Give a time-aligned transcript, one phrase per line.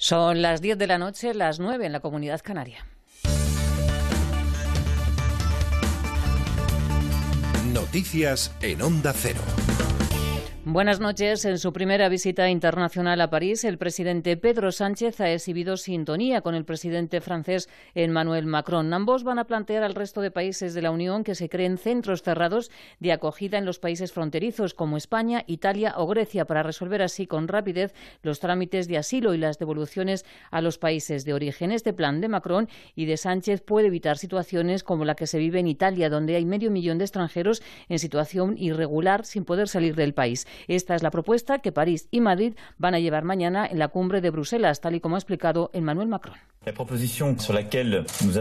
[0.00, 2.86] Son las 10 de la noche, las 9 en la comunidad canaria.
[7.72, 9.40] Noticias en Onda Cero.
[10.70, 11.46] Buenas noches.
[11.46, 16.54] En su primera visita internacional a París, el presidente Pedro Sánchez ha exhibido sintonía con
[16.54, 18.92] el presidente francés Emmanuel Macron.
[18.92, 22.22] Ambos van a plantear al resto de países de la Unión que se creen centros
[22.22, 22.70] cerrados
[23.00, 27.48] de acogida en los países fronterizos como España, Italia o Grecia para resolver así con
[27.48, 31.72] rapidez los trámites de asilo y las devoluciones a los países de origen.
[31.72, 35.60] Este plan de Macron y de Sánchez puede evitar situaciones como la que se vive
[35.60, 40.12] en Italia, donde hay medio millón de extranjeros en situación irregular sin poder salir del
[40.12, 40.46] país.
[40.66, 44.20] Esta es la propuesta que París y Madrid van a llevar mañana en la cumbre
[44.20, 46.36] de Bruselas, tal y como ha explicado Emmanuel Macron.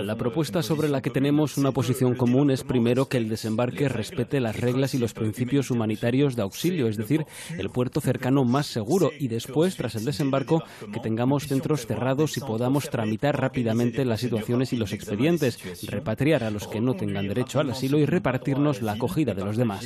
[0.03, 4.41] La propuesta sobre la que tenemos una posición común es primero que el desembarque respete
[4.41, 7.25] las reglas y los principios humanitarios de auxilio, es decir,
[7.57, 12.41] el puerto cercano más seguro, y después, tras el desembarco, que tengamos centros cerrados y
[12.41, 17.59] podamos tramitar rápidamente las situaciones y los expedientes, repatriar a los que no tengan derecho
[17.59, 19.85] al asilo y repartirnos la acogida de los demás.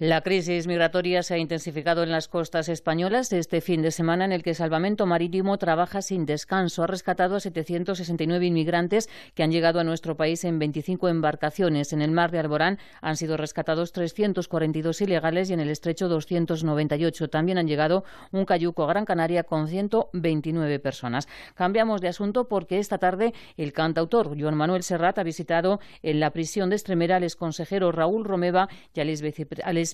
[0.00, 4.32] La crisis migratoria se ha intensificado en las costas españolas este fin de semana en
[4.32, 6.82] el que Salvamento Marítimo trabaja sin descanso.
[6.82, 11.92] Ha rescatado a 769 inmigrantes que han llegado a nuestro país en 25 embarcaciones.
[11.92, 17.28] En el mar de Alborán han sido rescatados 342 ilegales y en el estrecho 298.
[17.28, 21.28] También han llegado un cayuco a Gran Canaria con 129 personas.
[21.54, 26.30] Cambiamos de asunto porque esta tarde el cantautor Joan Manuel Serrat ha visitado en la
[26.30, 29.10] prisión de Extremera al consejero Raúl Romeva y al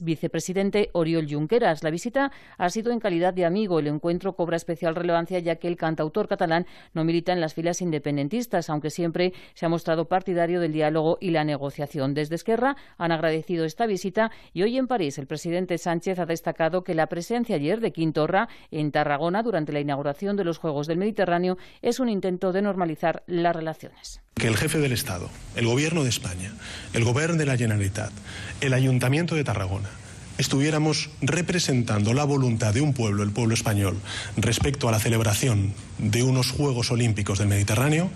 [0.03, 1.83] vicepresidente Oriol Junqueras.
[1.83, 3.79] La visita ha sido en calidad de amigo.
[3.79, 7.83] El encuentro cobra especial relevancia ya que el cantautor catalán no milita en las filas
[7.83, 12.15] independentistas, aunque siempre se ha mostrado partidario del diálogo y la negociación.
[12.15, 16.85] Desde Esquerra han agradecido esta visita y hoy en París el presidente Sánchez ha destacado
[16.85, 20.99] que la presencia ayer de Quintorra en Tarragona durante la inauguración de los Juegos del
[20.99, 26.03] Mediterráneo es un intento de normalizar las relaciones que el jefe del Estado, el Gobierno
[26.03, 26.53] de España,
[26.93, 28.13] el Gobierno de la Generalitat,
[28.61, 29.89] el Ayuntamiento de Tarragona,
[30.37, 33.97] estuviéramos representando la voluntad de un pueblo, el pueblo español,
[34.37, 38.11] respecto a la celebración de unos Juegos Olímpicos del Mediterráneo,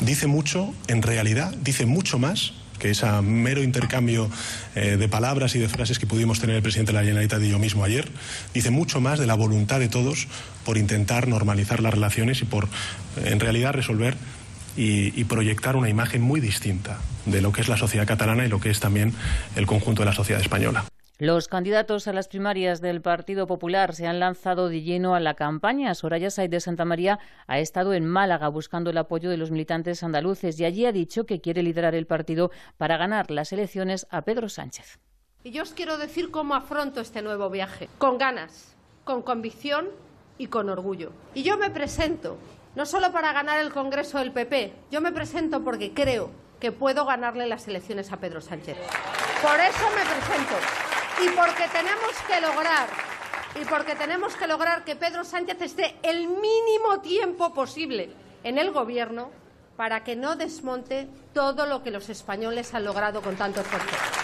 [0.00, 4.28] dice mucho, en realidad dice mucho más que ese mero intercambio
[4.74, 7.48] eh, de palabras y de frases que pudimos tener el presidente de la Generalitat y
[7.48, 8.06] yo mismo ayer,
[8.52, 10.28] dice mucho más de la voluntad de todos
[10.66, 12.68] por intentar normalizar las relaciones y por,
[13.24, 14.14] en realidad, resolver
[14.76, 18.60] y, proyectar una imagen muy distinta de lo que es la sociedad catalana y lo
[18.60, 19.14] que es también
[19.56, 20.84] el conjunto de la sociedad española.
[21.18, 25.34] Los candidatos a las primarias del Partido Popular se han lanzado de lleno a la
[25.34, 25.94] campaña.
[25.94, 30.02] Soraya Said de Santa María ha estado en Málaga buscando el apoyo de los militantes
[30.02, 34.22] andaluces y allí ha dicho que quiere liderar el partido para ganar las elecciones a
[34.22, 34.98] Pedro Sánchez.
[35.44, 37.88] Y yo os quiero decir cómo afronto este nuevo viaje.
[37.98, 39.86] Con ganas, con convicción
[40.38, 41.12] y con orgullo.
[41.34, 42.36] Y yo me presento
[42.74, 47.04] no solo para ganar el Congreso del PP, yo me presento porque creo que puedo
[47.04, 48.76] ganarle las elecciones a Pedro Sánchez.
[49.42, 50.54] Por eso me presento
[51.22, 52.88] y porque tenemos que lograr
[53.60, 58.10] y porque tenemos que lograr que Pedro Sánchez esté el mínimo tiempo posible
[58.44, 59.30] en el gobierno
[59.76, 64.21] para que no desmonte todo lo que los españoles han logrado con tanto esfuerzo.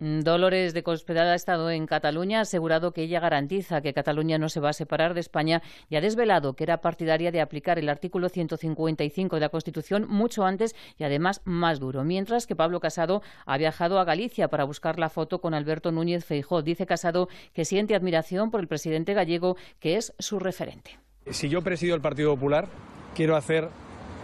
[0.00, 4.48] Dolores de Cospedal ha estado en Cataluña, ha asegurado que ella garantiza que Cataluña no
[4.48, 7.90] se va a separar de España y ha desvelado que era partidaria de aplicar el
[7.90, 12.02] artículo 155 de la Constitución mucho antes y además más duro.
[12.02, 16.24] Mientras que Pablo Casado ha viajado a Galicia para buscar la foto con Alberto Núñez
[16.24, 16.62] Feijóo.
[16.62, 20.98] Dice Casado que siente admiración por el presidente gallego, que es su referente.
[21.30, 22.68] Si yo presido el Partido Popular,
[23.14, 23.68] quiero hacer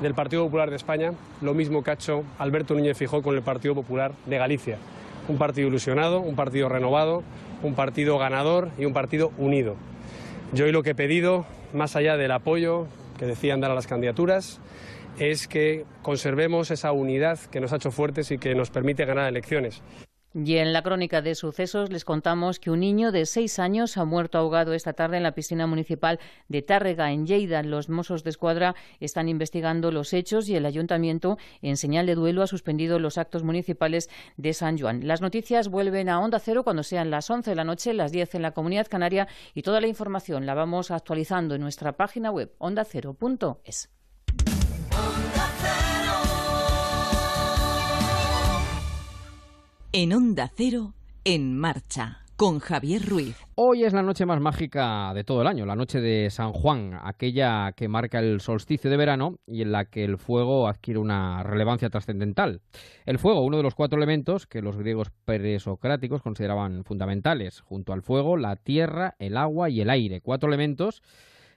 [0.01, 1.13] del Partido Popular de España
[1.43, 4.79] lo mismo que ha hecho Alberto Núñez Feijóo con el Partido Popular de Galicia
[5.29, 7.23] un partido ilusionado, un partido renovado,
[7.63, 9.77] un partido ganador y un partido unido.
[10.53, 12.87] Yo hoy lo que he pedido, más allá del apoyo
[13.19, 14.61] que decían dar a las candidaturas,
[15.19, 19.29] es que conservemos esa unidad que nos ha hecho fuertes y que nos permite ganar
[19.29, 19.83] elecciones.
[20.35, 24.05] Y en la crónica de sucesos les contamos que un niño de seis años ha
[24.05, 27.63] muerto ahogado esta tarde en la piscina municipal de Tárrega, en Lleida.
[27.63, 32.43] Los Mossos de Escuadra están investigando los hechos y el ayuntamiento, en señal de duelo,
[32.43, 35.07] ha suspendido los actos municipales de San Juan.
[35.07, 38.35] Las noticias vuelven a Onda Cero cuando sean las 11 de la noche, las 10
[38.35, 42.53] en la Comunidad Canaria y toda la información la vamos actualizando en nuestra página web
[42.59, 43.91] ondacero.es.
[49.93, 50.93] En Onda Cero,
[51.25, 53.37] en marcha, con Javier Ruiz.
[53.55, 56.99] Hoy es la noche más mágica de todo el año, la noche de San Juan,
[57.03, 61.43] aquella que marca el solsticio de verano y en la que el fuego adquiere una
[61.43, 62.61] relevancia trascendental.
[63.07, 68.03] El fuego, uno de los cuatro elementos que los griegos presocráticos consideraban fundamentales, junto al
[68.03, 71.03] fuego, la tierra, el agua y el aire, cuatro elementos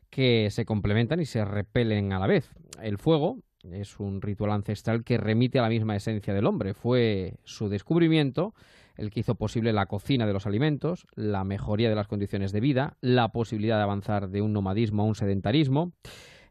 [0.09, 2.49] que se complementan y se repelen a la vez.
[2.81, 3.39] El fuego
[3.71, 6.73] es un ritual ancestral que remite a la misma esencia del hombre.
[6.73, 8.53] Fue su descubrimiento
[8.95, 12.59] el que hizo posible la cocina de los alimentos, la mejoría de las condiciones de
[12.59, 15.93] vida, la posibilidad de avanzar de un nomadismo a un sedentarismo.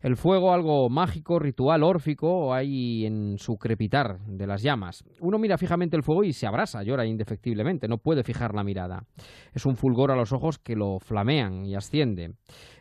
[0.00, 5.04] El fuego, algo mágico, ritual, órfico, hay en su crepitar de las llamas.
[5.18, 9.06] Uno mira fijamente el fuego y se abrasa, llora indefectiblemente, no puede fijar la mirada.
[9.52, 12.34] Es un fulgor a los ojos que lo flamean y asciende.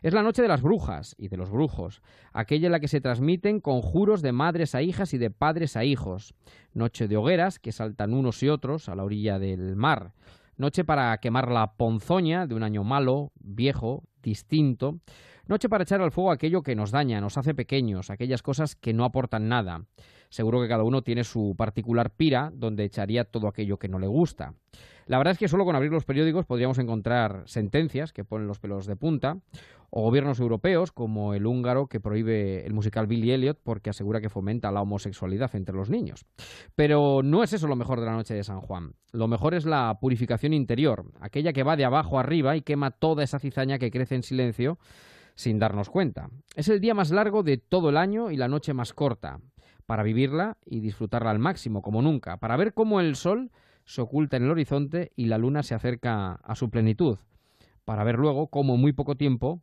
[0.03, 2.03] Es la noche de las brujas y de los brujos,
[2.33, 5.83] aquella en la que se transmiten conjuros de madres a hijas y de padres a
[5.83, 6.35] hijos.
[6.73, 10.13] Noche de hogueras que saltan unos y otros a la orilla del mar.
[10.55, 14.99] Noche para quemar la ponzoña de un año malo, viejo, distinto.
[15.47, 18.93] Noche para echar al fuego aquello que nos daña, nos hace pequeños, aquellas cosas que
[18.93, 19.85] no aportan nada.
[20.29, 24.07] Seguro que cada uno tiene su particular pira donde echaría todo aquello que no le
[24.07, 24.55] gusta.
[25.05, 28.59] La verdad es que solo con abrir los periódicos podríamos encontrar sentencias que ponen los
[28.59, 29.37] pelos de punta,
[29.89, 34.27] o gobiernos europeos, como el húngaro que prohíbe el musical Billy Elliot porque asegura que
[34.27, 36.25] fomenta la homosexualidad entre los niños.
[36.75, 38.95] Pero no es eso lo mejor de la noche de San Juan.
[39.13, 43.23] Lo mejor es la purificación interior, aquella que va de abajo arriba y quema toda
[43.23, 44.77] esa cizaña que crece en silencio
[45.37, 46.29] sin darnos cuenta.
[46.55, 49.39] Es el día más largo de todo el año y la noche más corta,
[49.85, 53.51] para vivirla y disfrutarla al máximo, como nunca, para ver cómo el sol
[53.85, 57.19] se oculta en el horizonte y la luna se acerca a su plenitud,
[57.85, 59.61] para ver luego cómo en muy poco tiempo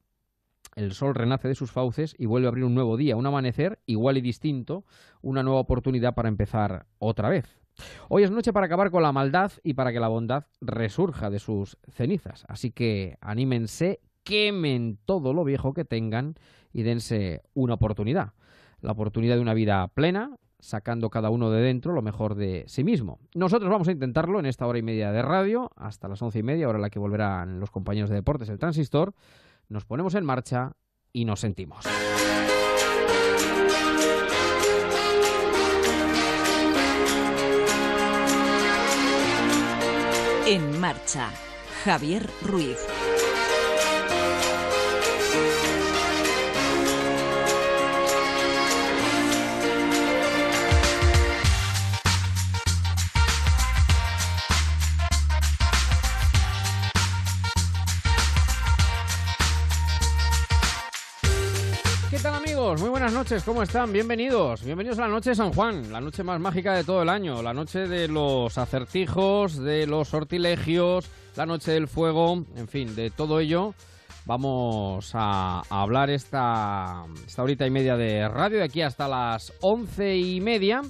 [0.76, 3.80] el sol renace de sus fauces y vuelve a abrir un nuevo día, un amanecer
[3.84, 4.84] igual y distinto,
[5.22, 7.60] una nueva oportunidad para empezar otra vez.
[8.08, 11.40] Hoy es noche para acabar con la maldad y para que la bondad resurja de
[11.40, 12.44] sus cenizas.
[12.48, 16.34] Así que anímense, quemen todo lo viejo que tengan
[16.72, 18.32] y dense una oportunidad.
[18.80, 22.84] La oportunidad de una vida plena, sacando cada uno de dentro lo mejor de sí
[22.84, 23.20] mismo.
[23.34, 26.42] Nosotros vamos a intentarlo en esta hora y media de radio, hasta las once y
[26.42, 29.14] media, hora en la que volverán los compañeros de deportes, el transistor.
[29.68, 30.72] Nos ponemos en marcha
[31.12, 31.86] y nos sentimos.
[40.46, 41.30] En marcha,
[41.84, 42.78] Javier Ruiz.
[62.80, 63.92] Muy buenas noches, ¿cómo están?
[63.92, 67.08] Bienvenidos, bienvenidos a la noche de San Juan, la noche más mágica de todo el
[67.08, 72.96] año, la noche de los acertijos, de los sortilegios, la noche del fuego, en fin,
[72.96, 73.74] de todo ello.
[74.24, 80.16] Vamos a, hablar esta, esta horita y media de radio, de aquí hasta las once
[80.16, 80.80] y media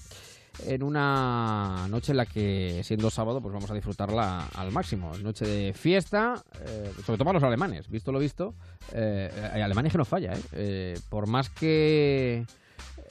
[0.66, 5.12] en una noche en la que, siendo sábado, pues vamos a disfrutarla al máximo.
[5.18, 8.54] Noche de fiesta, eh, sobre todo para los alemanes, visto lo visto.
[8.92, 10.42] Eh, Alemania que no falla, ¿eh?
[10.52, 10.94] ¿eh?
[11.08, 12.44] Por más que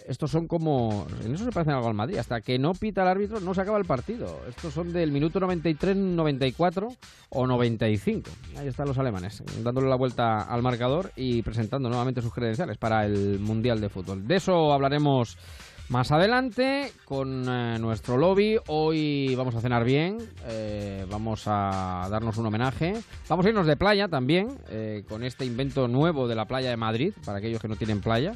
[0.07, 1.07] estos son como.
[1.24, 2.18] En eso se parecen algo al Madrid.
[2.18, 4.42] Hasta que no pita el árbitro, no se acaba el partido.
[4.48, 6.88] Estos son del minuto 93, 94
[7.30, 8.30] o 95.
[8.57, 13.06] Ahí están los alemanes, dándole la vuelta al marcador y presentando nuevamente sus credenciales para
[13.06, 14.28] el Mundial de Fútbol.
[14.28, 15.38] De eso hablaremos
[15.89, 22.38] más adelante, con eh, nuestro lobby, hoy vamos a cenar bien, eh, vamos a darnos
[22.38, 22.95] un homenaje,
[23.27, 26.77] vamos a irnos de playa también, eh, con este invento nuevo de la playa de
[26.77, 28.35] Madrid, para aquellos que no tienen playa.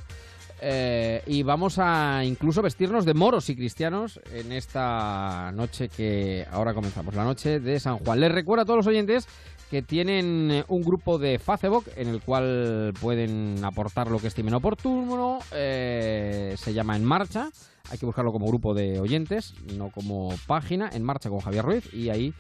[1.28, 7.14] y vamos a incluso vestirnos de moros y cristianos en esta noche que ahora comenzamos,
[7.14, 8.20] la noche de San Juan.
[8.20, 9.28] Les recuerdo a todos los oyentes
[9.70, 14.54] que tienen eh, un grupo de Facebook en el cual pueden aportar lo que estimen
[14.54, 15.40] oportuno.
[15.52, 17.50] Eh, se llama En Marcha.
[17.90, 20.90] Hay que buscarlo como grupo de oyentes, no como página.
[20.94, 21.94] En Marcha con Javier Ruiz.
[21.94, 22.34] Y ahí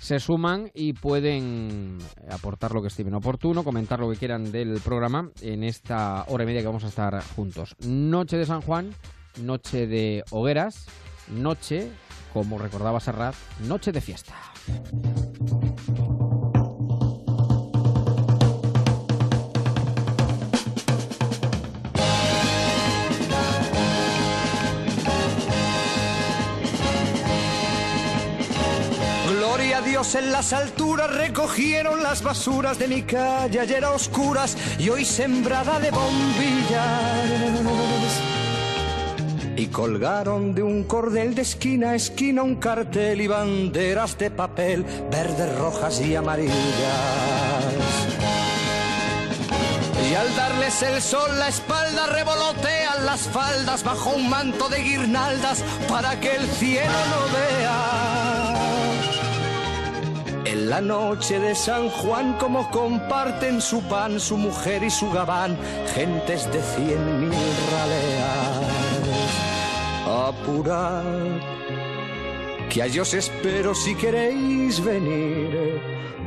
[0.00, 1.98] se suman y pueden
[2.30, 6.46] aportar lo que estimen oportuno, comentar lo que quieran del programa en esta hora y
[6.46, 7.76] media que vamos a estar juntos.
[7.84, 8.92] Noche de San Juan,
[9.42, 10.86] noche de hogueras,
[11.28, 11.90] noche,
[12.32, 14.34] como recordaba Serrat, noche de fiesta.
[29.98, 35.80] En las alturas recogieron las basuras de mi calle ayer a oscuras y hoy sembrada
[35.80, 36.80] de bombillas.
[39.56, 44.84] Y colgaron de un cordel de esquina a esquina un cartel y banderas de papel,
[45.10, 46.54] verdes, rojas y amarillas.
[50.08, 55.64] Y al darles el sol la espalda revolotean las faldas bajo un manto de guirnaldas
[55.88, 58.57] para que el cielo no vea
[60.66, 65.56] la noche de San Juan, como comparten su pan, su mujer y su gabán,
[65.94, 68.78] gentes de cien mil raleas.
[70.28, 71.04] Apurad,
[72.68, 75.80] que a os espero si queréis venir,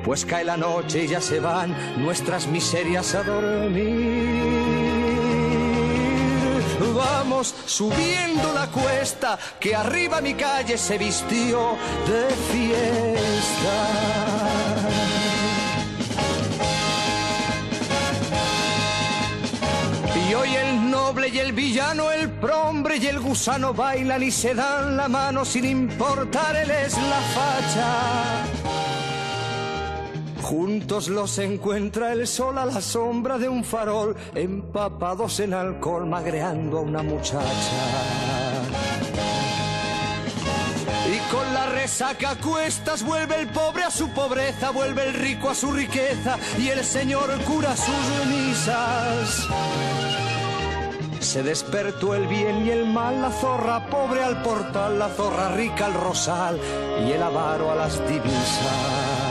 [0.04, 5.31] pues cae la noche y ya se van nuestras miserias a dormir.
[6.82, 13.78] Vamos subiendo la cuesta, que arriba mi calle se vistió de fiesta.
[20.28, 24.56] Y hoy el noble y el villano, el prombre y el gusano bailan y se
[24.56, 28.62] dan la mano sin importar él es la facha.
[30.42, 36.80] Juntos los encuentra el sol a la sombra de un farol, empapados en alcohol, magreando
[36.80, 37.46] a una muchacha.
[41.08, 45.56] Y con la resaca cuestas vuelve el pobre a su pobreza, vuelve el rico a
[45.56, 49.48] su riqueza y el señor cura sus misas.
[51.20, 55.86] Se despertó el bien y el mal, la zorra pobre al portal, la zorra rica
[55.86, 56.60] al rosal
[57.08, 59.31] y el avaro a las divisas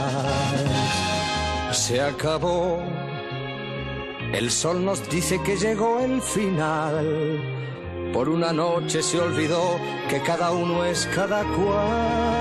[1.73, 2.79] se acabó.
[4.33, 7.41] El sol nos dice que llegó el final.
[8.13, 12.31] Por una noche se olvidó que cada uno es cada cual.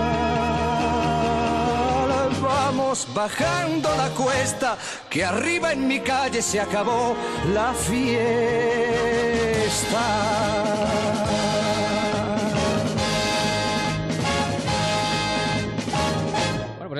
[2.42, 4.76] Vamos bajando la cuesta,
[5.08, 7.14] que arriba en mi calle se acabó
[7.52, 8.10] la fiesta.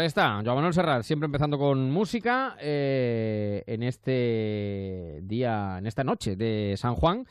[0.00, 6.04] Ahí está, Joan Manuel Serrat, siempre empezando con música eh, en este día, en esta
[6.04, 7.26] noche de San Juan,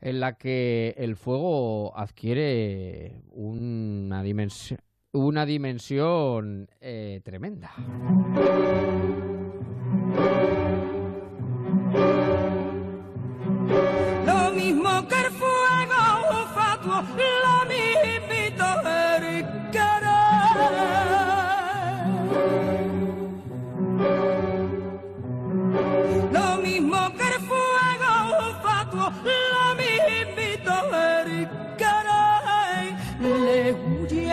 [0.00, 4.78] en la que el fuego adquiere una dimensión,
[5.12, 7.72] una dimensión eh, tremenda.
[14.26, 17.63] Lo mismo que el fuego fatuo, lo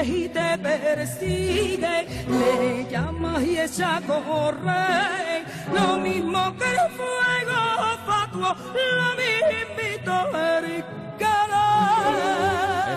[0.07, 5.43] y te persigue, le llamas y ella corre,
[5.73, 9.31] lo mismo que el fuego fatuo, lo mismo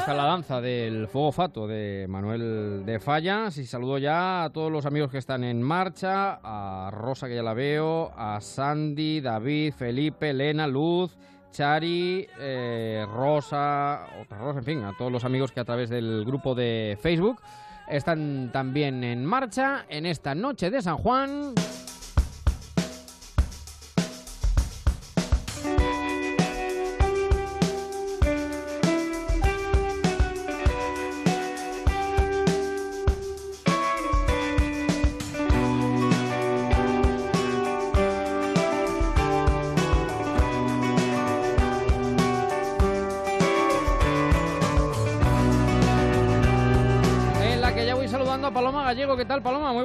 [0.04, 3.56] Esta es la danza del fuego fato de Manuel de Fallas.
[3.56, 7.42] Y saludo ya a todos los amigos que están en marcha, a Rosa que ya
[7.42, 11.16] la veo, a Sandy, David, Felipe, Elena, Luz,
[11.54, 16.25] Chari, eh, Rosa, otra Rosa, en fin, a todos los amigos que a través del
[16.25, 17.40] grupo de Facebook
[17.87, 21.54] están también en marcha en esta noche de San Juan.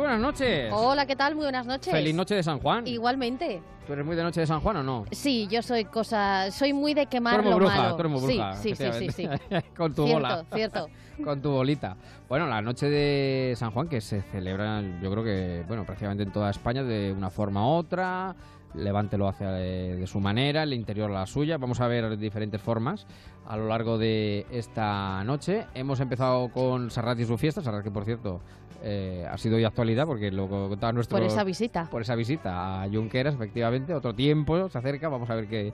[0.10, 0.72] Buenas noches.
[0.74, 1.36] Hola, ¿qué tal?
[1.36, 1.94] Muy buenas noches.
[1.94, 2.88] Feliz noche de San Juan.
[2.88, 3.62] Igualmente.
[3.86, 5.06] ¿Tú eres muy de noche de San Juan o no?
[5.12, 6.50] Sí, yo soy cosa...
[6.50, 7.96] Soy muy de quemar lo bruja, malo.
[7.96, 9.30] Tú eres muy bruja, sí, sí, sí, sí,
[9.78, 10.46] Con tu cierto, bola.
[10.52, 10.88] Cierto,
[11.24, 11.96] Con tu bolita.
[12.28, 16.32] Bueno, la noche de San Juan que se celebra, yo creo que, bueno, prácticamente en
[16.32, 18.36] toda España de una forma u otra.
[18.76, 21.58] Levante lo hace eh, de, su manera, el interior la suya.
[21.58, 23.08] Vamos a ver diferentes formas
[23.48, 25.66] a lo largo de esta noche.
[25.74, 27.64] Hemos empezado con Serrat y su fiesta.
[27.64, 28.42] Serrat, que por cierto
[28.84, 31.18] eh, ha sido de actualidad porque lo contaba nuestro.
[31.18, 31.88] Por esa visita.
[31.90, 33.94] Por esa visita a Junqueras, efectivamente.
[33.94, 35.10] Otro tiempo se acerca.
[35.10, 35.74] Vamos a ver qué,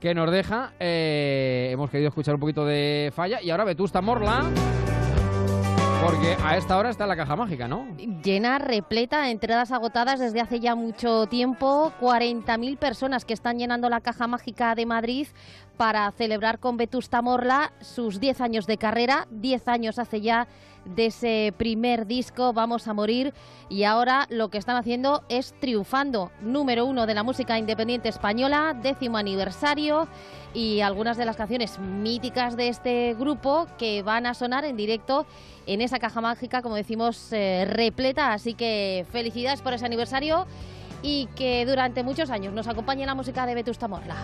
[0.00, 0.72] qué nos deja.
[0.78, 3.40] Eh, hemos querido escuchar un poquito de falla.
[3.42, 4.44] Y ahora Vetusta Morla.
[6.04, 7.86] Porque a esta hora está la caja mágica, ¿no?
[8.24, 11.92] Llena, repleta, entradas agotadas desde hace ya mucho tiempo.
[12.00, 15.28] 40.000 personas que están llenando la caja mágica de Madrid
[15.76, 19.28] para celebrar con Vetusta Morla sus 10 años de carrera.
[19.30, 20.48] 10 años hace ya
[20.84, 23.32] de ese primer disco, Vamos a Morir,
[23.68, 26.30] y ahora lo que están haciendo es triunfando.
[26.40, 30.08] Número uno de la música independiente española, décimo aniversario,
[30.54, 35.26] y algunas de las canciones míticas de este grupo que van a sonar en directo
[35.66, 38.32] en esa caja mágica, como decimos, eh, repleta.
[38.32, 40.46] Así que felicidades por ese aniversario
[41.02, 44.16] y que durante muchos años nos acompañe la música de Vetusta Morla.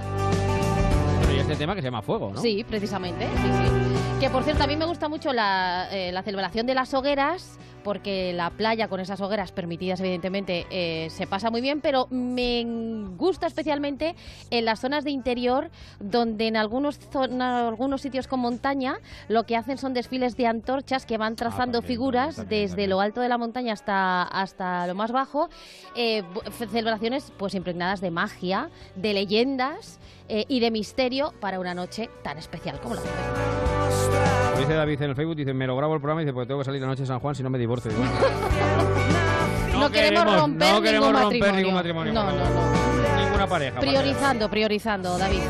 [1.49, 2.43] Este tema que se llama Fuego, ¿no?
[2.43, 3.27] Sí, precisamente.
[4.21, 7.59] Que por cierto, a mí me gusta mucho la, eh, la celebración de las hogueras
[7.89, 12.63] porque la playa con esas hogueras permitidas, evidentemente, eh, se pasa muy bien, pero me
[13.17, 14.15] gusta especialmente
[14.51, 19.57] en las zonas de interior, donde en algunos, zona- algunos sitios con montaña lo que
[19.57, 23.73] hacen son desfiles de antorchas que van trazando figuras desde lo alto de la montaña
[23.73, 25.49] hasta, hasta lo más bajo,
[25.97, 26.25] eh,
[26.71, 32.37] celebraciones pues impregnadas de magia, de leyendas eh, y de misterio para una noche tan
[32.37, 34.28] especial como la de hoy.
[34.59, 36.49] Lo dice David en el Facebook, dice, me lo grabo el programa y dice, porque
[36.49, 37.91] tengo que salir la noche de San Juan si no me divorcio.
[39.79, 41.57] No, queremos, queremos- romper, no queremos ningún, romper matrimonio.
[41.57, 43.23] ningún matrimonio No, no, no.
[43.25, 43.79] Ninguna pareja.
[43.79, 45.43] Priorizando, priorizando, David.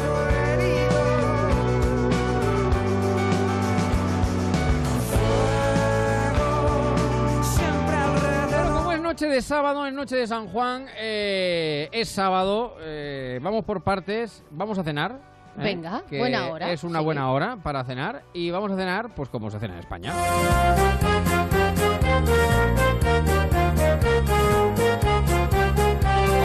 [8.50, 13.38] Bueno, como es noche de sábado, es noche de San Juan, eh, es sábado, eh,
[13.42, 15.20] vamos por partes, vamos a cenar.
[15.58, 15.64] ¿Eh?
[15.64, 17.04] Venga, que buena hora, Es una sí.
[17.04, 20.12] buena hora para cenar y vamos a cenar pues como se cena en España.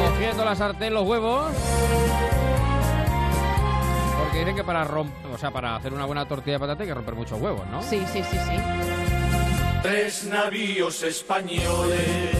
[0.09, 1.51] Cogiendo la sartén, los huevos.
[4.19, 6.89] Porque dicen que para romper, o sea, para hacer una buena tortilla de patata hay
[6.89, 7.81] que romper muchos huevos, ¿no?
[7.81, 8.57] Sí, sí, sí, sí.
[9.81, 12.37] Tres navíos españoles.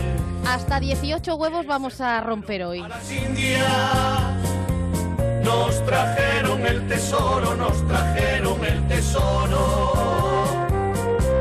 [0.48, 2.84] Hasta 18 huevos vamos a romper hoy.
[5.44, 9.84] Nos trajeron el tesoro, nos trajeron el tesoro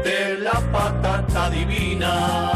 [0.05, 2.51] de la patata divina.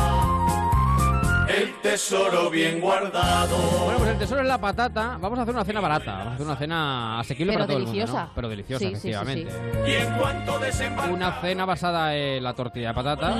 [1.48, 3.56] El tesoro bien guardado.
[3.84, 5.16] Bueno, pues el tesoro es la patata.
[5.20, 6.12] Vamos a hacer una cena barata.
[6.16, 8.12] Vamos a hacer una cena asequible Pero para todo el deliciosa.
[8.12, 8.34] mundo, ¿no?
[8.34, 9.52] Pero deliciosa, Sí, sí, sí, efectivamente.
[9.86, 10.60] Y en cuanto
[11.12, 13.34] Una cena basada en la tortilla de patata.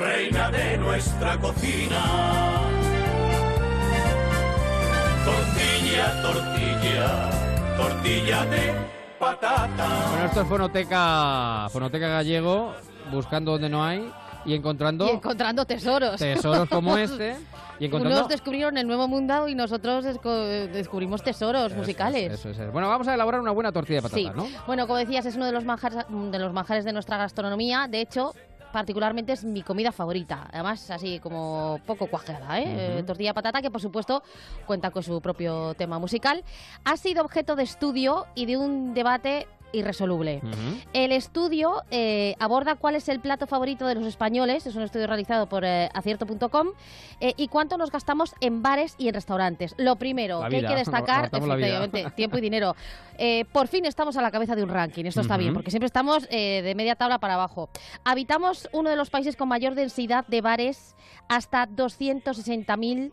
[0.00, 2.02] reina de nuestra cocina.
[5.24, 7.30] Tortilla, tortilla,
[7.76, 8.72] tortilla de
[9.18, 9.86] patata.
[10.10, 12.72] Bueno, esto es fonoteca, fonoteca gallego,
[13.10, 14.10] buscando donde no hay
[14.44, 16.16] y encontrando Y encontrando tesoros.
[16.18, 17.36] tesoros como este.
[17.80, 18.18] Y encontrando...
[18.18, 22.32] Unos descubrieron el nuevo mundo y nosotros descubrimos tesoros musicales.
[22.32, 22.72] Eso es, eso es.
[22.72, 24.30] Bueno, vamos a elaborar una buena tortilla de patata, Sí.
[24.34, 24.46] ¿no?
[24.66, 27.86] Bueno, como decías, es uno de los manjares de los manjares de nuestra gastronomía.
[27.88, 28.34] De hecho,
[28.72, 30.48] particularmente es mi comida favorita.
[30.52, 32.98] Además, así como poco cuajada, ¿eh?
[32.98, 34.22] Eh, Tortilla patata, que por supuesto
[34.66, 36.44] cuenta con su propio tema musical.
[36.84, 40.40] Ha sido objeto de estudio y de un debate irresoluble.
[40.92, 45.06] El estudio eh, aborda cuál es el plato favorito de los españoles, es un estudio
[45.06, 46.68] realizado por eh, acierto.com,
[47.20, 49.74] eh, y cuánto nos gastamos en bares y en restaurantes.
[49.78, 52.74] Lo primero que hay que destacar, efectivamente, tiempo y dinero.
[53.52, 56.28] Por fin estamos a la cabeza de un ranking, esto está bien, porque siempre estamos
[56.28, 57.68] de media tabla para abajo.
[58.04, 60.94] Habitamos uno de los países con mayor densidad de bares,
[61.28, 63.12] hasta 260.000,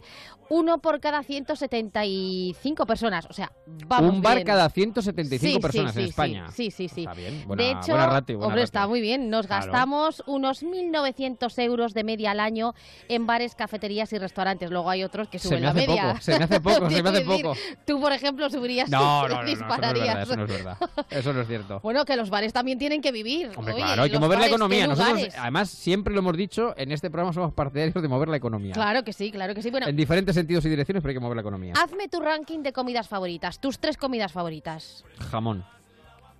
[0.50, 3.26] uno por cada 175 personas.
[3.30, 3.52] O sea,
[3.88, 4.48] vamos Un bar bien.
[4.48, 6.48] cada 175 Sí, personas sí, en España.
[6.52, 7.02] Sí, sí, sí.
[7.02, 8.64] Está bien, buena- de hecho, buena ratio, buena hombre, ratio.
[8.64, 9.30] está muy bien.
[9.30, 9.66] Nos Claro.
[9.66, 12.74] gastamos unos 1.900 euros de media al año
[13.10, 14.72] en bares, cafeterías y restaurantes.
[14.72, 16.10] Luego hay otros que Se suben la media.
[16.10, 17.54] poco, se me hace poco, se me hace poco.
[17.86, 20.78] Tú, por ejemplo, subirías No, no, no, eso no es verdad, eso no es verdad.
[21.10, 21.80] Eso no es cierto.
[21.86, 23.52] Bueno, que los bares también tienen que vivir.
[23.56, 24.88] Hombre, Oye, claro, hay que mover la bares, ¿qué economía.
[24.88, 28.74] Nosotros, además, siempre lo hemos dicho, en este programa somos partidarios de mover la economía.
[28.74, 29.70] Claro que sí, claro que sí.
[29.70, 31.74] Bueno, En diferentes sentidos y direcciones, pero hay que mover la economía.
[31.82, 33.60] hazme tu ranking de comidas favoritas.
[33.60, 35.04] Tus tres comidas favoritas.
[35.32, 35.66] Jamón.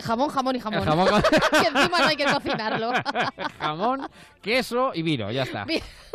[0.04, 0.82] Jamón, jamón y jamón.
[0.82, 2.92] El jamón- que encima no hay que cocinarlo.
[3.60, 4.08] Jamón,
[4.42, 5.66] queso y vino, ya está.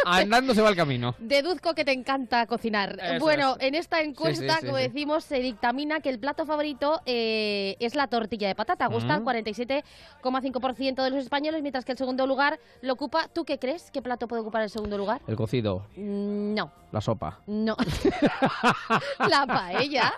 [0.04, 1.14] Andando se va el camino.
[1.18, 2.98] Deduzco que te encanta cocinar.
[3.02, 3.66] Eso bueno, es.
[3.68, 4.82] en esta encuesta, Sí, sí, como sí.
[4.84, 8.86] decimos, se dictamina que el plato favorito eh, es la tortilla de patata.
[8.86, 9.24] Gusta Mm.
[9.24, 13.28] 47,5% de los españoles, mientras que el segundo lugar lo ocupa.
[13.28, 13.90] ¿Tú qué crees?
[13.90, 15.20] ¿Qué plato puede ocupar el segundo lugar?
[15.26, 17.40] El cocido, Mm, No, la sopa.
[17.46, 17.76] no.
[19.28, 20.12] la paella.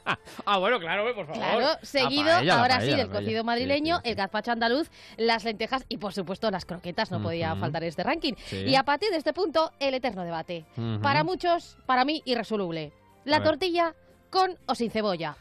[0.44, 1.34] Ah, bueno, claro, por favor.
[1.42, 5.44] Claro, La seguido, paella, la ahora paella, sí, del cocido madrileño, el gazpacho andaluz, las
[5.44, 7.10] lentejas y, por supuesto, las croquetas.
[7.10, 8.34] No podía faltar este ranking.
[8.50, 10.64] Y a partir de este punto, el eterno debate.
[11.02, 12.92] Para muchos, para mí, irresoluble.
[13.24, 13.94] La tortilla
[14.30, 15.36] con o sin cebolla.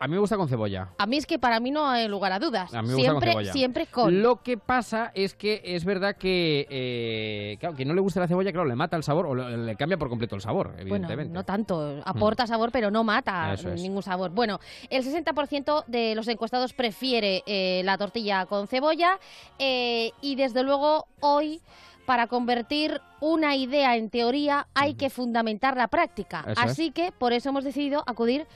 [0.00, 0.88] A mí me gusta con cebolla.
[0.98, 2.72] A mí es que para mí no hay lugar a dudas.
[2.74, 3.52] A mí me gusta con siempre, cebolla.
[3.52, 4.22] siempre con.
[4.22, 8.28] Lo que pasa es que es verdad que, eh, claro, que no le gusta la
[8.28, 10.80] cebolla, claro, le mata el sabor o le, le cambia por completo el sabor, Bueno,
[10.82, 11.32] evidentemente.
[11.32, 12.00] no tanto.
[12.04, 13.64] Aporta sabor, pero no mata es.
[13.64, 14.30] ningún sabor.
[14.30, 19.18] Bueno, el 60% de los encuestados prefiere eh, la tortilla con cebolla
[19.58, 21.60] eh, y desde luego hoy
[22.06, 26.40] para convertir una idea en teoría hay que fundamentar la práctica.
[26.40, 26.58] Eso es.
[26.58, 28.46] Así que por eso hemos decidido acudir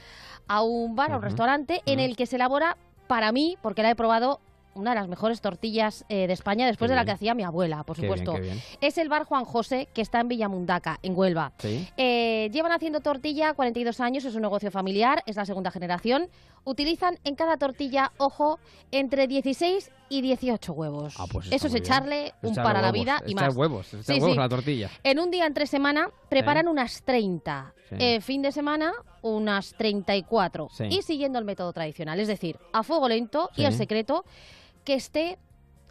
[0.48, 3.90] a un bar, a un restaurante en el que se elabora para mí, porque la
[3.90, 4.40] he probado
[4.74, 7.06] una de las mejores tortillas eh, de España, después Qué de la bien.
[7.06, 8.34] que hacía mi abuela, por Qué supuesto.
[8.34, 8.60] bien.
[8.82, 11.52] Es el bar Juan José, que está en Villamundaca, en Huelva.
[11.56, 11.88] Sí.
[11.96, 16.28] Eh, llevan haciendo tortilla 42 años, es un negocio familiar, es la segunda generación.
[16.64, 18.58] Utilizan en cada tortilla, ojo,
[18.90, 21.14] entre 16 y 18 huevos.
[21.18, 23.56] Ah, pues Eso es echarle un Echar para la vida y echar más.
[23.56, 24.38] huevos, echar Sí, huevos sí.
[24.38, 24.90] a la tortilla.
[25.04, 27.72] En un día entre semana preparan unas 30.
[27.88, 27.94] Sí.
[27.98, 30.68] Eh, fin de semana, unas 34.
[30.72, 30.84] Sí.
[30.90, 33.64] Y siguiendo el método tradicional, es decir, a fuego lento y Sí.
[33.66, 34.24] el secreto,
[34.84, 35.38] que esté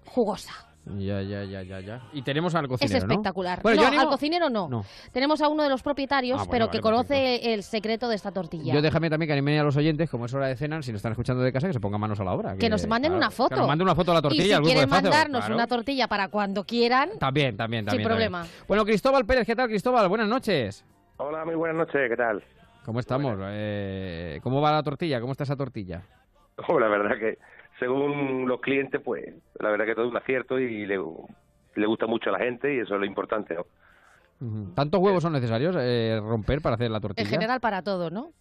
[0.05, 0.51] jugosa.
[0.99, 2.03] Ya, ya, ya, ya, ya.
[2.13, 3.13] Y tenemos al Es cocinero, ¿no?
[3.13, 3.59] espectacular.
[3.63, 4.69] Bueno, no, animo- al cocinero no.
[4.69, 4.85] No.
[5.11, 8.15] Tenemos a uno de los propietarios, Ah, bueno, pero vale, que conoce el secreto de
[8.15, 8.71] esta tortilla.
[8.71, 10.99] Yo déjame también que animen a los oyentes, como es hora de cenar, si nos
[10.99, 12.55] están escuchando de casa, que se pongan manos a la obra.
[12.55, 13.49] que nos manden claro, una foto.
[13.49, 15.39] Que nos manden una foto de la tortilla y si al grupo quieren de mandarnos
[15.39, 15.55] claro.
[15.55, 17.81] una tortilla para cuando quieran, También, también, también.
[17.85, 18.07] sin también.
[18.07, 18.45] problema.
[18.67, 20.07] Bueno, Cristóbal Pérez, ¿qué tal, Cristóbal?
[20.07, 20.85] Buenas noches.
[21.17, 22.43] Hola, muy buenas noches, ¿qué tal?
[22.83, 23.37] ¿Cómo estamos?
[23.41, 25.19] Eh, ¿Cómo va la tortilla?
[25.21, 26.01] ¿Cómo está esa tortilla?
[26.69, 27.37] Oh, la verdad que
[27.81, 29.25] según los clientes, pues
[29.59, 30.97] la verdad que todo es un acierto y le,
[31.75, 33.57] le gusta mucho a la gente y eso es lo importante.
[34.73, 37.29] ¿Tantos huevos son necesarios eh, romper para hacer la en tortilla?
[37.29, 38.31] general para todo, ¿no?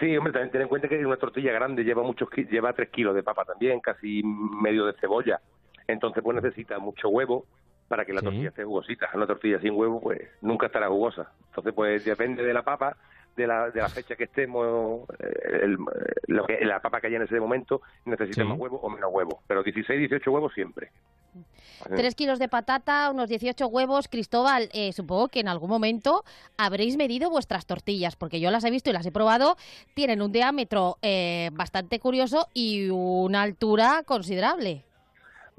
[0.00, 3.14] Sí, hombre, también ten en cuenta que una tortilla grande lleva muchos lleva tres kilos
[3.14, 5.40] de papa también, casi medio de cebolla.
[5.86, 7.46] Entonces, pues necesita mucho huevo
[7.88, 8.26] para que la Sí.
[8.26, 9.10] tortilla esté jugosita.
[9.14, 11.30] Una tortilla sin huevo, pues nunca estará jugosa.
[11.48, 12.96] Entonces, pues depende de la papa,
[13.36, 15.78] de la, de la fecha que estemos, eh, el-
[16.26, 18.48] lo que, la papa que haya en ese momento, necesita Sí.
[18.48, 19.42] más huevo o menos huevo.
[19.46, 20.90] Pero 16, 18 huevos siempre.
[21.96, 24.06] Tres kilos de patata, unos 18 huevos.
[24.06, 26.22] Cristóbal, eh, supongo que en algún momento
[26.56, 29.56] habréis medido vuestras tortillas, porque yo las he visto y las he probado.
[29.94, 34.84] Tienen un diámetro eh, bastante curioso y una altura considerable.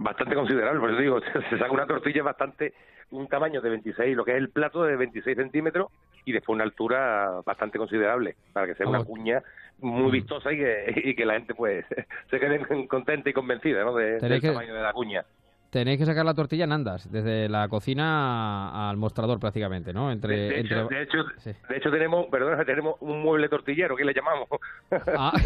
[0.03, 2.73] Bastante considerable, por eso digo, se saca una tortilla bastante,
[3.11, 5.87] un tamaño de 26, lo que es el plato de 26 centímetros
[6.25, 9.41] y después una altura bastante considerable, para que sea una cuña
[9.79, 11.85] muy vistosa y que, y que la gente pues
[12.29, 13.95] se quede contenta y convencida ¿no?
[13.95, 15.25] de, del que- tamaño de la cuña.
[15.73, 20.11] Tenéis que sacar la tortilla en andas, desde la cocina al mostrador prácticamente, ¿no?
[20.11, 21.51] Entre, De, de hecho, de, hecho, Sí.
[21.67, 24.47] de hecho tenemos, perdona, tenemos un mueble tortillero, que le llamamos.
[25.17, 25.33] Ah.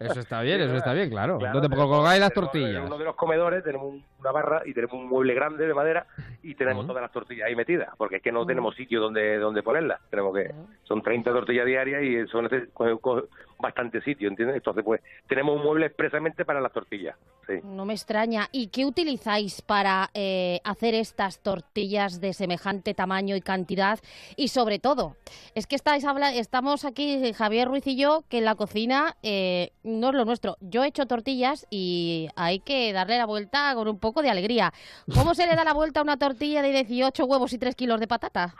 [0.00, 1.38] Eso está bien, eso está bien, claro.
[1.38, 2.76] Claro, Donde tenemos- colgáis las tortillas.
[2.76, 5.74] En uno de los comedores tenemos un- una barra y tenemos un mueble grande de
[5.74, 6.06] madera
[6.42, 9.62] y tenemos todas las tortillas ahí metidas, porque es que no tenemos sitio donde donde
[9.62, 10.00] ponerlas.
[10.10, 10.52] Tenemos que
[10.84, 13.22] son 30 tortillas diarias y neces- coge- coge
[13.62, 14.56] bastante sitio, ¿entiendes?
[14.56, 17.16] Entonces, pues tenemos un mueble expresamente para las tortillas.
[17.46, 17.54] Sí.
[17.64, 18.48] No me extraña.
[18.52, 23.98] ¿Y qué utilizáis para eh, hacer estas tortillas de semejante tamaño y cantidad?
[24.36, 25.16] Y sobre todo,
[25.54, 29.70] es que estáis habla estamos aquí, Javier Ruiz y yo, que en la cocina eh,
[29.82, 30.56] no es lo nuestro.
[30.60, 34.72] Yo he hecho tortillas y hay que darle la vuelta con un poco de alegría.
[35.14, 38.00] ¿Cómo se le da la vuelta a una tortilla de 18 huevos y 3 kilos
[38.00, 38.54] de patata?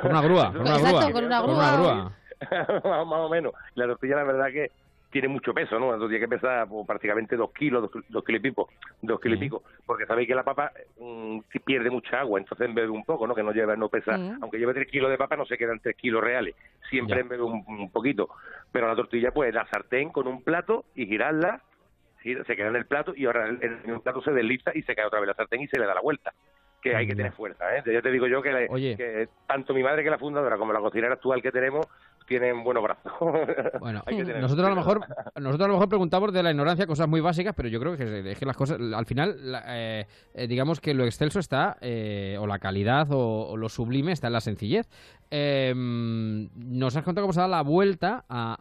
[0.00, 1.12] Con una grúa, con una Exacto, grúa.
[1.12, 2.12] con una Con grúa.
[2.84, 3.52] más, más o menos.
[3.74, 4.70] La tortilla, la verdad que
[5.10, 5.88] tiene mucho peso, ¿no?
[5.88, 8.68] Una tortilla que pesa pues, prácticamente dos kilos, dos, dos kilos y pico,
[9.00, 12.74] dos kilos y pico, porque sabéis que la papa mm, sí pierde mucha agua, entonces
[12.74, 13.32] bebe un poco, ¿no?
[13.34, 14.38] Que no lleva, no pesa, Mm.
[14.42, 16.56] aunque lleve tres kilos de papa, no se quedan tres kilos reales,
[16.90, 17.28] siempre Ya.
[17.28, 18.28] bebe un, un poquito.
[18.72, 21.62] Pero la tortilla, pues, la sartén con un plato y girarla,
[22.20, 24.96] gira- se queda en el plato y ahora en el plato se desliza y se
[24.96, 26.32] cae otra vez la sartén y se le da la vuelta.
[26.82, 27.82] Que hay que tener fuerza, ¿eh?
[27.86, 28.94] Ya te digo yo que, le- Oye.
[28.96, 31.86] que tanto mi madre que la fundadora como la cocinera actual que tenemos
[32.26, 33.12] tienen buenos brazos.
[33.80, 35.00] Bueno, Hay que tener nosotros a lo mejor
[35.36, 38.30] nosotros a lo mejor preguntamos de la ignorancia cosas muy básicas, pero yo creo que
[38.32, 42.36] es que las cosas al final la- eh, eh, digamos que lo excelso está eh,
[42.40, 44.88] o la calidad o, o lo sublime está en la sencillez.
[45.36, 48.56] Eh, nos has contado cómo se da la vuelta a,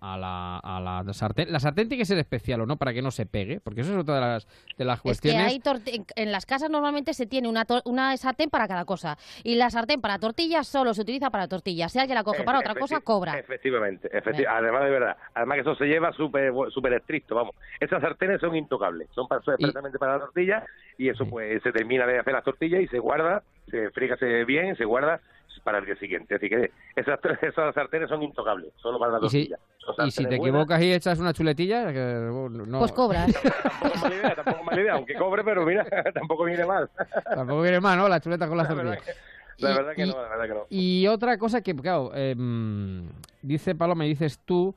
[0.00, 1.52] a- a la, a la sartén.
[1.52, 3.92] La sartén tiene que ser especial o no para que no se pegue, porque eso
[3.92, 4.46] es otra de las
[4.78, 5.46] de las Es que cuestiones.
[5.46, 5.60] hay
[5.94, 9.18] en- en las casas normalmente se tiene una, tor- una sartén para cada cosa.
[9.44, 11.92] Y la sartén para tortillas solo se utiliza para tortillas.
[11.92, 13.38] Si alguien la coge para otra cosa, cobra.
[13.38, 15.16] Efectivamente, efecti- además de verdad.
[15.34, 17.54] Además que eso se lleva súper súper estricto, vamos.
[17.78, 20.64] Esas sartenes son intocables, son para, expresamente para la tortilla
[20.96, 24.76] y eso pues se termina de hacer las tortillas y se guarda, se frígase bien,
[24.76, 25.20] se guarda
[25.60, 26.34] para el día siguiente.
[26.36, 30.06] Así que esas, esas sartenes son intocables, solo para la Y si, tortilla.
[30.06, 30.46] Y si te buenas.
[30.48, 33.32] equivocas y echas una chuletilla, que, uh, no, Pues cobras.
[33.62, 36.90] Tampoco mala idea, tampoco mala idea, aunque cobre, pero mira, tampoco viene mal.
[37.24, 38.08] tampoco viene mal, ¿no?
[38.08, 39.14] La chuleta con la La verdad tortilla.
[39.58, 40.66] La Y- verdad que y- no, la verdad que no.
[40.70, 43.08] Y otra cosa que, claro, em,
[43.42, 44.74] dice Paloma, dices tú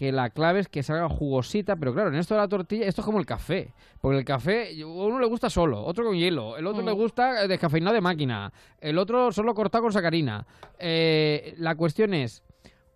[0.00, 3.02] que la clave es que salga jugosita, pero claro, en esto de la tortilla, esto
[3.02, 6.66] es como el café, porque el café, uno le gusta solo, otro con hielo, el
[6.66, 6.86] otro Mm.
[6.86, 10.46] le gusta eh, descafeinado de máquina, el otro solo cortado con sacarina.
[10.78, 12.42] Eh, la cuestión es,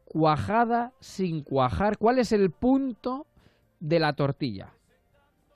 [0.07, 3.27] cuajada sin cuajar, ¿cuál es el punto
[3.81, 4.73] de la tortilla?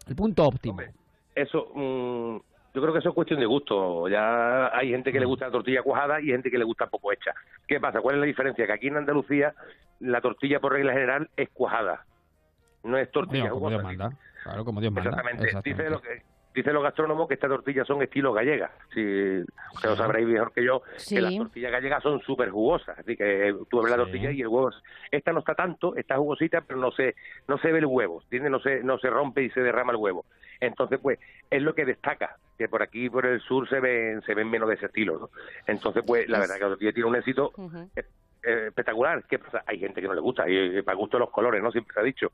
[0.06, 0.82] El punto óptimo.
[1.34, 2.36] Eso, mm,
[2.78, 4.08] yo creo que eso es cuestión de gusto.
[4.08, 7.12] Ya hay gente que le gusta la tortilla cuajada y gente que le gusta poco
[7.12, 7.34] hecha.
[7.66, 8.00] ¿Qué pasa?
[8.00, 8.66] ¿Cuál es la diferencia?
[8.66, 9.52] Que aquí en Andalucía
[9.98, 12.04] la tortilla por regla general es cuajada.
[12.84, 14.12] no es tortilla Digo, como Dios manda.
[14.44, 15.10] Claro, como Dios manda.
[15.10, 15.46] Exactamente.
[15.46, 15.90] Dice Exactamente.
[15.90, 16.22] lo que
[16.58, 18.70] dicen los gastrónomos que estas tortillas son estilo gallegas.
[18.94, 19.00] Si
[19.74, 21.14] usted lo sabréis mejor que yo, Sí.
[21.16, 22.98] que las tortillas gallegas son súper jugosas.
[22.98, 24.02] Así que tú ves la Sí.
[24.02, 24.68] tortilla y el huevo.
[24.70, 27.14] es- Esta no está tanto, está jugosita, pero no se
[27.48, 28.50] no se ve el huevo, ¿entiendes?
[28.52, 30.24] No se no se rompe y se derrama el huevo.
[30.60, 31.18] Entonces, pues
[31.50, 34.68] es lo que destaca que por aquí por el sur se ven se ven menos
[34.68, 35.30] de ese estilo, ¿no?
[35.66, 37.52] Entonces, pues la verdad que la tortilla tiene un éxito
[37.96, 38.02] eh,
[38.42, 39.24] eh, espectacular.
[39.28, 39.62] ¿Qué pasa?
[39.66, 41.70] Hay gente que no le gusta, y eh, para gusto los colores, ¿no?
[41.72, 42.32] Siempre se ha dicho.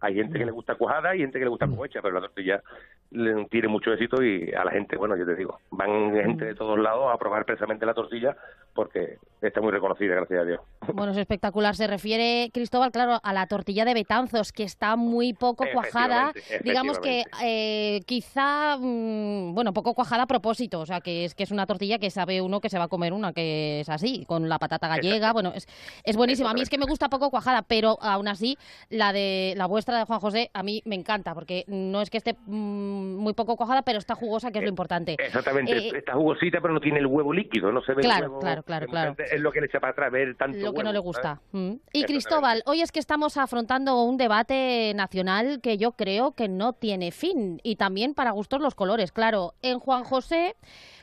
[0.00, 2.62] Hay gente que le gusta cuajada y gente que le gusta cohecha, pero la tortilla
[3.10, 6.54] le- tiene mucho éxito y a la gente, bueno, yo te digo, van gente de
[6.54, 8.36] todos lados a probar precisamente la tortilla
[8.74, 10.60] porque está muy reconocida, gracias a Dios.
[10.92, 11.74] Bueno, es espectacular.
[11.76, 16.30] Se refiere, Cristóbal, claro, a la tortilla de Betanzos, que está muy poco cuajada.
[16.34, 20.80] Efectivamente, Digamos que eh, quizá, mm, bueno, poco cuajada a propósito.
[20.80, 22.88] O sea, que es que es una tortilla que sabe uno que se va a
[22.88, 25.32] comer una que es así, con la patata gallega.
[25.32, 25.66] Bueno, es,
[26.04, 26.50] es buenísima.
[26.50, 28.58] A mí es que me gusta poco cuajada, pero aún así,
[28.90, 32.18] la de la vuestra de Juan José, a mí me encanta, porque no es que
[32.18, 35.16] esté mm, muy poco cuajada, pero está jugosa, que es lo importante.
[35.18, 38.30] Exactamente, Eh, está jugosita pero no tiene el huevo líquido, no se ve Claro, el
[38.30, 38.40] huevo.
[38.40, 39.14] claro, claro, claro.
[39.18, 41.40] Es lo que le echa para atrás ver tanto lo que no huevo, le gusta.
[41.52, 41.72] Mm.
[41.92, 42.04] Y.
[42.04, 47.10] Cristóbal, hoy es que estamos afrontando un debate nacional que yo creo que no tiene
[47.10, 49.12] fin y también para gustos los colores.
[49.12, 50.56] Claro, en Juan José,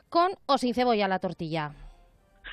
[0.10, 1.72] con o sin cebolla la tortilla.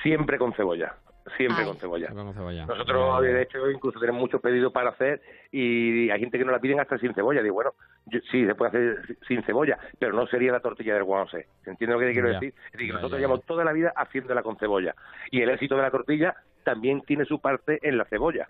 [0.03, 0.95] Siempre con cebolla,
[1.37, 1.65] siempre Ay.
[1.65, 2.09] con cebolla.
[2.09, 2.65] Con cebolla.
[2.65, 6.59] Nosotros, de hecho, incluso tenemos muchos pedidos para hacer y hay gente que nos la
[6.59, 7.41] piden hasta sin cebolla.
[7.41, 7.73] Digo, bueno,
[8.05, 11.47] yo- sí, se puede hacer sin cebolla, pero no sería la tortilla del Juan José.
[11.65, 12.33] ¿Entiendes lo que te quiero Ya.
[12.39, 12.53] decir?
[12.57, 14.95] Es decir, que Ya, nosotros ya, llevamos toda la vida haciéndola con cebolla.
[15.29, 18.47] Y el éxito de la tortilla también tiene su parte en la cebolla.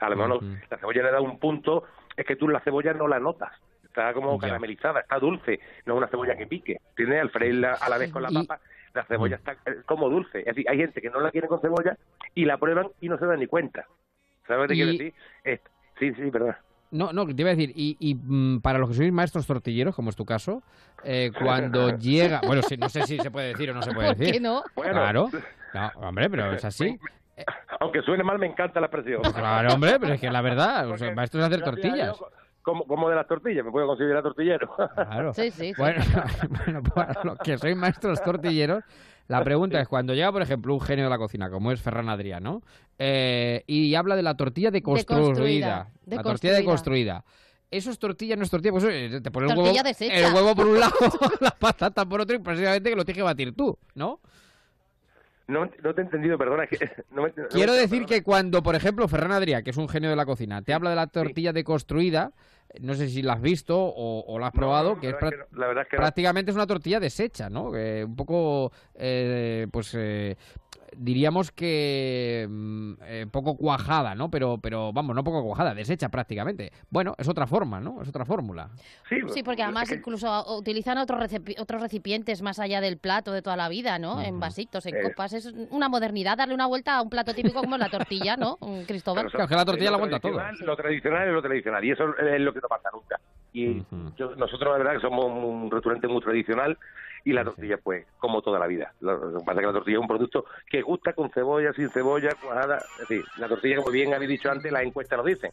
[0.00, 1.84] A lo mejor la cebolla le da un punto,
[2.16, 3.52] es que tú la cebolla no la notas.
[3.84, 6.78] Está como caramelizada, está dulce, no es una cebolla que pique.
[6.90, 7.20] ¿Entiendes?
[7.22, 8.60] Al freírla a la vez con la Y- papa,
[8.94, 9.38] la cebolla Mm.
[9.40, 10.38] está eh, como dulce.
[10.40, 11.96] Es decir, hay gente que no la quiere con cebolla
[12.34, 13.84] y la prueban y no se dan ni cuenta.
[14.46, 15.14] ¿Sabes lo que te quiero decir?
[15.44, 15.60] Es-
[15.98, 16.56] sí, sí, verdad.
[16.90, 19.96] No, no, te iba a decir, y, y, mm, para los que sois maestros tortilleros,
[19.96, 20.62] como es tu caso,
[21.02, 22.40] eh, cuando llega...
[22.46, 24.34] Bueno, sí, no sé si se puede decir o no se puede ¿Por decir.
[24.34, 24.62] qué no?
[24.76, 24.92] Bueno.
[24.92, 25.28] Claro.
[25.74, 26.96] No, hombre, pero es así.
[27.80, 29.22] Aunque suene mal, me encanta la expresión.
[29.22, 31.78] Claro, hombre, pero es que es la verdad, o sea, Porque maestros de hacer gracias
[31.78, 32.20] a tortillas.
[32.64, 34.74] Como, como de las tortillas, me puedo considerar tortillero.
[34.74, 35.34] Claro.
[35.34, 35.72] Sí, sí, sí.
[35.76, 36.02] Bueno,
[36.64, 38.82] bueno, para los que sois maestros tortilleros,
[39.28, 42.08] la pregunta es cuando llega, por ejemplo, un genio de la cocina, como es Ferran
[42.08, 42.62] Adrià, ¿no?
[42.98, 45.20] Eh, y habla de la tortilla deconstruida.
[45.20, 47.24] Deconstruida, La tortilla deconstruida.
[47.70, 50.14] Eso es tortilla, no es tortilla, pues eh, te pones el huevo, deshecha.
[50.14, 50.94] el huevo por un lado,
[51.40, 54.20] la patata por otro y precisamente que lo tienes que batir tú, ¿no?
[55.46, 56.66] No, no te he entendido, perdona.
[56.66, 56.78] que
[57.10, 58.06] no me- no me- Quiero decir perdona.
[58.06, 60.90] que cuando, por ejemplo, Ferran Adrià, que es un genio de la cocina, te habla
[60.90, 62.32] de la tortilla deconstruida,
[62.80, 65.30] no sé si la has visto o, o la has probado, que es verdad pra-
[65.30, 66.00] que no, la verdad es que no.
[66.00, 67.64] prácticamente es una tortilla deshecha, ¿no?
[67.70, 70.36] Un poco, eh, pues eh,
[70.98, 74.30] diríamos que mm, eh, poco cuajada, ¿no?
[74.30, 76.72] Pero, pero vamos, no poco cuajada, deshecha prácticamente.
[76.90, 78.02] Bueno, es otra forma, ¿no?
[78.02, 78.70] Es otra fórmula.
[79.08, 82.98] Sí, Sí, porque es además que- incluso utilizan otros, recipi- otros recipientes más allá del
[82.98, 84.20] plato de toda la vida, ¿no?
[84.22, 85.02] En vasitos, en Eh.
[85.02, 85.32] copas.
[85.32, 89.30] Es una modernidad darle una vuelta a un plato típico como la tortilla, ¿no, Cristóbal?
[89.30, 90.32] Claro, que la tortilla lo la aguanta todo.
[90.36, 93.20] tradicional- Lo tradicional es lo tradicional y eso es lo que no pasa nunca.
[93.52, 93.82] Y
[94.16, 96.76] yo- nosotros, la verdad, que somos un restaurante muy tradicional
[97.24, 98.92] y la tortilla, pues, como toda la vida.
[99.00, 101.88] Lo que pasa es que la tortilla es un producto que gusta con cebolla, sin
[101.88, 102.76] cebolla, cuajada.
[103.00, 105.50] Es decir, la tortilla, como bien habéis dicho antes, las encuestas lo dicen,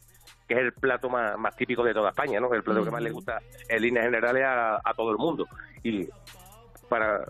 [0.48, 2.54] que es el plato más, más típico de toda España, ¿no?
[2.54, 5.48] El plato que más le gusta en líneas generales a, a todo el mundo.
[5.84, 6.08] Y
[6.90, 7.24] para,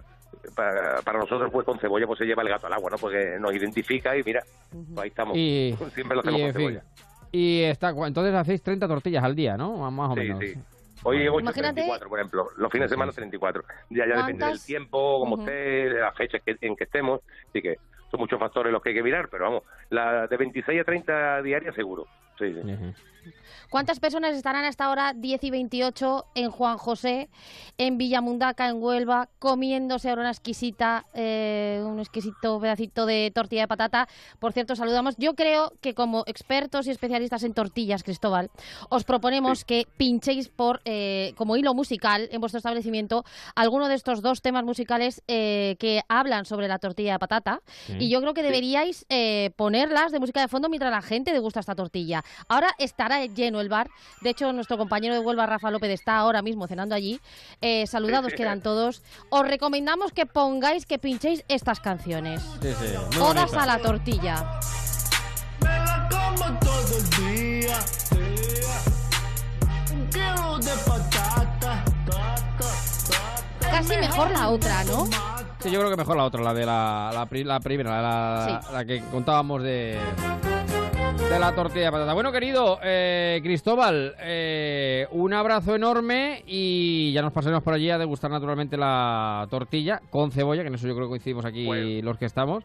[0.56, 2.98] para, para nosotros, pues, con cebolla, pues se lleva el gato al agua, ¿no?
[2.98, 5.38] Porque nos identifica y mira, pues ahí estamos.
[5.38, 6.84] Y, Siempre lo hacemos y, con fin, cebolla.
[7.32, 9.92] y está, entonces hacéis 30 tortillas al día, ¿no?
[9.92, 10.40] Más o Sí, menos.
[10.40, 10.54] sí.
[11.04, 12.48] Hoy he hecho Imagínate- 34, por ejemplo.
[12.58, 13.64] Los fines de semana 34.
[13.90, 14.66] Ya, ya depende del ¿Cuántas?
[14.66, 15.44] tiempo, como Ujú.
[15.44, 15.54] esté,
[15.90, 17.22] de las fechas que, en que estemos.
[17.50, 17.78] Así que
[18.12, 21.42] son muchos factores los que hay que mirar, pero vamos, la de 26 a 30
[21.42, 22.06] diarias seguro.
[22.38, 22.60] Sí, sí.
[22.60, 22.94] Ujú.
[23.70, 27.30] ¿Cuántas personas estarán hasta ahora 10 y 28 en Juan José,
[27.78, 33.68] en Villamundaca, en Huelva, comiéndose ahora una exquisita, eh, un exquisito pedacito de tortilla de
[33.70, 34.10] patata?
[34.40, 35.16] Por cierto, saludamos.
[35.18, 38.52] Yo creo que como expertos y especialistas en tortillas, Cristóbal,
[38.90, 43.24] os proponemos que pinchéis por eh, como hilo musical en vuestro establecimiento
[43.56, 47.62] alguno de estos dos temas musicales eh, que hablan sobre la tortilla de patata.
[48.00, 51.60] Y yo creo que deberíais eh, ponerlas de música de fondo mientras la gente degusta
[51.60, 52.24] esta tortilla.
[52.48, 53.90] Ahora estará lleno el bar.
[54.22, 57.20] De hecho, nuestro compañero de Huelva, Rafa López, está ahora mismo cenando allí.
[57.62, 59.02] Eh, saludados quedan todos.
[59.30, 62.42] Os recomendamos que pongáis, que pinchéis estas canciones.
[62.62, 63.64] Sí, sí, bonita.
[63.64, 64.60] a la tortilla.
[65.62, 67.10] Me la como todo el
[67.62, 67.78] día.
[69.94, 71.84] Un kilo de patata.
[73.60, 75.06] Casi mejor la otra, ¿no?
[75.60, 78.62] Sí, yo creo que mejor la otra, la de la, la, pri- la primera, la,
[78.74, 80.00] la que contábamos de...
[81.18, 82.14] De la tortilla de patata.
[82.14, 87.98] Bueno, querido eh, Cristóbal, eh, un abrazo enorme y ya nos pasaremos por allí a
[87.98, 92.18] degustar naturalmente la tortilla con cebolla, que en eso yo creo que coincidimos aquí los
[92.18, 92.64] que estamos.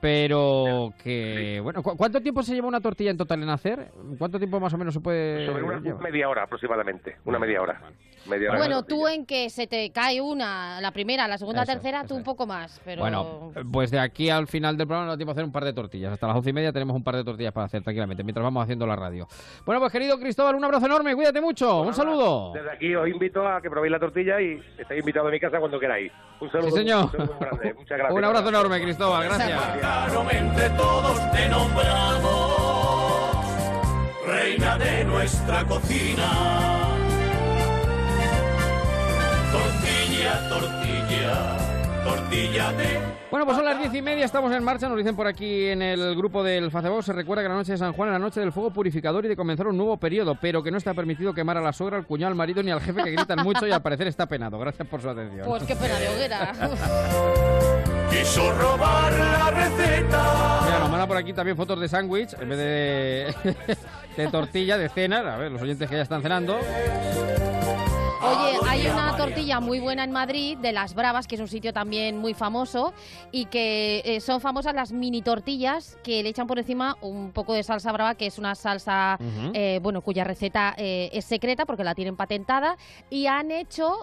[0.00, 3.88] Pero que, bueno, ¿cu- ¿cuánto tiempo se lleva una tortilla en total en hacer?
[4.18, 6.02] ¿Cuánto tiempo más o menos se puede Sobre una llevar?
[6.02, 7.80] media hora aproximadamente, una media hora.
[8.28, 11.72] Media hora Bueno, tú en que se te cae una, la primera, la segunda, Eso,
[11.72, 13.00] tercera, tú un poco más, pero...
[13.00, 15.64] Bueno, pues de aquí al final del programa nos da tiempo a hacer un par
[15.64, 16.12] de tortillas.
[16.12, 18.62] Hasta las once y media tenemos un par de tortillas para hacer tranquilamente, mientras vamos
[18.62, 19.26] haciendo la radio.
[19.64, 22.52] Bueno, pues querido Cristóbal, un abrazo enorme, cuídate mucho, un saludo.
[22.52, 25.58] Desde aquí os invito a que probéis la tortilla y estáis invitados a mi casa
[25.60, 26.12] cuando queráis.
[26.40, 26.70] Un saludo.
[26.70, 27.04] Sí, señor.
[27.04, 27.74] un saludo muy grande.
[27.74, 28.12] Muchas gracias.
[28.18, 29.62] Un abrazo enorme, Cristóbal, gracias.
[30.30, 32.26] Entre todos te nombramos
[34.26, 36.28] reina de nuestra cocina.
[39.52, 41.56] Tortilla, tortilla,
[42.04, 45.26] tortilla de Bueno, pues son las diez y media, estamos en marcha, nos dicen por
[45.26, 48.12] aquí en el grupo del Facebook, se recuerda que la noche de San Juan es
[48.14, 50.94] la noche del fuego purificador y de comenzar un nuevo periodo, pero que no está
[50.94, 53.66] permitido quemar a la sogra, al cuñado, al marido ni al jefe que gritan mucho
[53.66, 54.58] y al parecer está penado.
[54.58, 55.46] Gracias por su atención.
[55.46, 57.92] Pues qué pena de hoguera.
[58.18, 60.60] quiso robar la receta.
[60.64, 63.34] Mira, nos mandan por aquí también fotos de sándwich en vez de,
[64.16, 65.34] de tortilla, de cena.
[65.34, 66.58] A ver, los oyentes que ya están cenando.
[68.22, 71.72] Oye, hay una tortilla muy buena en Madrid, de Las Bravas, que es un sitio
[71.72, 72.92] también muy famoso,
[73.30, 77.52] y que eh, son famosas las mini tortillas que le echan por encima un poco
[77.54, 79.18] de salsa brava, que es una salsa,
[79.54, 82.76] eh, bueno, cuya receta eh, es secreta porque la tienen patentada,
[83.10, 83.94] y han hecho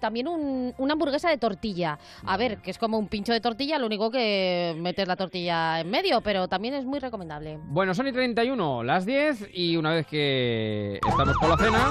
[0.00, 1.98] también un- una hamburguesa de tortilla.
[2.24, 5.80] A ver, que es como un pincho de tortilla, lo único que metes la tortilla
[5.80, 7.58] en medio, pero también es muy recomendable.
[7.64, 11.88] Bueno, son y 31, las 10 y una vez que estamos con la cena...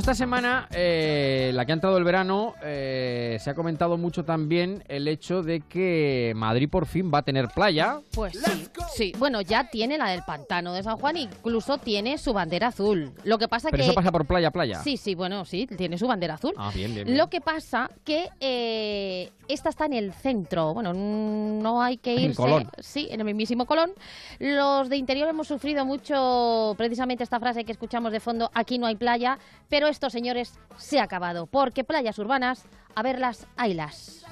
[0.00, 4.24] Bueno, esta semana, eh, la que ha entrado el verano, eh, se ha comentado mucho
[4.24, 8.00] también el hecho de que Madrid por fin va a tener playa.
[8.14, 9.12] Pues sí, sí.
[9.18, 13.12] Bueno, ya tiene la del pantano de San Juan, incluso tiene su bandera azul.
[13.24, 14.82] Lo que pasa Pero que eso pasa por playa, playa.
[14.82, 16.54] Sí, sí, bueno, sí, tiene su bandera azul.
[16.56, 17.04] Ah, bien, bien.
[17.04, 17.18] bien.
[17.18, 20.72] Lo que pasa que eh, esta está en el centro.
[20.72, 22.36] Bueno, no hay que En irse.
[22.36, 22.70] Colón.
[22.78, 23.92] Sí, en el mismísimo Colón.
[24.38, 28.86] Los de interior hemos sufrido mucho precisamente esta frase que escuchamos de fondo, aquí no
[28.86, 34.24] hay playa, pero esto, señores, se ha acabado, porque playas urbanas, a verlas, haylas.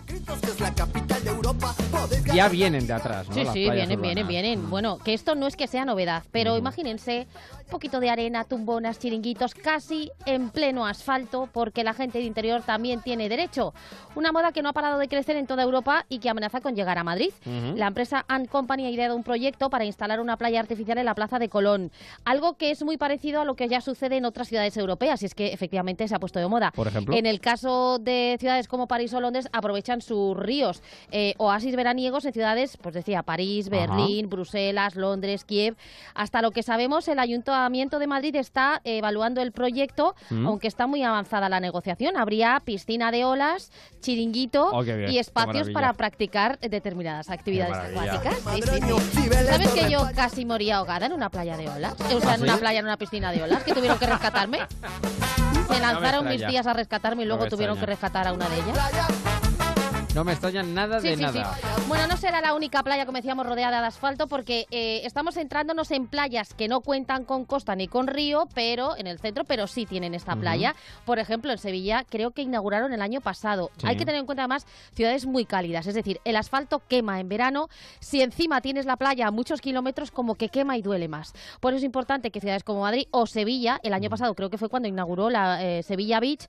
[2.32, 3.34] Ya vienen de atrás, ¿no?
[3.34, 4.28] Sí, Las sí, vienen, vienen, urbanas.
[4.28, 4.70] vienen.
[4.70, 7.26] Bueno, que esto no es que sea novedad, pero imagínense
[7.68, 13.00] poquito de arena, tumbonas, chiringuitos, casi en pleno asfalto, porque la gente de interior también
[13.02, 13.74] tiene derecho.
[14.14, 16.74] Una moda que no ha parado de crecer en toda Europa y que amenaza con
[16.74, 17.30] llegar a Madrid.
[17.76, 21.14] La empresa Ant Company ha ideado un proyecto para instalar una playa artificial en la
[21.14, 21.90] plaza de Colón.
[22.24, 25.26] Algo que es muy parecido a lo que ya sucede en otras ciudades europeas, y
[25.26, 26.72] es que efectivamente se ha puesto de moda.
[26.72, 27.16] Por ejemplo.
[27.16, 30.82] En el caso de ciudades como París o Londres, aprovechan sus ríos.
[31.10, 33.68] Eh, oasis veraniegos en ciudades, pues decía, París.
[33.68, 35.76] Berlín, Bruselas, Londres, Kiev.
[36.14, 40.46] Hasta lo que sabemos, el Ayuntamiento de Madrid está eh, evaluando el proyecto, Mm.
[40.46, 42.16] aunque está muy avanzada la negociación.
[42.16, 48.34] Habría piscina de olas, chiringuito Oh, bien, y espacios para practicar determinadas actividades acuáticas.
[48.54, 48.80] Sí, sí,
[49.12, 49.28] sí.
[49.46, 51.94] ¿Sabes que yo casi moría ahogada en una playa de olas?
[51.94, 52.44] O sea, ¿Ah, en sí?
[52.44, 54.58] una playa, en una piscina de olas, que tuvieron que rescatarme.
[55.68, 59.67] Se lanzaron mis tías a rescatarme y luego tuvieron que rescatar a una de ellas.
[60.14, 61.54] No me extraña nada Sí, de sí, nada.
[61.54, 61.60] sí.
[61.86, 65.90] Bueno, no será la única playa, como decíamos, rodeada de asfalto, porque eh, estamos centrándonos
[65.90, 69.66] en playas que no cuentan con costa ni con río, pero en el centro, pero
[69.66, 70.74] sí tienen esta playa.
[71.04, 73.70] Por ejemplo, en Sevilla creo que inauguraron el año pasado.
[73.84, 77.28] Hay que tener en cuenta además ciudades muy cálidas, es decir, el asfalto quema en
[77.28, 77.68] verano.
[78.00, 81.32] Si encima tienes la playa a muchos kilómetros, como que quema y duele más.
[81.60, 84.58] Por eso es importante que ciudades como Madrid o Sevilla, el año pasado creo que
[84.58, 86.46] fue cuando inauguró la eh, Sevilla Beach,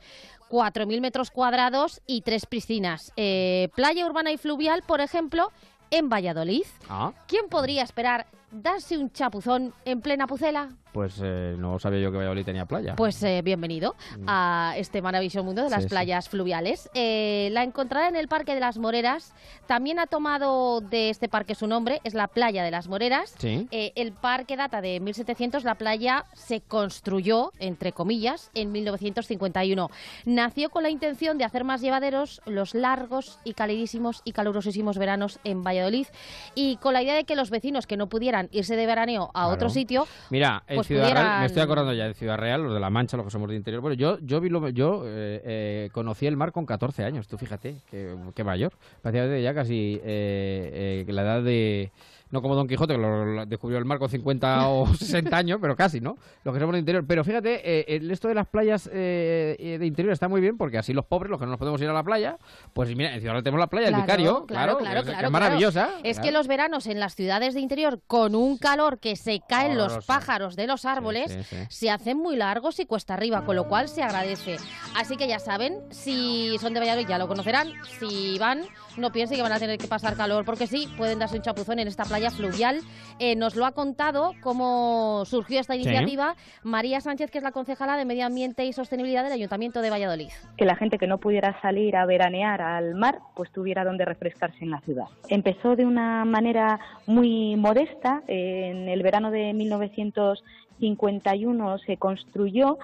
[0.49, 3.11] 4.000 metros cuadrados y tres piscinas.
[3.15, 5.51] Eh, playa urbana y fluvial, por ejemplo,
[5.91, 6.65] en Valladolid.
[6.89, 10.69] Ah, ¿Quién podría esperar darse un chapuzón en plena pucela?
[10.91, 12.95] pues eh, no sabía yo que Valladolid tenía playa.
[12.95, 15.89] Pues eh, bienvenido a este maravilloso mundo de las Sí, sí.
[15.89, 16.89] playas fluviales.
[16.95, 19.35] Eh, la encontrará en el Parque de las Moreras.
[19.67, 23.35] También ha tomado de este parque su nombre, es la Playa de las Moreras.
[23.37, 23.67] Sí.
[23.71, 29.91] El parque data de 1700, la playa se construyó, entre comillas, en 1951.
[30.25, 35.39] Nació con la intención de hacer más llevaderos los largos y calidísimos y calurosísimos veranos
[35.43, 36.07] en Valladolid
[36.55, 39.31] y con la idea de que los vecinos que no pudieran quisieran irse de veraneo
[39.33, 42.63] a otro sitio, Mira, en pues Ciudad Real, me estoy acordando ya de Ciudad Real,
[42.63, 43.81] los de La Mancha, los que somos de interior.
[43.81, 47.37] Bueno, yo yo vi lo, yo eh, eh, conocí el mar con 14 años, tú
[47.37, 48.73] fíjate, qué, mayor.
[49.01, 51.91] Parecía ya casi eh, eh, la edad de...
[52.31, 55.59] No como Don Quijote, que lo, lo descubrió el mar con 50 o 60 años,
[55.61, 56.17] pero casi, ¿no?
[56.43, 57.03] Los que somos de interior.
[57.07, 60.77] Pero fíjate, eh, el- esto de las playas eh, de interior está muy bien porque
[60.77, 62.37] así los pobres, los que no nos podemos ir a la playa,
[62.73, 64.99] pues mira, en Ciudad tenemos la playa, el Vicario, claro, claro, que es- que claro,
[65.01, 65.31] es claro.
[65.31, 65.89] maravillosa.
[66.03, 66.27] Es claro.
[66.27, 70.05] que los veranos en las ciudades de interior, con un calor que se caen los
[70.05, 71.57] pájaros de los árboles, sí, sí.
[71.69, 74.57] se hacen muy largos y cuesta arriba, con lo cual se agradece.
[74.95, 77.69] Así que ya saben, si son de Valladolid ya lo conocerán,
[77.99, 78.61] si van,
[78.97, 81.79] no piensen que van a tener que pasar calor, porque sí, pueden darse un chapuzón
[81.79, 82.81] en esta playa fluvial.
[83.21, 85.81] Eh, nos lo ha contado cómo surgió esta Sí.
[85.81, 89.89] iniciativa María Sánchez, que es la concejala de Medio Ambiente y Sostenibilidad del Ayuntamiento de
[89.89, 90.29] Valladolid.
[90.57, 94.63] que la gente que no pudiera salir a veranear al mar, pues tuviera donde refrescarse
[94.63, 95.05] en la ciudad.
[95.27, 98.21] Empezó de una manera muy modesta.
[98.27, 102.77] En el verano de 1951 se construyó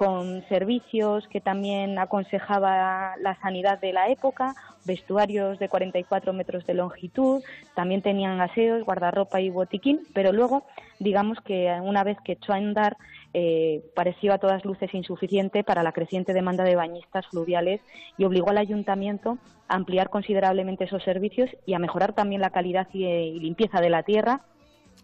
[0.00, 4.54] con servicios que también aconsejaba la sanidad de la época,
[4.86, 7.42] vestuarios de 44 metros de longitud,
[7.74, 10.64] también tenían aseos, guardarropa y botiquín, pero luego,
[11.00, 12.96] digamos que una vez que echó a
[13.34, 17.82] eh, pareció a todas luces insuficiente para la creciente demanda de bañistas fluviales
[18.16, 19.36] y obligó al ayuntamiento
[19.68, 23.82] a ampliar considerablemente esos servicios y a mejorar también la calidad y, eh, y limpieza
[23.82, 24.40] de la tierra.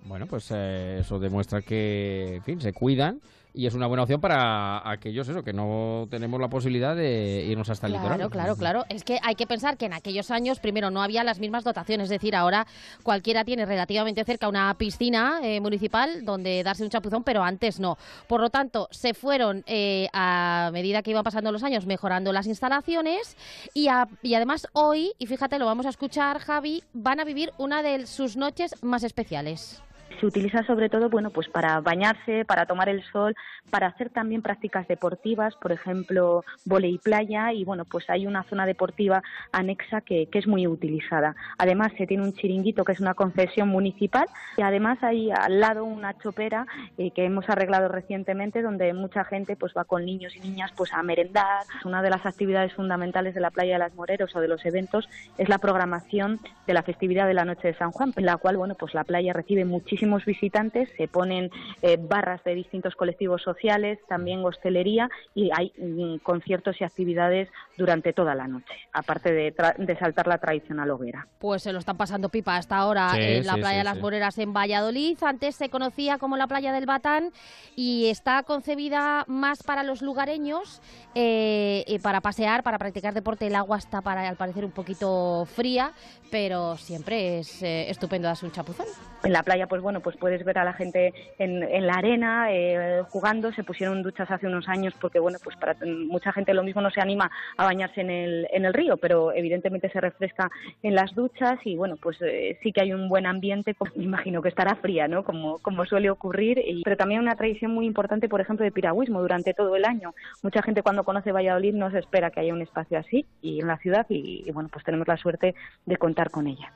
[0.07, 3.21] Bueno, pues eh, eso demuestra que, en fin, se cuidan
[3.57, 7.71] y es una buena opción para aquellos eso que no tenemos la posibilidad de irnos
[7.71, 8.31] hasta el Claro, litoral.
[8.31, 8.85] claro, claro.
[8.91, 12.05] Es que hay que pensar que en aquellos años, primero, no había las mismas dotaciones.
[12.05, 12.67] Es decir, ahora
[13.03, 17.97] cualquiera tiene relativamente cerca una piscina eh, municipal donde darse un chapuzón, pero antes no.
[18.29, 22.47] Por lo tanto, se fueron, eh, a medida que iban pasando los años, mejorando las
[22.47, 23.39] instalaciones
[23.73, 27.53] y, a- y además hoy, y fíjate, lo vamos a escuchar, Javi, van a vivir
[27.57, 29.81] una de sus noches más especiales.
[30.21, 33.35] Se utiliza sobre todo bueno pues para bañarse para tomar el sol
[33.71, 38.67] para hacer también prácticas deportivas por ejemplo volei playa y bueno pues hay una zona
[38.67, 41.35] deportiva anexa que, que es muy utilizada.
[41.59, 44.27] Además se tiene un chiringuito que es una concesión municipal
[44.57, 46.67] y además hay al lado una chopera
[46.99, 50.93] eh, que hemos arreglado recientemente donde mucha gente pues va con niños y niñas pues
[50.93, 51.65] a merendar.
[51.85, 55.09] Una de las actividades fundamentales de la playa de las Moreros o de los eventos
[55.39, 58.57] es la programación de la festividad de la noche de San Juan en la cual
[58.57, 59.65] bueno pues la playa recibe
[60.07, 61.51] muchísimos visitantes se ponen
[61.83, 68.13] eh, barras de distintos colectivos sociales también hostelería y hay mm, conciertos y actividades durante
[68.13, 71.97] toda la noche aparte de, tra- de saltar la tradicional hoguera Pues se lo están
[71.97, 74.01] pasando pipa hasta ahora Sí, en la sí, playa sí, de las sí.
[74.03, 75.19] Moreras en Valladolid.
[75.23, 77.31] Antes se conocía como la playa del Batán
[77.77, 80.81] y está concebida más para los lugareños,
[81.15, 83.47] eh, y para pasear, para practicar deporte.
[83.47, 85.93] El agua está para, al parecer un poquito fría,
[86.31, 88.87] pero siempre es eh, estupendo darse un chapuzón.
[89.25, 92.53] En la playa, pues bueno, pues puedes ver a la gente en, en la arena
[92.53, 93.53] eh, jugando.
[93.53, 95.75] Se pusieron duchas hace unos años porque, bueno, pues para
[96.09, 99.33] mucha gente lo mismo no se anima a bañarse en el, en el río, pero
[99.33, 100.51] evidentemente se refresca
[100.83, 103.75] en las duchas y, bueno, pues eh, sí que hay un buen ambiente.
[103.97, 105.25] Me imagino que estará fría, ¿no?
[105.25, 106.59] Como, como suele ocurrir.
[106.59, 110.15] Y- pero también una tradición muy importante, por ejemplo, de piragüismo durante todo el año.
[110.43, 113.67] Mucha gente cuando conoce Valladolid no se espera que haya un espacio así y en
[113.67, 115.55] la ciudad y, y, bueno, pues tenemos la suerte
[115.85, 116.16] de contar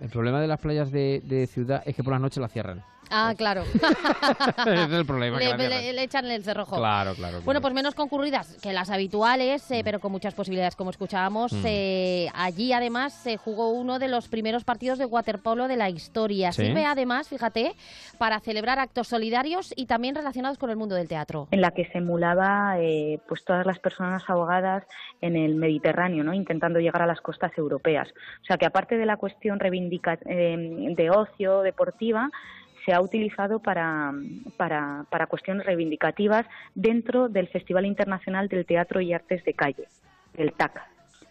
[0.01, 2.85] El problema de las playas de, de ciudad es que por las noches las cierran.
[3.11, 3.63] Ah, claro.
[4.59, 5.39] Ese es el problema.
[5.39, 6.77] le, echan el cerrojo.
[6.77, 7.33] Claro, claro.
[7.33, 7.45] claro.
[7.45, 11.53] Bueno, pues menos concurridas que las habituales, eh, pero con muchas posibilidades, como escuchábamos.
[11.53, 11.65] Mm.
[11.65, 16.53] Eh, allí, además, se jugó uno de los primeros partidos de waterpolo de la historia.
[16.53, 16.67] Sí.
[16.67, 17.75] Sirve, además, fíjate,
[18.19, 21.49] para celebrar actos solidarios y también relacionados con el mundo del teatro.
[21.51, 24.85] en la que se emulaba eh, pues todas las personas ahogadas
[25.21, 26.35] en el Mediterráneo, ¿no?
[26.35, 28.09] intentando llegar a las costas europeas.
[28.43, 30.57] O sea que aparte de la cuestión reivindica eh,
[30.97, 32.31] de ocio deportiva,
[32.85, 34.13] se ha utilizado para,
[34.57, 39.89] para, para cuestiones reivindicativas dentro del Festival Internacional del Teatro y Artes de Calle,
[40.37, 40.81] el TAC.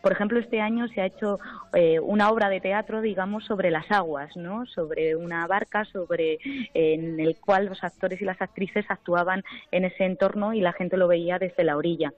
[0.02, 1.40] Por ejemplo, este año se ha hecho
[1.74, 4.66] eh, una obra de teatro, digamos, sobre las aguas, ¿no?
[4.66, 6.40] Sobre una barca, sobre
[6.74, 10.96] en el cual los actores y las actrices actuaban en ese entorno y la gente
[10.96, 12.14] lo veía desde la orilla.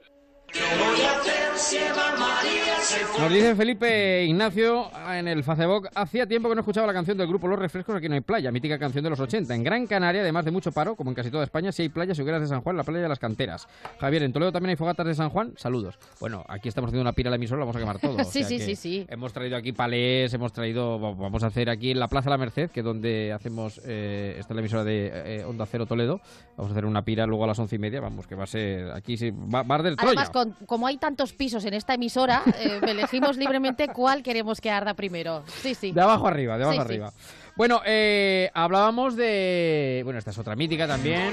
[3.18, 7.28] Nos dice Felipe Ignacio en el Facebook, hacía tiempo que no escuchaba la canción del
[7.28, 9.54] grupo Los Refrescos, aquí no hay playa, mítica canción de los 80.
[9.54, 12.18] En Gran Canaria, además de mucho paro, como en casi toda España, sí hay playas
[12.18, 13.68] y hogueras de San Juan, la playa de las canteras.
[14.00, 15.98] Javier, en Toledo también hay fogatas de San Juan, saludos.
[16.20, 18.16] Bueno, aquí estamos haciendo una pira a la emisora, la vamos a quemar todo.
[18.20, 19.06] o Sí, sea sí, sí, sí.
[19.08, 22.70] Hemos traído aquí palés, hemos traído, vamos a hacer aquí en la Plaza La Merced,
[22.70, 26.20] que es donde hacemos, eh, esta es la emisora de eh, Onda Cero Toledo,
[26.56, 28.48] vamos a hacer una pira luego a las once y media, vamos, que va a
[28.48, 30.10] ser, aquí sí, va, va a arder Troya.
[30.12, 34.70] Además, con como hay tantos pisos en esta emisora, eh, elegimos libremente cuál queremos que
[34.70, 35.44] arda primero.
[35.62, 35.92] Sí, sí.
[35.92, 36.92] De abajo arriba, de abajo Sí, sí.
[36.94, 37.12] arriba.
[37.56, 40.00] Bueno, eh, hablábamos de...
[40.04, 41.32] Bueno, esta es otra mítica también.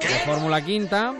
[0.00, 1.14] De Fórmula Quinta.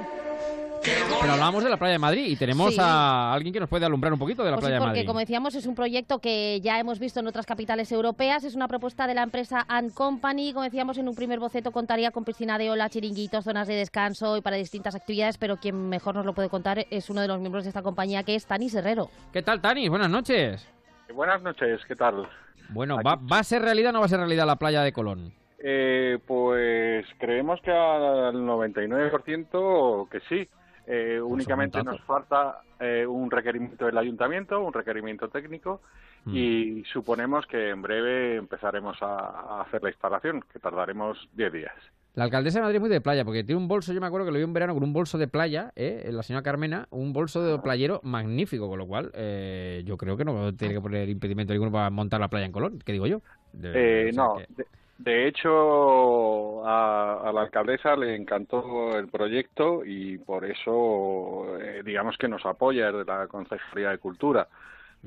[0.82, 2.80] Pero hablábamos de la playa de Madrid y tenemos Sí.
[2.80, 4.98] a alguien que nos puede alumbrar un poquito de la Pues sí, playa de porque
[5.00, 5.06] Madrid.
[5.06, 8.68] como decíamos es un proyecto que ya hemos visto en otras capitales europeas, es una
[8.68, 12.58] propuesta de la empresa And Company, como decíamos en un primer boceto contaría con piscina
[12.58, 16.32] de ola, chiringuitos, zonas de descanso y para distintas actividades, pero quien mejor nos lo
[16.32, 19.10] puede contar es uno de los miembros de esta compañía que es Tanis Herrero.
[19.32, 19.90] ¿Qué tal, Tanis?
[19.90, 20.66] Buenas noches.
[21.12, 22.28] Buenas noches, ¿qué tal?
[22.70, 24.92] Bueno, ¿va, va a ser realidad o no va a ser realidad la playa de
[24.92, 25.32] Colón?
[25.60, 30.48] Eh, pues creemos que al 99% que sí.
[30.90, 35.80] Eh, únicamente un nos falta eh, un requerimiento del ayuntamiento, un requerimiento técnico
[36.24, 36.34] Mm.
[36.36, 41.72] y suponemos que en breve empezaremos a, a hacer la instalación, que tardaremos 10 días.
[42.14, 44.26] La alcaldesa de Madrid es muy de playa, porque tiene un bolso, yo me acuerdo
[44.26, 46.08] que lo vi en verano con un bolso de playa, ¿eh?
[46.10, 50.24] la señora Carmena, un bolso de playero magnífico, con lo cual eh, yo creo que
[50.24, 53.22] no tiene que poner impedimento ninguno para montar la playa en Colón, ¿qué digo yo?
[53.52, 54.66] De- Eh, no, que- de,
[54.98, 62.18] de hecho a, a la alcaldesa le encantó el proyecto y por eso eh, digamos
[62.18, 64.48] que nos apoya desde la Concejalía de Cultura.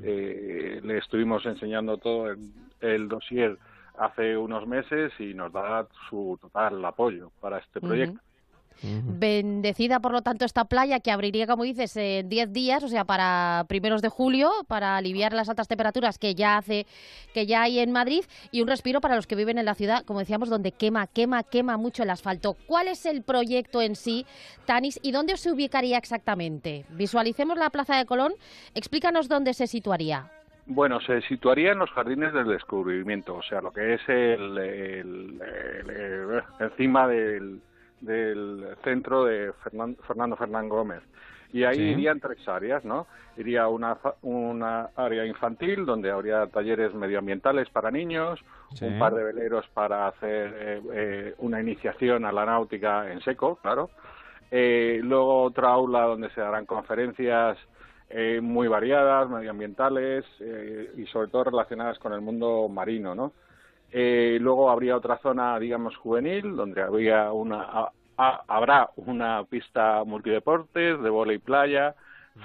[0.02, 2.38] Eh, le estuvimos enseñando todo el,
[2.80, 3.58] el dossier
[3.98, 8.18] hace unos meses y nos da su total apoyo para este proyecto.
[8.82, 13.04] Bendecida, por lo tanto, esta playa que abriría, como dices, en 10 días, o sea,
[13.04, 16.86] para primeros de julio, para aliviar las altas temperaturas que ya hace,
[17.34, 20.04] que ya hay en Madrid, y un respiro para los que viven en la ciudad,
[20.04, 22.56] como decíamos, donde quema, quema, quema mucho el asfalto.
[22.66, 24.26] ¿Cuál es el proyecto en sí,
[24.66, 26.84] Tanis, y dónde se ubicaría exactamente?
[26.90, 28.32] Visualicemos la Plaza de Colón,
[28.74, 30.30] explícanos dónde se situaría.
[30.66, 35.40] Bueno, se situaría en los jardines del descubrimiento, o sea, lo que es el, el-
[35.42, 37.60] el- el- encima del,
[38.02, 41.02] del centro de Fernan- Fernando Fernán Gómez.
[41.52, 41.82] Y ahí Sí.
[41.82, 43.06] irían tres áreas, ¿no?
[43.36, 48.40] Iría una, una área infantil donde habría talleres medioambientales para niños,
[48.74, 48.86] Sí.
[48.86, 53.56] un par de veleros para hacer eh, eh, una iniciación a la náutica en seco,
[53.56, 53.90] claro.
[54.50, 57.58] Eh, luego otra aula donde se darán conferencias
[58.14, 63.32] eh, muy variadas, medioambientales eh, y sobre todo relacionadas con el mundo marino, ¿no?
[63.92, 70.02] Eh, luego habría otra zona, digamos, juvenil, donde habría una, a- a- habrá una pista
[70.04, 71.94] multideportes de vóley playa,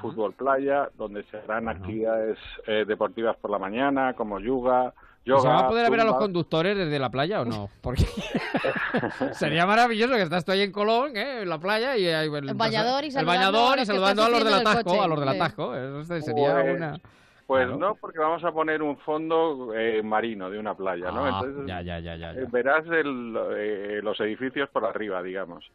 [0.02, 2.38] fútbol playa, donde se harán actividades
[2.68, 4.94] eh, deportivas por la mañana, como yoga,
[5.24, 5.42] yoga.
[5.42, 7.70] ¿Se va a poder ver a los conductores desde la playa o no?
[7.82, 8.04] Porque
[9.34, 11.44] sería maravilloso que estás tú ahí en Colón, ¿eh?
[11.44, 13.88] en la playa, y hay el, El bañador y el saludando bañador a y los
[13.88, 15.02] que saludando a estás los del el atasco, coche.
[15.04, 15.76] a los del atasco.
[15.76, 17.00] Eso sería Pues- una...
[17.48, 17.80] Pues Claro.
[17.80, 21.26] no, porque vamos a poner un fondo eh, marino de una playa, ¿no?
[21.26, 25.66] Ah, Entonces ya, ya, ya, eh, verás el, eh, los edificios por arriba, digamos.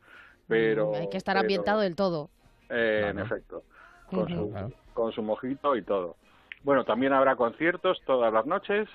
[0.46, 2.28] Pero Mm, Hay que estar pero, ambientado del todo.
[2.68, 3.62] eh, En efecto,
[4.06, 4.70] con, su, Claro.
[4.92, 6.16] con su mojito y todo.
[6.62, 8.86] Bueno, también habrá conciertos todas las noches.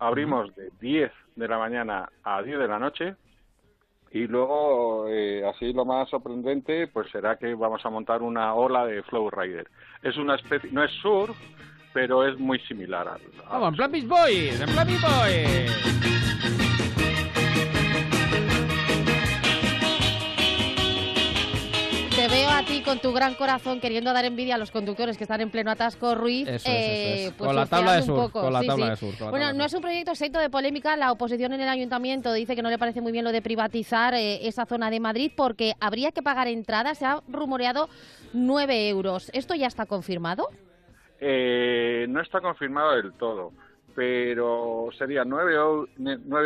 [0.00, 3.14] Abrimos de 10 de la mañana a 10 de la noche.
[4.10, 8.84] Y luego, eh, así lo más sorprendente, pues será que vamos a montar una ola
[8.86, 9.68] de Flow Rider.
[10.02, 11.36] Es una especie, no es surf,
[11.96, 15.72] pero es muy similar al, Vamos, en plan Beach Boys, en plan Beach Boys.
[22.14, 25.24] Te veo a ti con tu gran corazón queriendo dar envidia a los conductores que
[25.24, 26.48] están en pleno atasco, Ruiz.
[26.48, 27.20] Eso es, eso es.
[27.28, 28.90] eh, pues Con la tabla de surf, con la Sí, tabla sí.
[28.90, 30.96] de surf, con la Bueno, tabla no es un proyecto exento de polémica.
[30.96, 34.14] La oposición en el ayuntamiento dice que no le parece muy bien lo de privatizar
[34.14, 36.98] eh, esa zona de Madrid porque habría que pagar entradas.
[36.98, 37.88] Se ha rumoreado
[38.32, 39.30] 9 euros.
[39.34, 40.48] ¿Esto ya está confirmado?
[41.20, 43.52] Eh, no está confirmado del todo,
[43.94, 45.54] pero sería 9,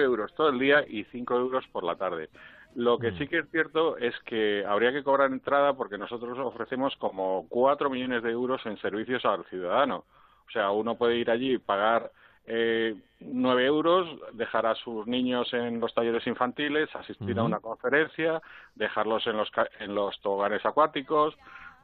[0.03, 2.29] euros todo el día y 5 euros por la tarde.
[2.77, 3.01] Lo Mm.
[3.01, 7.47] que sí que es cierto es que habría que cobrar entrada porque nosotros ofrecemos como
[7.49, 10.05] 4 millones de euros en servicios al ciudadano.
[10.47, 12.13] O sea, uno puede ir allí y pagar
[12.47, 18.41] eh, 9 euros, dejar a sus niños en los talleres infantiles, asistir a una conferencia,
[18.75, 21.37] dejarlos en los, en los toboganes acuáticos,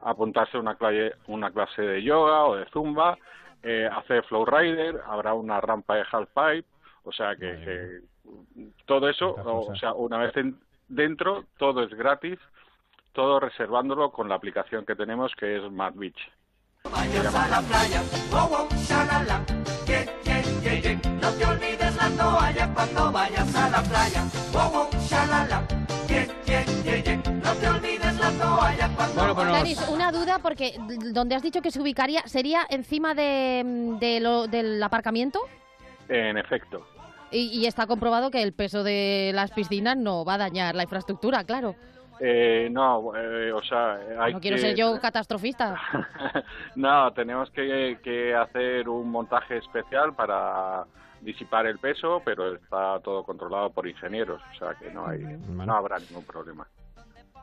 [0.02, 3.16] apuntarse a una, clase, una clase de yoga o de zumba,
[3.62, 6.66] eh, hacer flow rider, habrá una rampa de half pipe,
[7.04, 8.00] o sea que, que
[8.84, 12.38] todo eso, o, o sea, una vez en- dentro, todo es gratis,
[13.12, 16.18] todo reservándolo con la aplicación que tenemos que es Mad Beach.
[16.84, 19.44] Vayas a la playa, wow, wow, shalala,
[19.86, 20.96] ye, ye, ye, ye.
[21.20, 24.22] No te olvides la toalla cuando vayas a la playa,
[24.52, 25.62] wow, wow, shalala,
[26.06, 27.16] ye, ye, ye, ye.
[27.16, 27.95] No te olvides
[29.34, 30.74] cuando Danis, una duda porque
[31.12, 35.40] donde has dicho que se ubicaría, ¿sería encima de, mm, de lo- del aparcamiento?
[36.08, 36.86] En efecto.
[37.30, 40.84] Y, y está comprobado que el peso de las piscinas no va a dañar la
[40.84, 41.74] infraestructura, claro.
[42.20, 45.76] Eh, no, eh, o sea, hay No quiero que- ser yo catastrofista.
[46.76, 50.84] no, tenemos que, que hacer un montaje especial para
[51.20, 55.74] disipar el peso, pero está todo controlado por ingenieros, o sea que no hay, no
[55.74, 56.66] habrá ningún problema.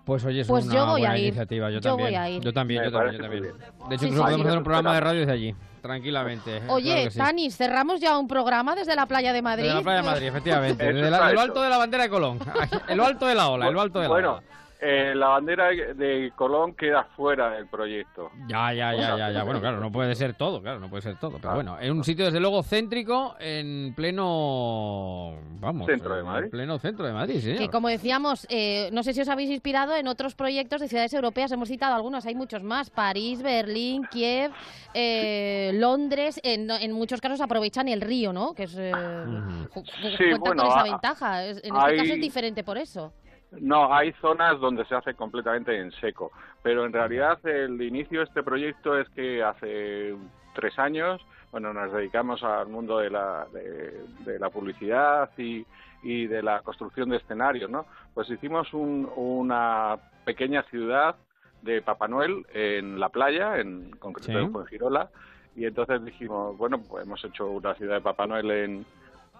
[0.05, 1.25] Pues oye, es Pues una yo voy buena a ir.
[1.27, 1.69] iniciativa.
[1.69, 2.09] Yo, Yo también.
[2.09, 2.41] voy a ir.
[2.41, 3.43] Yo también, yo también, yo también.
[3.43, 3.49] De
[3.95, 4.47] hecho, Sí, incluso sí, podemos sí.
[4.47, 6.57] hacer un programa de radio desde allí, tranquilamente.
[6.57, 7.17] eh, Oye, claro que sí.
[7.19, 9.67] Tanis, cerramos ya un programa desde la playa de Madrid.
[9.69, 10.85] De la playa de Madrid, efectivamente.
[10.93, 12.39] Desde la- de lo alto de la bandera de Colón.
[12.89, 14.43] En lo alto de la ola, en lo alto de la Bueno, ola.
[14.83, 18.29] Eh, la bandera de Colón queda fuera del proyecto.
[18.47, 19.43] Ya, ya, ya, ya, ya.
[19.43, 21.37] Bueno, claro, no puede ser todo, claro, no puede ser todo.
[21.41, 25.35] Pero bueno, en un sitio desde luego céntrico, en pleno.
[25.59, 25.85] Vamos.
[25.87, 26.49] Centro de en Madrid.
[26.51, 27.55] pleno centro de Madrid, sí.
[27.55, 31.13] Que como decíamos, eh, no sé si os habéis inspirado en otros proyectos de ciudades
[31.13, 34.51] europeas, hemos citado algunos, hay muchos más, París, Berlín, Kiev,
[34.93, 38.53] eh, Londres, en, en muchos casos aprovechan el río, ¿no?
[38.53, 39.85] Que es, eh, ju-
[40.17, 42.77] Sí, cuentan bueno, con esa a- ventaja, Es- en hay- este caso es diferente por
[42.77, 43.13] eso.
[43.61, 46.31] No, hay zonas donde se hace completamente en seco,
[46.61, 50.15] pero en realidad el inicio de este proyecto es que hace
[50.55, 55.65] tres años, bueno, nos dedicamos al mundo de la, de, de la publicidad y,
[56.01, 57.85] y de la construcción de escenarios, ¿no?
[58.13, 61.15] Pues hicimos un- una pequeña ciudad
[61.61, 64.37] de Papá Noel en la playa, en concreto Sí.
[64.37, 65.09] en Fuengirola,
[65.55, 68.85] y entonces dijimos, bueno, pues hemos hecho una ciudad de Papá Noel en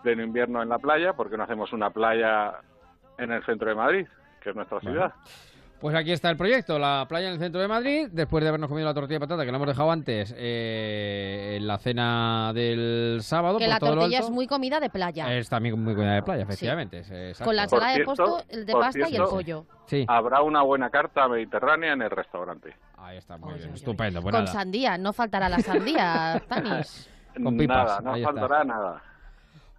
[0.04, 2.54] pleno invierno en la playa, ¿por qué no hacemos una playa
[3.24, 4.08] en el centro de Madrid,
[4.42, 5.14] que es nuestra ciudad?
[5.80, 8.70] Pues aquí está el proyecto, la playa en el centro de Madrid, después de habernos
[8.70, 13.20] comido la tortilla de patata que la hemos dejado antes eh, en la cena del
[13.22, 13.58] sábado.
[13.58, 15.34] Que por la todo lo tortilla es muy comida de playa.
[15.36, 17.00] Es también muy comida de playa, efectivamente.
[17.00, 17.38] es-.
[17.42, 19.66] Con la ensalada de posto, el de pasta y el pollo.
[19.88, 20.06] Sí.
[20.08, 22.74] Habrá una buena carta mediterránea en el restaurante.
[23.00, 24.22] Ahí está, muy bien, estupendo.
[24.22, 24.54] Pues Con nada.
[24.58, 27.10] sandía, no faltará la sandía, Tanis.
[27.44, 28.32] Con pipas, Nada, no está.
[28.32, 29.04] faltará nada.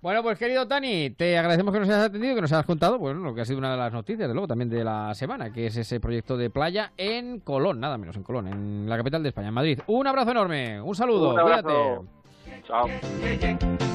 [0.05, 3.21] Bueno, pues querido Tani, te agradecemos que nos hayas atendido, que nos hayas contado, bueno,
[3.21, 5.69] lo que ha sido una de las noticias, de luego, también de la semana, que
[5.69, 9.31] es ese proyecto de playa en Colón, nada menos en Colón, en la capital de
[9.31, 9.81] España, en Madrid.
[9.87, 11.63] Un abrazo enorme, un saludo, Un abrazo.
[11.63, 12.25] cuídate.
[12.67, 12.87] Chao.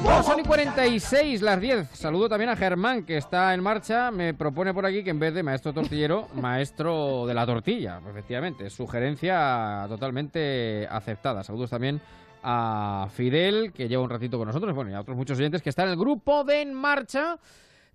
[0.02, 1.90] Bueno, son y 46, las 10.
[1.90, 4.10] Saludo también a Germán, que está en marcha.
[4.10, 8.00] Me propone por aquí que en vez de maestro tortillero, maestro de la tortilla.
[8.10, 11.44] Efectivamente, sugerencia totalmente aceptada.
[11.44, 12.00] Saludos también
[12.42, 14.74] a Fidel, que lleva un ratito con nosotros.
[14.74, 17.38] Bueno, y a otros muchos oyentes que están en el grupo de En Marcha.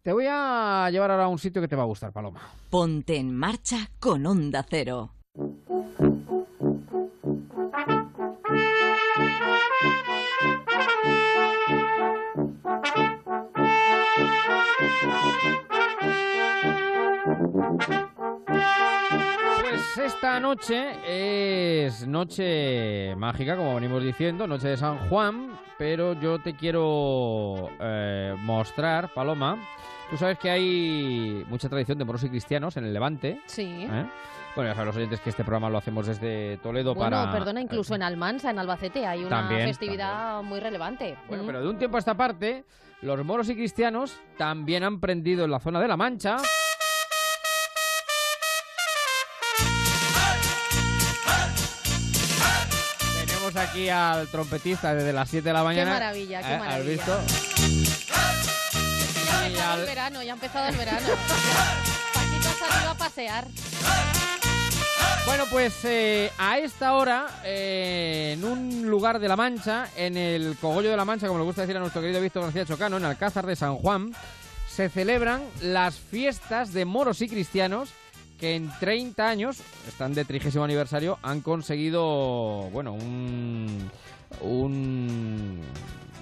[0.01, 2.39] Te voy a llevar ahora a un sitio que te va a gustar, Paloma.
[2.69, 5.09] Ponte en marcha con Onda Cero.
[19.95, 26.37] Pues esta noche es noche mágica, como venimos diciendo, noche de San Juan, pero yo
[26.39, 29.57] te quiero eh, mostrar, Paloma.
[30.09, 33.39] Tú sabes que hay mucha tradición de moros y cristianos en el Levante.
[33.45, 33.63] Sí.
[33.89, 34.05] ¿eh?
[34.53, 37.31] Bueno, ya saben los oyentes que este programa lo hacemos desde Toledo Bueno, para...
[37.31, 41.17] perdona, incluso en Almansa, en Albacete, hay una También, festividad muy relevante.
[41.29, 41.47] Bueno, Mm.
[41.47, 42.65] pero de un tiempo a esta parte,
[43.01, 46.35] los moros y cristianos también han prendido en la zona de La Mancha.
[53.75, 55.91] Aquí al trompetista desde las 7 de la Qué mañana.
[55.91, 56.53] maravilla, qué ¿Eh?
[56.53, 56.89] ¿Has maravilla.
[56.91, 57.19] visto?
[59.25, 61.07] Ya ha empezado al- el verano, ya ha empezado el verano.
[62.89, 63.47] A pasear.
[65.25, 70.55] Bueno, pues eh, a esta hora, eh, en un lugar de La Mancha, en el
[70.61, 73.05] Cogollo de La Mancha, como le gusta decir a nuestro querido Víctor García Chocano, en
[73.05, 74.13] Alcázar de San Juan,
[74.69, 77.89] se celebran las fiestas de moros y cristianos
[78.39, 83.89] que en 30 años, están de trigésimo aniversario, han conseguido, bueno, un,
[84.41, 85.61] un,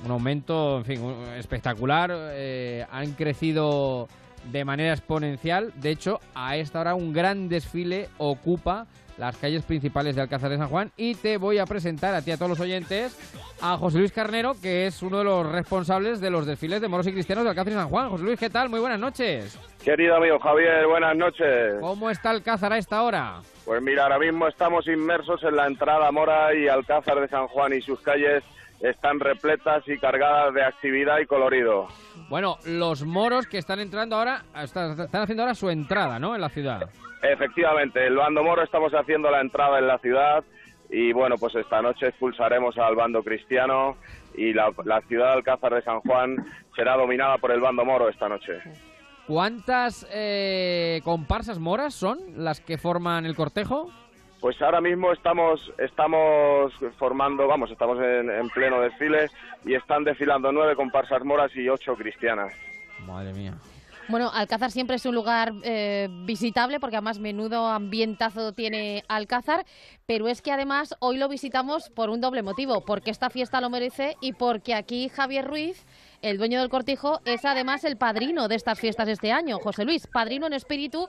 [0.05, 1.01] un aumento, en fin,
[1.38, 2.11] espectacular.
[2.34, 4.07] eh, han crecido
[4.51, 5.74] de manera exponencial.
[5.76, 8.88] De hecho, a esta hora un gran desfile ocupa
[9.18, 12.32] las calles principales de Alcázar de San Juan y te voy a presentar a ti,
[12.32, 13.18] a todos los oyentes,
[13.61, 17.07] a José Luis Carnero, que es uno de los responsables de los desfiles de moros
[17.07, 18.09] y cristianos de Alcázar de San Juan.
[18.09, 18.70] José Luis, ¿qué tal?
[18.70, 19.59] Muy buenas noches.
[19.84, 21.76] Querido amigo Javier, buenas noches.
[21.80, 23.41] ¿Cómo está Alcázar a esta hora?
[23.66, 27.74] Pues mira, ahora mismo estamos inmersos en la entrada Mora y Alcázar de San Juan
[27.74, 28.43] y sus calles
[28.84, 31.88] están repletas y cargadas de actividad y colorido.
[32.30, 36.36] Bueno, los moros que están entrando ahora, están, haciendo ahora su entrada, ¿no?
[36.36, 36.89] En la ciudad.
[37.24, 40.43] Efectivamente, el bando moro estamos haciendo la entrada en la ciudad
[40.89, 43.95] y bueno, pues esta noche expulsaremos al bando cristiano
[44.36, 46.36] y la, la ciudad de Alcázar de San Juan
[46.76, 48.59] será dominada por el bando moro esta noche.
[49.26, 53.89] ¿Cuántas eh, comparsas moras son las que forman el cortejo?
[54.41, 59.30] Pues ahora mismo estamos estamos formando, vamos, estamos en, en pleno desfile
[59.63, 62.53] y están desfilando nueve comparsas moras y ocho cristianas.
[63.07, 63.53] Madre mía.
[64.10, 69.66] Bueno, Alcázar siempre es un lugar eh, visitable porque además menudo ambientazo tiene Alcázar,
[70.06, 73.70] pero es que además hoy lo visitamos por un doble motivo, porque esta fiesta lo
[73.70, 75.86] merece y porque aquí Javier Ruiz,
[76.22, 79.60] el dueño del cortijo, es además el padrino de estas fiestas este año.
[79.60, 81.08] José Luis, padrino en espíritu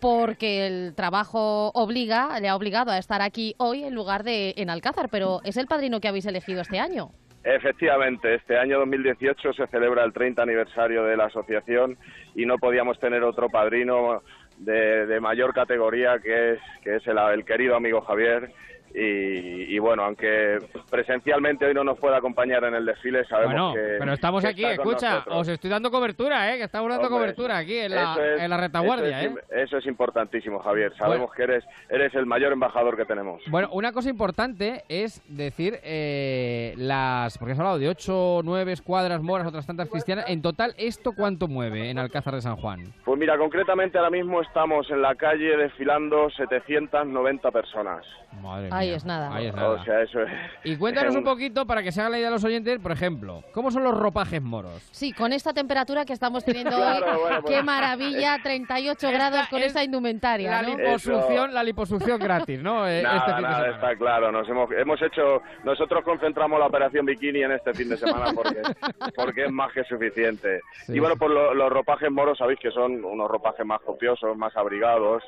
[0.00, 4.70] porque el trabajo obliga, le ha obligado a estar aquí hoy en lugar de en
[4.70, 7.12] Alcázar, pero es el padrino que habéis elegido este año.
[7.42, 11.96] Efectivamente, este año 2018 se celebra el 30 aniversario de la asociación
[12.34, 14.22] y no podíamos tener otro padrino
[14.58, 18.52] de, de mayor categoría que es, que es el, el querido amigo Javier
[18.94, 20.58] y, y bueno, aunque
[20.90, 23.96] presencialmente hoy no nos pueda acompañar en el desfile, sabemos Bueno, que.
[23.98, 25.36] pero estamos que aquí, escucha, nosotros.
[25.38, 26.58] os estoy dando cobertura, ¿eh?
[26.58, 29.42] Que estamos dando Hombre, cobertura aquí en la, es- en la retaguardia, eso ¿eh?
[29.50, 30.92] es, Eso es importantísimo, Javier.
[30.96, 33.42] Sabemos que eres, eres el mayor embajador que tenemos.
[33.48, 37.38] Bueno, una cosa importante es decir eh, las.
[37.38, 40.24] Porque has hablado de 8, 9 escuadras moras, otras tantas cristianas.
[40.28, 42.92] En total, ¿esto cuánto mueve en Alcázar de San Juan?
[43.04, 48.04] Pues mira, concretamente ahora mismo estamos en la calle desfilando 790 personas.
[48.42, 49.34] Madre Ahí es nada.
[49.34, 50.28] Ahí es O sea, eso es.
[50.64, 53.42] Y cuéntanos un poquito para que se hagan la idea a los oyentes, por ejemplo,
[53.52, 54.88] ¿cómo son los ropajes moros?
[54.90, 59.48] Sí, con esta temperatura que estamos teniendo Claro, hoy, bueno, qué pues- maravilla, 38 grados
[59.48, 60.76] con esa indumentaria, La ¿no?
[60.76, 62.88] liposucción, la liposucción gratis, ¿no?
[62.90, 64.32] Eh, Nada, este fin nada, está claro.
[64.32, 68.62] Nos hemos, hemos hecho, nosotros concentramos la operación bikini en este fin de semana porque,
[69.14, 70.60] porque es más que suficiente.
[70.86, 74.36] Sí, y bueno, pues lo- los ropajes moros sabéis que son unos ropajes más copiosos,
[74.36, 75.22] más abrigados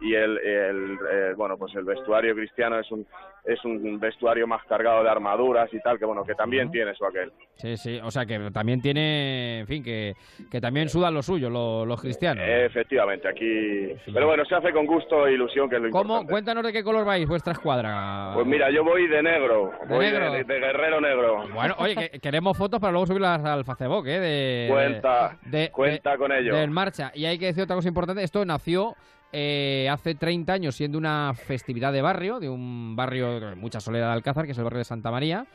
[0.00, 3.06] y el, el, eh, bueno, pues el vestuario cristiano es un
[3.44, 7.06] es un vestuario más cargado de armaduras y tal que bueno que también tiene su
[7.06, 7.32] aquel.
[7.54, 10.12] Sí, sí, o sea que también tiene, en fin, que,
[10.50, 12.44] que también sudan lo suyo lo- los cristianos.
[12.46, 13.94] Efectivamente, aquí.
[14.12, 16.02] Pero bueno, se hace con gusto e ilusión, que es lo ¿Cómo?
[16.20, 16.30] importante.
[16.32, 18.32] Cuéntanos de qué color vais vuestra escuadra.
[18.34, 20.32] Pues mira, yo voy de negro, ¿De voy negro?
[20.32, 21.44] de, de guerrero negro.
[21.54, 24.20] Bueno, oye, que queremos fotos para luego subirlas al Facebook, ¿eh?
[24.20, 26.54] De, Cuenta, de- cuenta de- con ello.
[26.54, 27.12] Del marcha.
[27.14, 28.22] Y hay que decir otra cosa importante.
[28.22, 28.94] Esto nació
[29.32, 34.06] eh, hace 30 años siendo una festividad de barrio, de un barrio de mucha soledad
[34.08, 35.46] de Alcázar, que es el barrio de Santa María.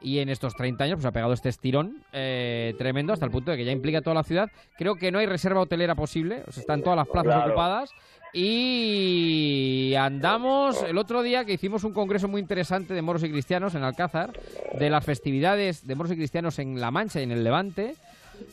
[0.00, 3.50] Y en estos 30 años pues ha pegado este estirón eh, tremendo hasta el punto
[3.50, 4.48] de que ya implica toda la ciudad.
[4.76, 7.46] Creo que no hay reserva hotelera posible, o sea, están todas las plazas Claro.
[7.50, 7.90] ocupadas.
[8.32, 13.74] Y andamos el otro día que hicimos un congreso muy interesante de moros y cristianos
[13.74, 14.30] en Alcázar,
[14.78, 17.94] de las festividades de moros y cristianos en La Mancha y en el Levante.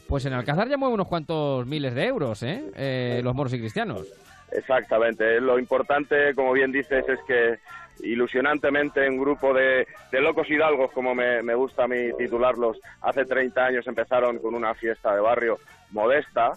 [0.07, 2.63] Pues en Alcázar ya mueve unos cuantos miles de euros, ¿eh?
[2.76, 4.07] Eh, los moros y cristianos.
[4.51, 5.39] Exactamente.
[5.41, 7.59] Lo importante, como bien dices, es que
[8.03, 13.25] ilusionantemente un grupo de, de locos hidalgos, como me, me gusta a mí titularlos, hace
[13.25, 15.59] 30 años empezaron con una fiesta de barrio
[15.91, 16.53] modesta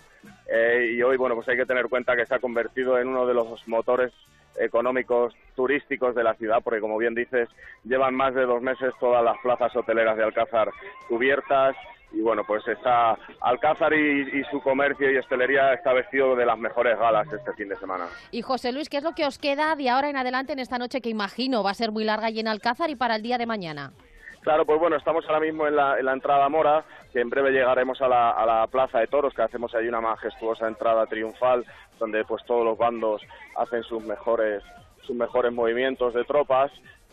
[0.49, 3.27] eh, y hoy, bueno, pues hay que tener cuenta que se ha convertido en uno
[3.27, 4.13] de los motores
[4.59, 7.49] económicos turísticos de la ciudad, porque como bien dices,
[7.85, 10.71] llevan más de dos meses todas las plazas hoteleras de Alcázar
[11.09, 11.77] cubiertas
[12.13, 16.59] y bueno, pues está Alcázar y, y su comercio y hostelería está vestido de las
[16.59, 18.07] mejores galas este fin de semana.
[18.31, 20.79] Y José Luis, ¿qué es lo que os queda de ahora en adelante en esta
[20.79, 23.39] noche que imagino va a ser muy larga y en Alcázar y para el día
[23.39, 23.93] de mañana?
[24.41, 27.51] Claro, pues bueno, estamos ahora mismo en la, en la entrada mora, que en breve
[27.51, 31.67] llegaremos a la, a la Plaza de Toros, que hacemos ahí una majestuosa entrada triunfal,
[31.99, 33.21] donde pues todos los bandos
[33.57, 34.63] hacen sus mejores,
[35.03, 36.71] sus mejores movimientos de tropas.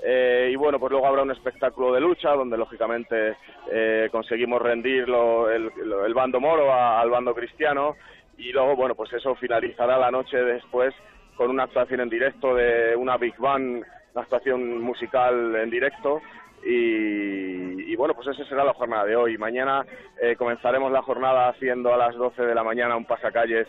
[0.07, 3.37] Eh, y bueno, pues luego habrá un espectáculo de lucha, donde lógicamente
[3.71, 7.95] eh, conseguimos rendir lo- el, bando moro al bando cristiano.
[8.37, 10.93] Y luego, bueno, pues eso finalizará la noche después
[11.35, 13.83] con una actuación en directo de una Big Band,
[14.13, 16.21] una actuación musical en directo.
[16.63, 19.37] Y, y bueno, pues esa será la jornada de hoy.
[19.37, 19.85] Mañana
[20.21, 23.67] eh, comenzaremos la jornada haciendo a las 12 de la mañana un pasacalles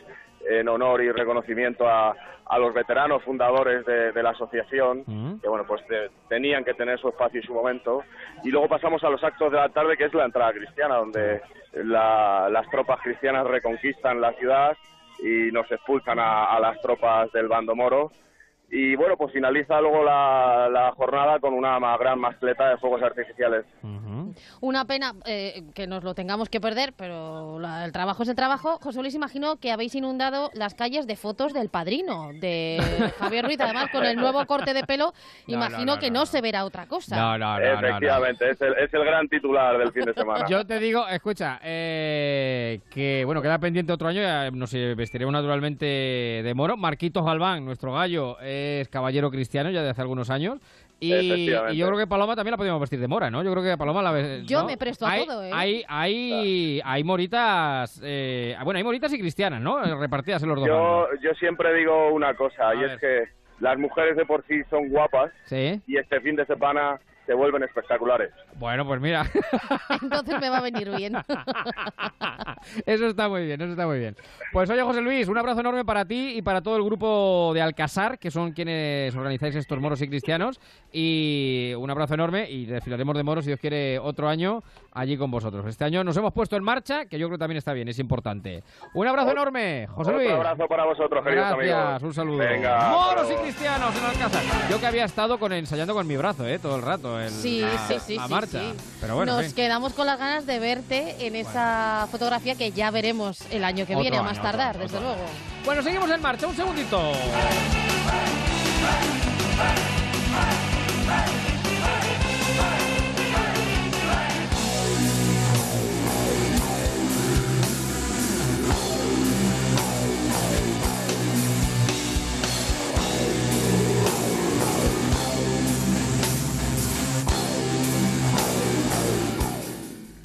[0.48, 2.14] en honor y reconocimiento a,
[2.46, 5.04] a los veteranos fundadores de, de la asociación,
[5.40, 8.02] que bueno, pues te- tenían que tener su espacio y su momento.
[8.44, 11.40] Y luego pasamos a los actos de la tarde, que es la entrada cristiana, donde
[11.72, 14.76] la- las tropas cristianas reconquistan la ciudad
[15.18, 18.12] y nos expulsan a, a las tropas del bando moro.
[18.68, 23.64] Y bueno, pues finaliza luego la, la jornada con una gran mascleta de fuegos artificiales.
[24.60, 28.34] Una pena eh, que nos lo tengamos que perder, pero la- el trabajo es el
[28.34, 28.78] trabajo.
[28.82, 32.78] José Luis, imagino que habéis inundado las calles de fotos del padrino, de
[33.20, 35.12] Javier Ruiz, además con el nuevo corte de pelo,
[35.46, 37.14] No, imagino no, que no, se verá otra cosa.
[37.16, 37.86] No, no, no, no, no.
[37.88, 40.44] Efectivamente, Es, el, es el gran titular del fin de semana.
[40.50, 45.86] Yo te digo, escucha, eh, que bueno, queda pendiente otro año, ya nos vestiremos naturalmente
[45.86, 46.76] de moro.
[46.76, 48.36] Marquitos Galván, nuestro gallo,
[48.80, 50.58] es caballero cristiano ya de hace algunos años.
[50.98, 53.42] Y, yo creo que Paloma también la podríamos vestir de mora, ¿no?
[53.44, 54.66] Yo creo que Paloma la ves- Yo ¿no?
[54.66, 55.50] me presto a hay, todo, ¿eh?
[55.52, 59.82] Hay, hay, hay moritas, eh, bueno, hay moritas y cristianas, ¿no?
[59.98, 61.20] Repartidas en los dos Yo, bandos.
[61.22, 63.24] yo siempre digo una cosa, y es que
[63.60, 65.80] las mujeres de por sí son guapas Sí.
[65.86, 68.30] y este fin de semana se vuelven espectaculares.
[68.54, 69.24] Bueno, pues mira.
[70.02, 71.16] Entonces me va a venir bien.
[72.86, 74.16] Eso está muy bien, eso está muy bien.
[74.52, 77.62] Pues oye, José Luis, un abrazo enorme para ti y para todo el grupo de
[77.62, 80.60] Alcazar, que son quienes organizáis estos moros y cristianos.
[80.92, 84.62] Y un abrazo enorme y desfilaremos de moros, si Dios quiere, otro año
[84.92, 85.64] allí con vosotros.
[85.66, 87.98] Este año nos hemos puesto en marcha, que yo creo que también está bien, es
[87.98, 88.62] importante.
[88.94, 90.30] Un abrazo enorme, José Otro Luis.
[90.32, 92.02] abrazo para vosotros, queridos Gracias, amigos.
[92.02, 92.38] un saludo.
[92.38, 94.42] Venga, Moros y cristianos en Alcázar.
[94.70, 96.58] Yo que había estado con ensayando con mi brazo, ¿eh?
[96.58, 97.15] Todo el rato.
[97.20, 98.60] El- Sí, sí, sí, marcha.
[98.60, 98.74] sí.
[99.00, 102.90] Pero bueno, en Nos quedamos con las ganas de verte en esa fotografía que ya
[102.90, 105.24] veremos el año que Otro viene, a más otro tardar, año, desde otro luego.
[105.64, 107.12] Bueno, seguimos en marcha, un segundito.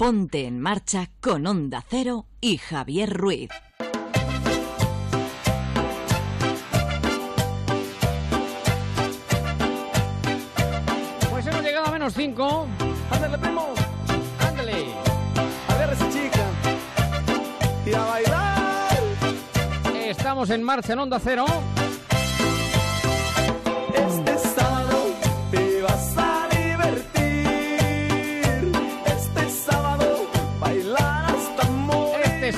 [0.02, 3.50] Ponte en marcha con Onda Cero y Javier Ruiz.
[11.30, 12.66] Pues hemos llegado a menos 5.
[13.12, 13.68] Ándale, primo.
[14.40, 14.86] Ándale.
[15.68, 16.46] Agárrese, chica.
[17.86, 18.98] Y a bailar.
[19.94, 21.46] Estamos en marcha en Onda Cero.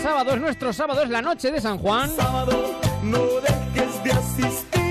[0.04, 0.14] Morir.
[0.14, 2.10] Sábado es nuestro sábado, es la noche de San Juan.
[2.14, 4.82] Sábado no dejes de asistir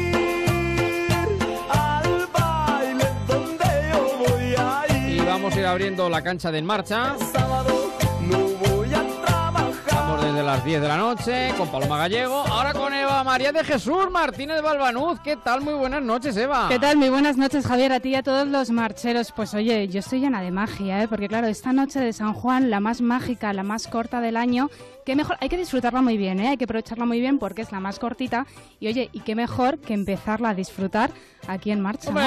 [1.69, 5.21] al baile donde yo voy a ir.
[5.21, 7.15] Y vamos a ir abriendo la cancha de En marcha.
[7.31, 7.91] Sábado
[8.21, 8.37] no
[8.67, 9.73] voy a trabajar.
[9.91, 12.43] Vamos desde las 10 de la noche con Paloma Gallego.
[12.47, 12.93] Ahora con
[13.23, 15.17] Eva María de Jesús Martínez Balbanuz.
[15.21, 15.61] ¿Qué tal?
[15.61, 16.67] Muy buenas noches, Eva.
[16.67, 16.97] ¿Qué tal?
[16.97, 19.31] Muy buenas noches, Javier, a ti y a todos los marcheros.
[19.31, 21.07] Pues oye, yo estoy llena de magia, ¿eh?
[21.07, 24.69] porque claro, esta noche de San Juan, la más mágica, la más corta del año,
[25.05, 26.49] qué mejor, hay que disfrutarla muy bien, ¿eh?
[26.49, 28.45] hay que aprovecharla muy bien porque es la más cortita.
[28.81, 31.09] Y oye, y qué mejor que empezarla a disfrutar
[31.47, 32.11] aquí en marcha.
[32.11, 32.19] ¿no?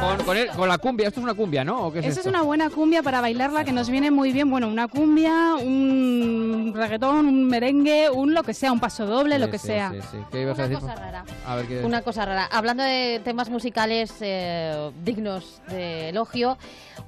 [0.00, 1.08] Con, con el- con la cumbia.
[1.08, 1.86] Esto es una cumbia, ¿no?
[1.86, 4.50] ¿O qué es Esa es una buena cumbia para bailarla que nos viene muy bien.
[4.50, 9.46] Bueno, una cumbia, un reggaetón, un merengue, un lo que sea, un paso doble, lo
[9.46, 9.90] Sí, que sí, sea.
[9.92, 10.18] sí, sí.
[10.30, 10.80] ¿Qué ibas a Una decir?
[10.80, 11.24] cosa rara.
[11.46, 11.84] A ver qué.
[11.84, 12.48] Una cosa rara.
[12.52, 16.58] Hablando de temas musicales eh, dignos de elogio,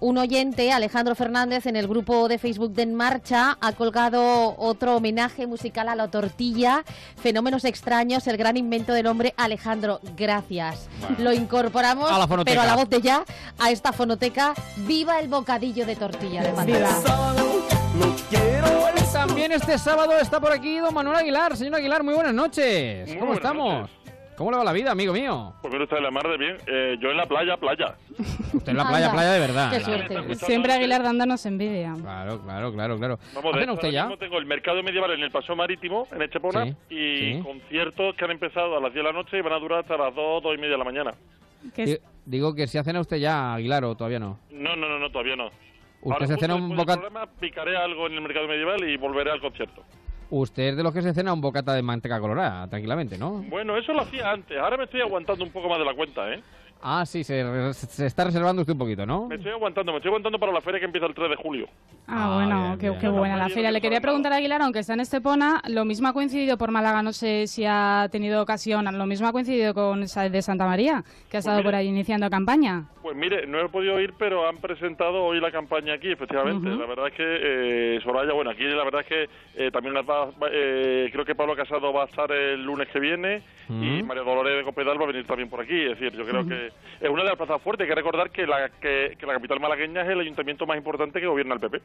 [0.00, 4.96] un oyente, Alejandro Fernández, en el grupo de Facebook de En Marcha, ha colgado otro
[4.96, 6.84] homenaje musical a la tortilla,
[7.20, 9.34] Fenómenos extraños, el gran invento del hombre.
[9.36, 10.88] Alejandro, gracias.
[11.00, 11.16] Bueno.
[11.18, 13.24] Lo incorporamos, A la pero a la de ya,
[13.58, 14.54] a esta fonoteca.
[14.76, 17.02] ¡Viva el bocadillo de tortilla de patata!
[19.12, 21.56] También este sábado está por aquí don Manuel Aguilar.
[21.56, 23.08] Señor Aguilar, muy buenas noches.
[23.08, 23.90] Muy ¿Cómo buenas estamos?
[24.36, 25.52] ¿Cómo le va la vida, amigo mío?
[25.60, 26.56] Pues mire usted, la mar de bien.
[26.68, 27.96] Eh, yo en la playa, playa.
[28.52, 29.12] Usted en la playa, Anda.
[29.12, 29.70] playa de verdad.
[29.72, 30.34] Qué suerte.
[30.36, 31.94] Siempre Aguilar dándonos envidia.
[32.00, 33.18] Claro, claro, claro, claro.
[33.34, 34.02] Vamos, de ¿Hacen hecho, usted ya?
[34.04, 37.40] mismo tengo el mercado medieval en el Paseo Marítimo, en Estepona, Sí, y sí.
[37.42, 39.96] conciertos que han empezado a las 10 de la noche y van a durar hasta
[39.96, 41.14] las 2, 2 y media de la mañana.
[41.76, 44.38] Di- Digo que si hacen a usted ya, Aguilar, o todavía no.
[44.50, 45.46] No, no, no, no todavía no.
[45.46, 47.00] Usted Ahora, se cena un bocata...
[47.40, 49.82] picaré algo en el mercado medieval y volveré al concierto.
[50.30, 53.42] Usted es de los que se cena un bocata de manteca colorada, tranquilamente, ¿no?
[53.48, 54.58] Bueno, eso lo hacía antes.
[54.58, 56.42] Ahora me estoy aguantando un poco más de la cuenta, ¿eh?
[56.82, 59.26] Ah, sí, se, se está reservando usted un poquito, ¿no?
[59.26, 61.68] Me estoy aguantando, me estoy aguantando para la feria que empieza el 3 de julio.
[62.06, 63.00] Ah, bueno, bien, qué, bien.
[63.00, 63.70] qué buena la feria.
[63.70, 67.02] Le quería preguntar a Aguilar, aunque está en Estepona, lo mismo ha coincidido por Málaga,
[67.02, 71.04] no sé si ha tenido ocasión, lo mismo ha coincidido con esa de Santa María,
[71.30, 72.84] que ha estado por ahí iniciando campaña.
[73.02, 76.68] Pues mire, no he podido ir, pero han presentado hoy la campaña aquí, efectivamente.
[76.68, 77.24] La verdad es que
[77.96, 81.34] eh, Soraya, bueno, aquí la verdad es que eh, también las va- eh, creo que
[81.34, 84.02] Pablo Casado va a estar el lunes que viene y.
[84.02, 85.78] María Dolores de Copedal va a venir también por aquí.
[85.78, 86.67] Es decir, yo creo que
[87.00, 87.84] es una de las plazas fuertes.
[87.84, 91.20] Hay que recordar que la, que, que la capital malagueña es el ayuntamiento más importante
[91.20, 91.80] que gobierna el PP.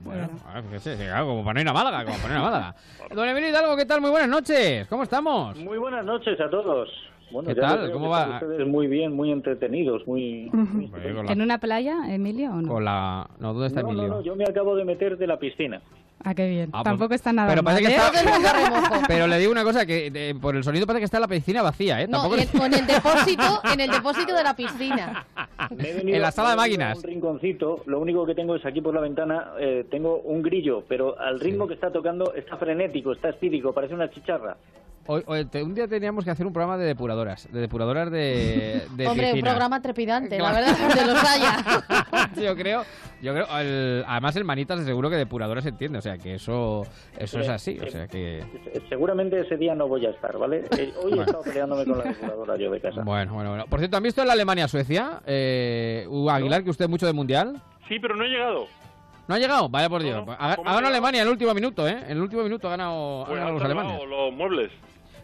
[0.00, 2.40] Bueno, ah, fíjese, sí, claro, como para no ir a Málaga, como para no ir
[2.46, 2.74] a Málaga.
[3.10, 4.00] Don Emilio Hidalgo, ¿qué tal?
[4.00, 4.86] Muy buenas noches.
[4.86, 5.56] ¿Cómo estamos?
[5.56, 6.88] Muy buenas noches a todos.
[7.30, 7.92] Bueno, ¿Qué tal?
[7.92, 8.40] ¿Cómo va?
[8.66, 10.48] muy bien, muy entretenidos, muy...
[10.52, 10.90] muy
[11.28, 12.68] ¿En una playa, Emilio, o no?
[12.68, 14.08] con la- No, ¿dónde está No, no, Emilio?
[14.16, 15.80] no, yo me acabo de meter de la piscina.
[16.24, 16.70] Ah, qué bien.
[16.72, 17.74] Ah, pues- Tampoco está nada Pero mal.
[17.74, 18.00] parece que ¿eh?
[18.82, 19.02] está...
[19.06, 21.62] Pero le digo una cosa, que eh, por el sonido parece que está la piscina
[21.62, 22.08] vacía, ¿eh?
[22.08, 25.26] No, Tampoco en, en el depósito, en el depósito de la piscina.
[25.76, 26.96] Me he venido- En la sala de máquinas.
[26.98, 30.82] Un rinconcito, lo único que tengo es aquí por la ventana, eh, tengo un grillo,
[30.88, 34.56] pero al ritmo que está tocando está frenético, está espírico, parece una chicharra.
[35.10, 38.82] Hoy- hoy te- un día teníamos que hacer un programa de depuradoras, de depuradoras de,
[38.96, 40.54] de Hombre, un programa trepidante, Claro.
[40.54, 42.30] la verdad, de los haya.
[42.40, 42.84] yo creo,
[43.20, 46.86] yo creo, el- además el manitas seguro que depuradoras entiende, o sea que eso,
[47.18, 48.42] eso es así, o sea que...
[48.88, 50.64] Seguramente ese día no voy a estar, ¿vale?
[50.78, 53.02] Eh, hoy he estado peleándome con la depuradora yo de casa.
[53.02, 53.64] Bueno, bueno, bueno.
[53.66, 55.20] Por cierto, ¿han visto en la Alemania-Suecia?
[55.26, 57.60] Eh, Hugo Aguilar, que usted es mucho de mundial.
[57.88, 58.66] Sí, pero no he llegado.
[59.26, 59.68] ¿No ha llegado?
[59.68, 60.24] Vaya por Dios.
[60.38, 61.98] Ha, ha ganado Alemania en el último minuto, ¿eh?
[62.06, 64.08] En el último minuto ha ganado, ha Pues ganado han los alemanes.
[64.08, 64.70] los muebles.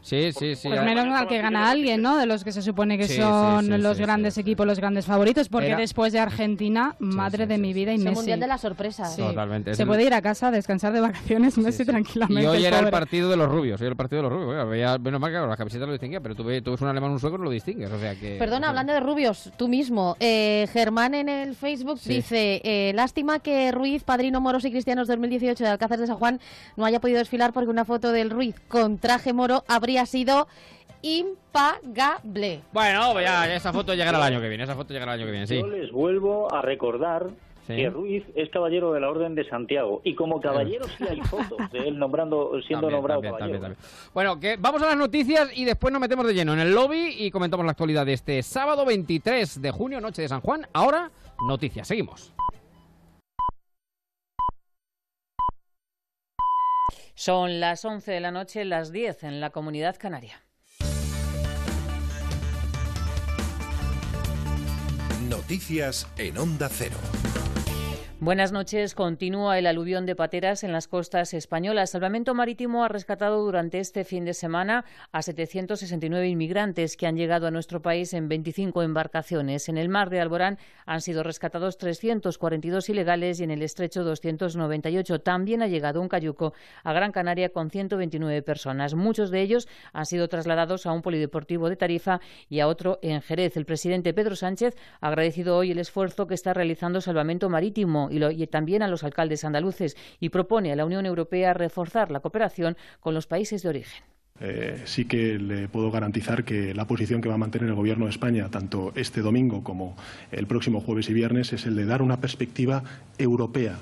[0.05, 0.69] Sí, sí, sí.
[0.69, 2.19] Pues menos mal que gana alguien, ¿no?
[2.19, 4.79] De los que se supone que Sí, son sí, sí, los sí, grandes equipos, los
[4.79, 8.17] grandes favoritos, porque Era- después de Argentina, madre de mi vida y Es el Messi.
[8.17, 9.17] mundial de las sorpresas.
[9.17, 9.23] Sí.
[9.23, 9.75] Totalmente.
[9.75, 12.43] Se puede ir a casa descansar de vacaciones Messi tranquilamente.
[12.43, 14.69] Y hoy era el partido de los rubios, hoy era el partido de los rubios.
[14.69, 16.89] Veía- menos mal que claro, la camiseta lo distinguía, pero tú, ve- tú ves un
[16.89, 18.37] alemán un sueco lo distingues, o sea que...
[18.39, 20.17] Perdona, hablando de rubios, tú mismo.
[20.21, 22.17] Eh, Germán en el Facebook Sí.
[22.17, 26.41] dice, eh, lástima que Ruiz, Padrino Moros y Cristianos 2018 de Alcázar de San Juan
[26.77, 30.47] no haya podido desfilar porque una foto del Ruiz con traje moro habría sido
[31.03, 32.61] impagable.
[32.73, 35.21] Bueno, pues ya, ya esa foto llegará el año que viene, esa foto llegará el
[35.21, 35.59] año que viene, sí.
[35.61, 37.29] Yo les vuelvo a recordar
[37.67, 37.77] Sí.
[37.77, 41.57] que Ruiz es caballero de la Orden de Santiago y como caballero sí hay fotos
[41.73, 43.61] de él nombrando, siendo También, nombrado también, caballero.
[43.61, 44.11] también, también.
[44.13, 47.15] Bueno, que vamos a las noticias y después nos metemos de lleno en el lobby
[47.19, 50.67] y comentamos la actualidad de este sábado 23 de junio, noche de San Juan.
[50.75, 51.11] Ahora,
[51.49, 52.35] noticias, seguimos.
[57.15, 60.43] Son las 11 de la noche, las 10 en la comunidad canaria.
[65.29, 66.97] Noticias en Onda Cero.
[68.25, 68.95] Buenas noches.
[68.95, 71.91] Continúa el aluvión de pateras en las costas españolas.
[71.91, 77.47] Salvamento Marítimo ha rescatado durante este fin de semana a 769 inmigrantes que han llegado
[77.47, 79.69] a nuestro país en 25 embarcaciones.
[79.69, 80.57] En el mar de Alborán
[80.87, 85.21] han sido rescatados 342 ilegales y en el estrecho 298.
[85.21, 88.95] También ha llegado un cayuco a Gran Canaria con 129 personas.
[88.95, 93.21] Muchos de ellos han sido trasladados a un polideportivo de Tarifa y a otro en
[93.21, 93.59] Jerez.
[93.59, 98.47] El presidente Pedro Sánchez ha agradecido hoy el esfuerzo que está realizando Salvamento Marítimo y,
[98.47, 103.15] también a los alcaldes andaluces y propone a la Unión Europea reforzar la cooperación con
[103.15, 104.05] los países de origen.
[104.41, 108.07] Eh, sí que le puedo garantizar que la posición que va a mantener el Gobierno
[108.07, 109.97] de España, tanto este domingo como
[110.33, 112.83] el próximo jueves y viernes, es el de dar una perspectiva
[113.17, 113.79] europea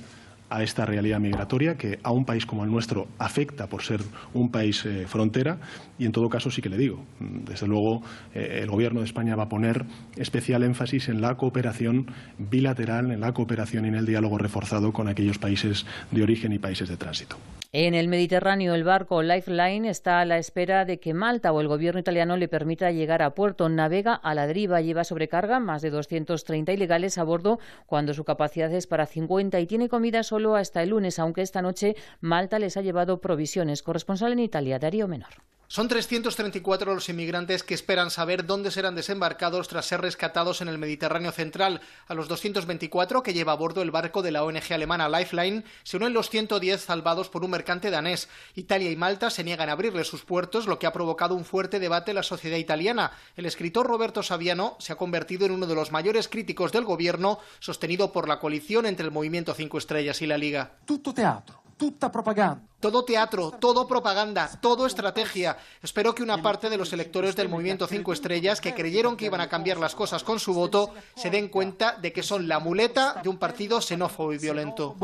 [0.52, 4.00] a esta realidad migratoria que a un país como el nuestro afecta por ser
[4.34, 5.58] un país eh, frontera
[5.98, 8.02] y en todo caso sí que le digo, mm, desde luego
[8.34, 9.84] eh, el Gobierno de España va a poner
[10.16, 12.06] especial énfasis en la cooperación
[12.38, 16.58] bilateral, en la cooperación y en el diálogo reforzado con aquellos países de origen y
[16.58, 17.36] países de tránsito.
[17.74, 21.68] En el Mediterráneo, el barco Lifeline está a la espera de que Malta o el
[21.68, 23.70] gobierno italiano le permita llegar a puerto.
[23.70, 28.70] Navega a la deriva, lleva sobrecarga, más de 230 ilegales a bordo, cuando su capacidad
[28.74, 32.76] es para 50 y tiene comida solo hasta el lunes, aunque esta noche Malta les
[32.76, 33.82] ha llevado provisiones.
[33.82, 35.30] Corresponsal en Italia, Darío Menor.
[35.72, 40.76] Son 334 los inmigrantes que esperan saber dónde serán desembarcados tras ser rescatados en el
[40.76, 41.80] Mediterráneo central.
[42.08, 45.96] A los 224 que lleva a bordo el barco de la ONG alemana Lifeline se
[45.96, 48.28] unen los 110 salvados por un mercante danés.
[48.54, 51.80] Italia y Malta se niegan a abrirle sus puertos, lo que ha provocado un fuerte
[51.80, 53.12] debate en la sociedad italiana.
[53.34, 57.38] El escritor Roberto Saviano se ha convertido en uno de los mayores críticos del gobierno,
[57.60, 60.72] sostenido por la coalición entre el Movimiento Cinco Estrellas y la Liga.
[60.84, 62.71] Tutto teatro, tutta propaganda.
[62.82, 65.56] Todo teatro, todo propaganda, todo estrategia.
[65.84, 69.40] Espero que una parte de los electores del Movimiento Cinco Estrellas que creyeron que iban
[69.40, 73.20] a cambiar las cosas con su voto se den cuenta de que son la muleta
[73.22, 74.96] de un partido xenófobo y violento.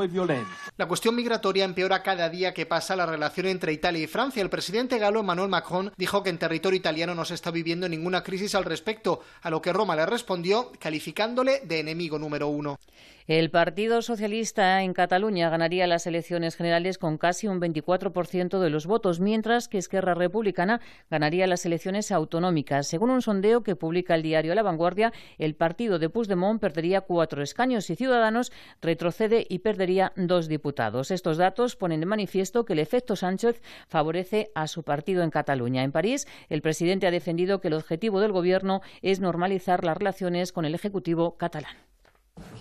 [0.77, 4.43] La cuestión migratoria empeora cada día que pasa la relación entre Italia y Francia.
[4.43, 8.25] El presidente galo Emmanuel Macron dijo que en territorio italiano no se está viviendo ninguna
[8.25, 12.81] crisis al respecto, a lo que Roma le respondió calificándole de enemigo número uno.
[13.29, 18.87] El Partido Socialista en Cataluña ganaría las elecciones generales con casi un 24% de los
[18.87, 22.87] votos, mientras que Esquerra Republicana ganaría las elecciones autonómicas.
[22.87, 27.43] Según un sondeo que publica el diario La Vanguardia, el partido de Puigdemont perdería cuatro
[27.43, 31.11] escaños y Ciudadanos retrocede y perdería dos diputados.
[31.11, 35.85] Estos datos ponen de manifiesto que el efecto Sánchez favorece a su partido en Cataluña.
[35.85, 40.53] En París, el presidente ha defendido que el objetivo del Gobierno es normalizar las relaciones
[40.53, 41.77] con el Ejecutivo catalán.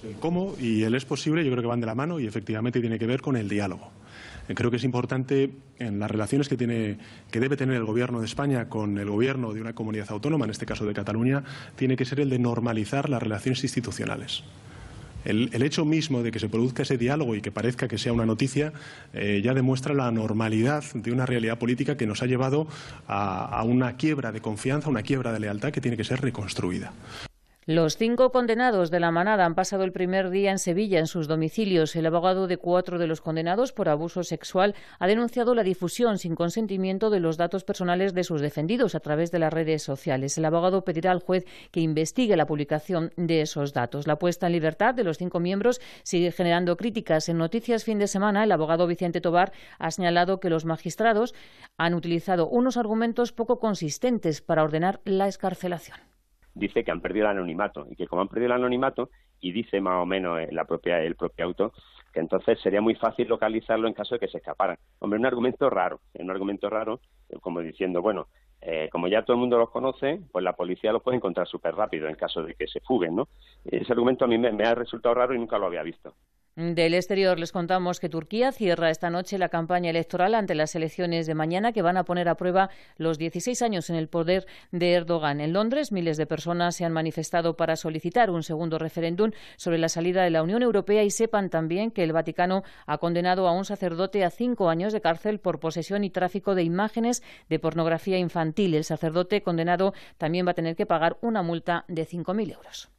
[0.03, 2.79] El cómo y el es posible yo creo que van de la mano y efectivamente
[2.79, 3.91] tiene que ver con el diálogo.
[4.47, 6.97] Eh, Creo que es importante en las relaciones que, tiene,
[7.31, 10.51] que debe tener el Gobierno de España con el Gobierno de una comunidad autónoma, en
[10.51, 11.43] este caso de Cataluña,
[11.75, 14.43] tiene que ser el de normalizar las relaciones institucionales.
[15.25, 18.25] El, hecho mismo de que se produzca ese diálogo y que parezca que sea una
[18.25, 18.71] noticia
[19.13, 22.67] eh, ya demuestra la normalidad de una realidad política que nos ha llevado
[23.07, 26.93] a, a una quiebra de confianza, una quiebra de lealtad que tiene que ser reconstruida.
[27.69, 31.27] Los cinco condenados de la manada han pasado el primer día en Sevilla en sus
[31.27, 31.97] domicilios.
[31.97, 36.33] El abogado de cuatro de los condenados por abuso sexual ha denunciado la difusión sin
[36.33, 40.37] consentimiento de los datos personales de sus defendidos a través de las redes sociales.
[40.37, 44.07] El abogado pedirá al juez que investigue la publicación de esos datos.
[44.07, 47.27] La puesta en libertad de los cinco miembros sigue generando críticas.
[47.27, 51.35] En Noticias Fin de Semana, el abogado Vicente Tobar ha señalado que los magistrados
[51.75, 55.97] han utilizado unos argumentos poco consistentes para ordenar la escarcelación
[56.57, 59.79] dice que han perdido el anonimato y que como han perdido el anonimato y dice
[59.81, 61.73] más o menos en la propia el propio auto
[62.13, 64.77] que entonces sería muy fácil localizarlo en caso de que se escaparan.
[64.99, 66.99] Hombre, un argumento raro, un argumento raro,
[67.29, 68.27] eh, como diciendo, bueno,
[68.61, 71.75] eh, como ya todo el mundo los conoce, pues la policía los puede encontrar súper
[71.75, 73.27] rápido en caso de que se fuguen, ¿no?
[73.65, 76.15] Ese argumento a mí me ha resultado raro y nunca lo había visto.
[76.57, 81.27] Del exterior les contamos que Turquía cierra esta noche la campaña electoral ante las elecciones
[81.27, 84.93] de mañana que van a poner a prueba los 16 años en el poder de
[84.93, 85.39] Erdogan.
[85.39, 89.87] En Londres, miles de personas se han manifestado para solicitar un segundo referéndum sobre la
[89.87, 93.63] salida de la Unión Europea y sepan también que el Vaticano ha condenado a un
[93.63, 98.73] sacerdote a cinco años de cárcel por posesión y tráfico de imágenes de pornografía infantil.
[98.73, 102.89] El sacerdote condenado también va a tener que pagar una multa de 5.000 euros.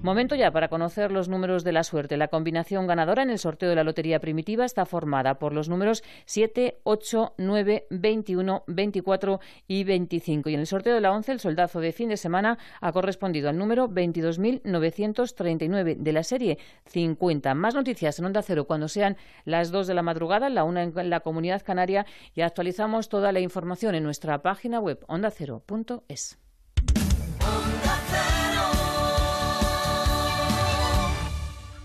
[0.00, 2.16] Momento ya para conocer los números de la suerte.
[2.16, 6.04] La combinación ganadora en el sorteo de la Lotería Primitiva está formada por los números
[6.24, 10.50] 7, 8, 9, 21, 24 y 25.
[10.50, 13.48] Y en el sorteo de la 11, el soldazo de fin de semana ha correspondido
[13.48, 17.52] al número 22.939 de la serie 50.
[17.54, 21.10] Más noticias en Onda Cero cuando sean las 2 de la madrugada, la 1 en
[21.10, 26.38] la Comunidad Canaria y actualizamos toda la información en nuestra página web ondacero.es.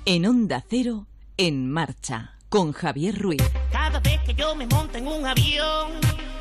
[0.06, 3.42] En Onda Cero, en marcha, con Javier Ruiz.
[3.72, 5.94] Cada vez que yo me monto en un avión,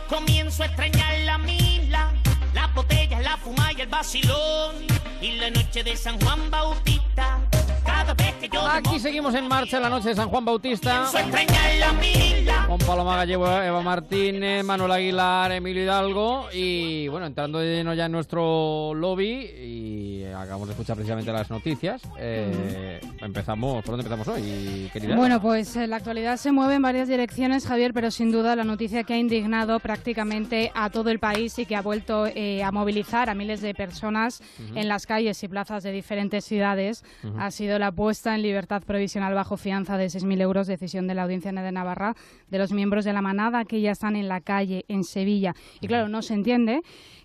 [0.08, 2.12] comienzo a extrañar la mila,
[2.54, 4.74] las botellas, la fuma y el vacilón,
[5.20, 7.38] y la noche de San Juan Bautista.
[8.16, 11.06] Aquí seguimos en marcha en la noche de San Juan Bautista.
[12.66, 18.06] Con Paloma Gallego, Eva Martínez, Manuel Aguilar, Emilio Hidalgo y bueno, entrando de lleno ya
[18.06, 22.02] en nuestro lobby y acabamos de escuchar precisamente las noticias.
[22.18, 25.16] Eh, Empezamos, ¿por dónde empezamos hoy, querida?
[25.16, 28.64] Bueno, pues eh, la actualidad se mueve en varias direcciones, Javier, pero sin duda la
[28.64, 32.72] noticia que ha indignado prácticamente a todo el país y que ha vuelto eh, a
[32.72, 34.78] movilizar a miles de personas Ujú.
[34.78, 37.38] en las calles y plazas de diferentes ciudades Ujú.
[37.38, 41.22] ha sido la puesta en libertad provisional bajo fianza de 6.000 euros, decisión de la
[41.22, 42.16] Audiencia de Navarra,
[42.48, 45.54] de los miembros de la manada que ya están en la calle en Sevilla.
[45.80, 46.82] Y claro, no se entiende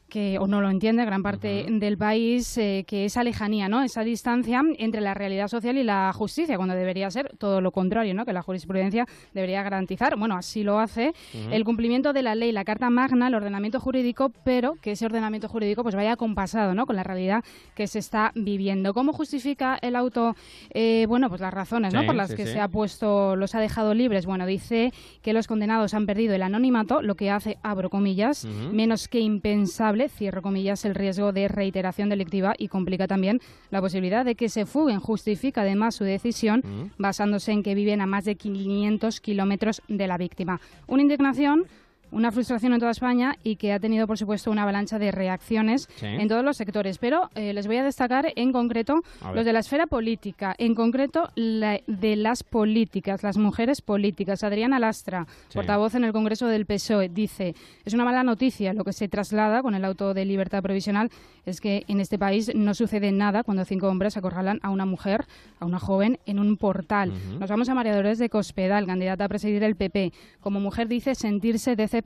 [0.10, 3.84] que o no lo entiende gran parte del país eh, que esa lejanía, ¿no?
[3.84, 8.14] Esa distancia entre la realidad social y la justicia, cuando debería ser todo lo contrario,
[8.14, 8.26] ¿no?
[8.26, 11.14] Que la jurisprudencia debería garantizar, bueno, así lo hace,
[11.52, 15.50] el cumplimiento de la ley, la Carta Magna, el ordenamiento jurídico, pero que ese ordenamiento
[15.50, 16.86] jurídico pues vaya compasado, ¿no?
[16.86, 17.44] Con la realidad
[17.76, 18.94] que se está viviendo.
[18.94, 20.36] ¿Cómo justifica el auto?
[20.74, 22.06] Eh, bueno, pues las razones, ¿no?
[22.06, 22.54] Por las sí, que sí.
[22.54, 24.26] se ha puesto, los ha dejado libres.
[24.26, 29.08] Bueno, dice que los condenados han perdido el anonimato, lo que hace, abro comillas, menos
[29.08, 34.36] que impensable, cierro comillas, el riesgo de reiteración delictiva y complica también la posibilidad de
[34.36, 35.00] que se fuguen.
[35.00, 40.18] Justifica además su decisión basándose en que viven a más de 500 kilómetros de la
[40.18, 40.62] víctima.
[40.88, 41.66] Una indignación.
[42.12, 45.90] Una frustración en toda España y que ha tenido, por supuesto, una avalancha de reacciones
[45.96, 46.06] Sí.
[46.06, 46.98] en todos los sectores.
[46.98, 49.02] Pero eh, les voy a destacar en concreto
[49.34, 54.44] los de la esfera política, en concreto la de las políticas, las mujeres políticas.
[54.44, 55.56] Adriana Lastra, Sí.
[55.56, 59.62] portavoz en el Congreso del PSOE, dice, es una mala noticia lo que se traslada
[59.62, 61.10] con el auto de libertad provisional,
[61.46, 65.26] es que en este país no sucede nada cuando cinco hombres acorralan a una mujer,
[65.60, 67.10] a una joven, en un portal.
[67.12, 67.40] Ujú.
[67.40, 70.14] Nos vamos a María Dolores de Cospedal, candidata a presidir el PP.
[70.40, 71.97] Como mujer dice sentirse decepcionada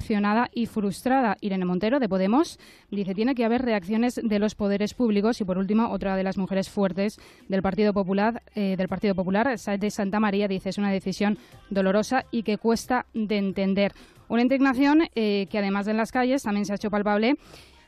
[0.53, 1.37] y frustrada.
[1.41, 5.41] Irene Montero, de Podemos, dice tiene que haber reacciones de los poderes públicos.
[5.41, 9.47] Y por último, otra de las mujeres fuertes del Partido Popular, eh, del Partido Popular,
[9.57, 11.37] de Santa María, dice es una decisión
[11.69, 13.93] dolorosa y que cuesta de entender.
[14.27, 17.35] Una indignación eh, que además de en las calles también se ha hecho palpable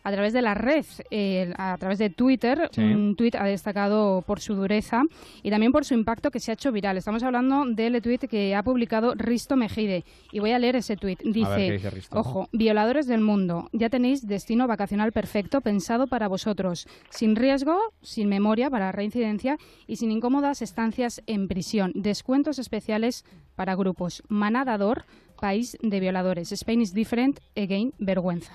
[0.03, 2.69] a través de la red, eh, a través de Twitter.
[2.71, 2.81] Sí.
[2.81, 5.03] Un tuit ha destacado por su dureza
[5.41, 6.97] y también por su impacto que se ha hecho viral.
[6.97, 10.03] Estamos hablando del tuit que ha publicado Risto Mejide.
[10.31, 11.19] Y voy a leer ese tuit.
[11.23, 16.87] Dice, ¿qué dice ojo, violadores del mundo, ya tenéis destino vacacional perfecto pensado para vosotros,
[17.09, 21.91] sin riesgo, sin memoria para reincidencia y sin incómodas estancias en prisión.
[21.95, 23.25] Descuentos especiales
[23.55, 24.23] para grupos.
[24.27, 25.05] Manadador,
[25.39, 26.51] país de violadores.
[26.51, 28.53] Spain is different, again, vergüenza.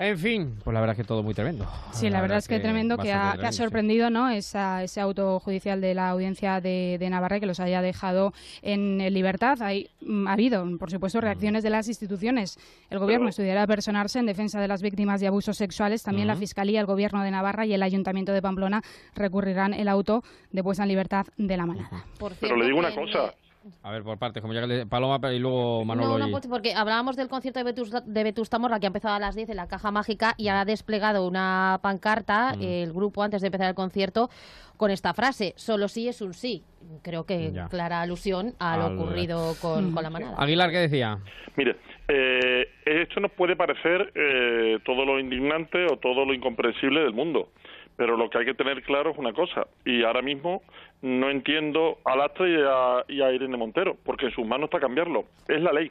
[0.00, 1.66] En fin, pues la verdad es que todo muy tremendo.
[1.90, 4.30] Sí, la, verdad es que, tremendo que ha, que ha sorprendido ¿no?
[4.30, 8.32] Esa, ese auto judicial de la audiencia de, de Navarra que los haya dejado
[8.62, 9.60] en libertad.
[9.60, 12.58] Hay, mm, ha habido, por supuesto, reacciones de las instituciones.
[12.90, 16.02] El Gobierno estudiará personarse en defensa de las víctimas de abusos sexuales.
[16.04, 16.38] También la.
[16.38, 18.82] Fiscalía, el Gobierno de Navarra y el Ayuntamiento de Pamplona
[19.16, 20.22] recurrirán el auto
[20.52, 22.04] de puesta en libertad de la manada.
[22.40, 23.34] Pero le digo una cosa.
[23.82, 26.08] A ver, por partes, como ya que le- Paloma y luego Manolo.
[26.10, 28.88] No, no, y- pues porque hablábamos del concierto de Vetusta, de Vetusta Morla que ha
[28.88, 32.62] empezado a las 10 en la Caja Mágica y ha desplegado una pancarta, Mm.
[32.62, 34.30] el grupo, antes de empezar el concierto,
[34.76, 36.62] con esta frase, solo sí es un sí.
[37.02, 37.68] Creo que Ya.
[37.68, 40.36] clara alusión a lo Al- ocurrido con, con la manada.
[40.38, 41.18] Aguilar, ¿qué decía?
[41.56, 41.76] Mire,
[42.06, 47.50] eh, esto nos puede parecer eh, todo lo indignante o todo lo incomprensible del mundo,
[47.98, 50.62] Pero lo que hay que tener claro es una cosa, y ahora mismo
[51.02, 54.78] no entiendo a Lastra y a, y a Irene Montero, porque en sus manos está
[54.78, 55.24] cambiarlo.
[55.48, 55.90] Es la ley.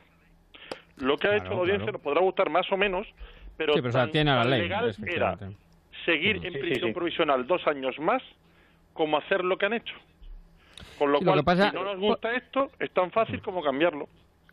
[0.95, 1.91] Lo que ha hecho la audiencia claro.
[1.91, 3.05] nos podrá gustar más o menos,
[3.57, 3.91] pero, Sí, tan-
[4.45, 5.37] la ley, legal era
[6.05, 8.23] seguir en prisión provisional dos años más
[8.93, 9.93] como hacer lo que han hecho.
[10.97, 14.07] Con lo cual, que pasa- si no nos gusta esto, es tan fácil como cambiarlo.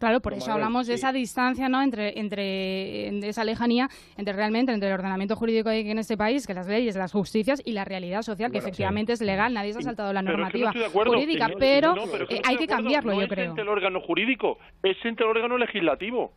[0.04, 1.80] Claro, por eso hablamos de esa distancia, ¿no?
[1.82, 6.16] Entre, entre de esa lejanía entre realmente entre el ordenamiento jurídico que hay en este
[6.16, 9.54] país, que las leyes, las justicias y la realidad social, que Bueno, efectivamente es legal,
[9.54, 12.24] nadie se ha saltado la Pero es que no normativa jurídica, no- pero, no, pero
[12.24, 13.48] es que eh, hay que cambiarlo, no yo es creo.
[13.48, 16.32] entre el órgano jurídico, es entre el órgano legislativo.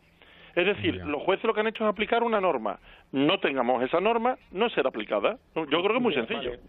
[0.56, 2.80] Es decir, los jueces lo que han hecho es aplicar una norma.
[3.12, 5.36] No tengamos esa norma, no será aplicada.
[5.54, 6.54] Yo creo que es muy sencillo.
[6.54, 6.60] Es-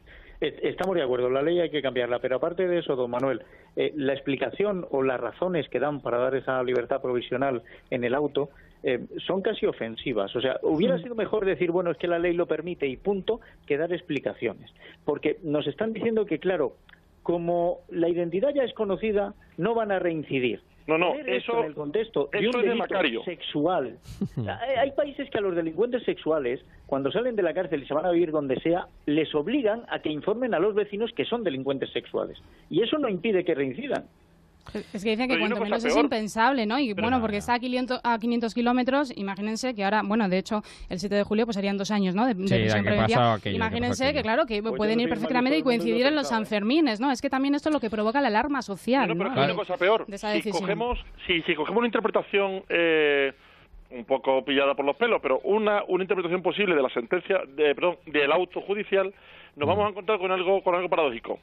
[0.41, 3.41] Estamos de acuerdo, la ley hay que cambiarla, pero aparte de eso, don Manuel,
[3.75, 8.15] eh, la explicación o las razones que dan para dar esa libertad provisional en el
[8.15, 8.49] auto
[8.81, 10.33] eh, son casi ofensivas.
[10.37, 13.41] O sea, hubiera sido mejor decir, bueno, es que la ley lo permite y punto,
[13.67, 14.71] que dar explicaciones.
[15.03, 16.77] Porque nos están diciendo que, claro,
[17.21, 20.61] como la identidad ya es conocida, no van a reincidir.
[20.89, 23.23] No, no, Poner esto eso- en el contexto de un delito Macario.
[23.23, 23.97] sexual.
[24.37, 27.93] Hay hay países que a los delincuentes sexuales, cuando salen de la cárcel y se
[27.93, 31.43] van a vivir donde sea, les obligan a que informen a los vecinos que son
[31.43, 32.37] delincuentes sexuales.
[32.69, 34.05] Y eso no impide que reincidan.
[34.93, 36.79] Es que dicen que cuanto menos es impensable, ¿no?
[36.79, 40.37] Y Pero bueno, porque está a 500, a 500 kilómetros, imagínense que ahora, bueno, de
[40.37, 42.25] hecho, el 7 de julio pues serían dos años, ¿no?
[42.25, 45.57] De, Sí, de prisión que pasó aquello, imagínense que, claro, que Pues pueden ir perfectamente
[45.57, 46.37] y coincidir en los pensaba.
[46.39, 47.11] Sanfermines, ¿no?
[47.11, 49.17] Es que también esto es lo que provoca la alarma social, No, ¿no?
[49.17, 50.05] pero es que hay una cosa peor.
[50.07, 50.61] De esa Si decisión.
[50.61, 53.33] cogemos, si, si cogemos una interpretación eh,
[53.91, 57.73] un poco pillada por los pelos, pero una, una interpretación posible de la sentencia, de,
[57.73, 59.13] perdón, del auto judicial,
[59.55, 61.39] nos vamos a encontrar con algo, con algo paradójico.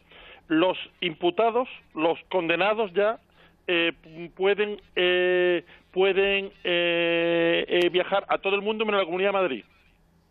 [0.48, 3.18] Los imputados, los condenados ya,
[3.66, 3.93] eh,
[4.36, 9.39] pueden, eh, pueden eh, eh, viajar a todo el mundo menos a la Comunidad de
[9.39, 9.64] Madrid.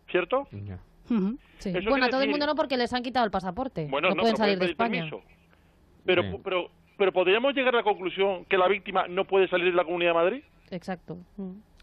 [0.09, 0.47] ¿Cierto?
[1.59, 1.73] Sí.
[1.89, 3.87] Bueno, a todo el mundo no porque les han quitado el pasaporte.
[3.89, 5.09] Bueno, no, no, pueden salir de España.
[5.09, 5.21] permiso.
[6.05, 9.73] Pero, pero, pero podríamos llegar a la conclusión que la víctima no puede salir de
[9.73, 10.43] la Comunidad de Madrid.
[10.71, 11.17] Exacto.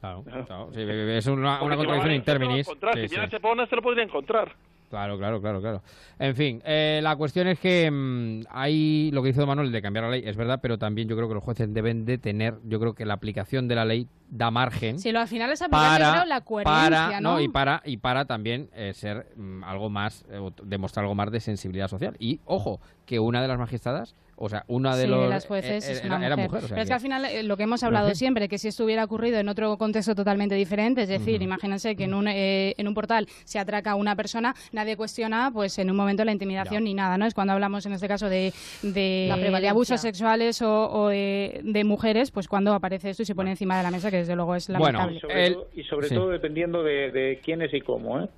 [0.02, 0.70] Claro, claro.
[0.74, 2.66] Sí, es una, una contradicción interminis.
[2.66, 3.16] si viene sí.
[3.16, 4.52] a Sepona se lo podría encontrar.
[4.90, 5.82] Claro, claro, claro, claro.
[6.18, 9.80] En fin, eh, la cuestión es que mm, hay lo que dice Don Manuel de
[9.80, 12.56] cambiar la ley, es verdad, pero también yo creo que los jueces deben de tener,
[12.64, 15.62] yo creo que la aplicación de la ley da margen Si lo al final es
[15.62, 17.40] aplicar, para, la coherencia, para ¿no?
[17.40, 21.38] y para y para también eh, ser mm, algo más eh, demostrar algo más de
[21.38, 25.28] sensibilidad social y ojo que una de las magistradas o sea una de Sí, los
[25.28, 26.50] las jueces eh, es era, una era mujer.
[26.50, 28.14] mujer, o sea Pero es que al final eh, lo que hemos hablado Ujú.
[28.16, 32.04] siempre, que si esto hubiera ocurrido en otro contexto totalmente diferente, es decir, imagínense que
[32.04, 35.90] en un, eh, en un portal se atraca a una persona, nadie cuestiona pues en
[35.90, 37.26] un momento la intimidación ni nada, ¿no?
[37.26, 38.52] Es cuando hablamos en este caso de,
[38.82, 43.34] de, de abusos sexuales o, o de, de mujeres, pues cuando aparece esto y se
[43.34, 45.16] pone encima de la mesa, que desde luego es lamentable.
[45.16, 46.14] y sobre, todo, y sobre sí.
[46.14, 48.28] todo dependiendo de, de quiénes y cómo, ¿eh?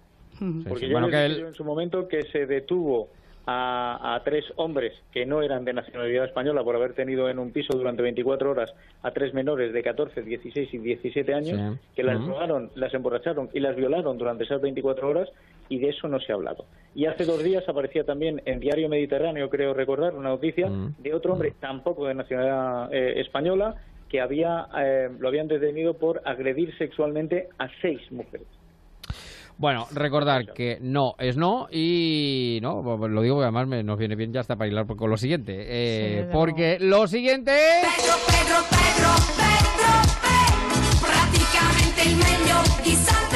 [0.69, 0.87] Porque sí.
[0.89, 3.09] yo Bueno, que dije él- en su momento que se detuvo
[3.47, 7.53] a, a tres hombres que no eran de nacionalidad española por haber tenido en un
[7.53, 8.71] piso durante 24 horas
[9.03, 11.79] a tres menores de 14, 16 y 17 años Sí.
[11.97, 12.27] que las Ujú.
[12.27, 15.29] drogaron, las emborracharon y las violaron durante esas 24 horas
[15.69, 16.67] y de eso no se ha hablado.
[16.95, 20.69] Y hace dos días aparecía también en Diario Mediterráneo, creo recordar, una noticia
[20.99, 23.75] de otro hombre tampoco de nacionalidad eh, española
[24.09, 28.47] que había eh, lo habían detenido por agredir sexualmente a seis mujeres.
[29.57, 34.17] Bueno, recordar que no es no y no, lo digo porque además me- nos viene
[34.17, 35.55] bien ya hasta para hilar con lo siguiente.
[35.57, 37.87] eh, desde porque lo siguiente es...
[37.87, 39.93] Pedro, Pedro, Pedro, Pedro,
[40.25, 43.34] Pedro, praticamente il meglio di Santa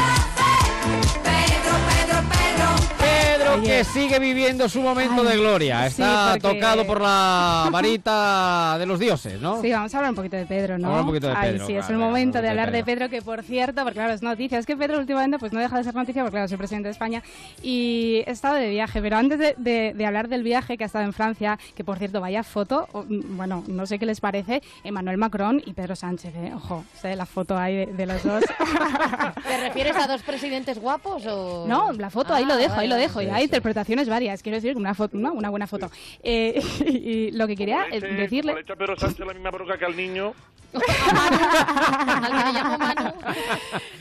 [3.62, 5.82] Pedro que sigue viviendo su momento de gloria.
[5.90, 9.60] sí, Está porque- tocado por la varita de los dioses, ¿no?
[9.62, 10.88] Sí, vamos a hablar un poquito de Pedro, ¿no?
[10.88, 12.32] Vamos a hablar un poquito de Ay, Pedro, sí, es vale, el momento un de
[12.32, 14.98] poquito de hablar de Pedro, que por cierto, porque claro, es noticia, es que Pedro
[14.98, 17.22] últimamente pues no deja de ser noticia, porque claro, soy presidente de España
[17.62, 20.86] y he estado de viaje, pero antes de, de- de hablar del viaje que ha
[20.86, 24.20] estado en Francia, que por cierto, vaya foto, o, mm, bueno, no sé qué les
[24.20, 26.52] parece, Emmanuel Macron y Pedro Sánchez, ¿eh?
[26.54, 28.44] ojo, sé la foto ahí de, de los dos.
[29.48, 31.64] ¿Te refieres a dos presidentes guapos o...?
[31.68, 33.22] No, la foto, ahí lo Ah, dejo, vale, ahí lo dejo.
[33.22, 35.32] y hay interpretaciones varias, quiero decir, una foto, ¿no?
[35.32, 35.90] una buena foto.
[36.22, 38.54] Eh, y, y lo que quería decirle...
[38.54, 40.34] le echa Pedro Sánchez la misma bronca que al niño.
[40.72, 43.12] Le llamo Manu.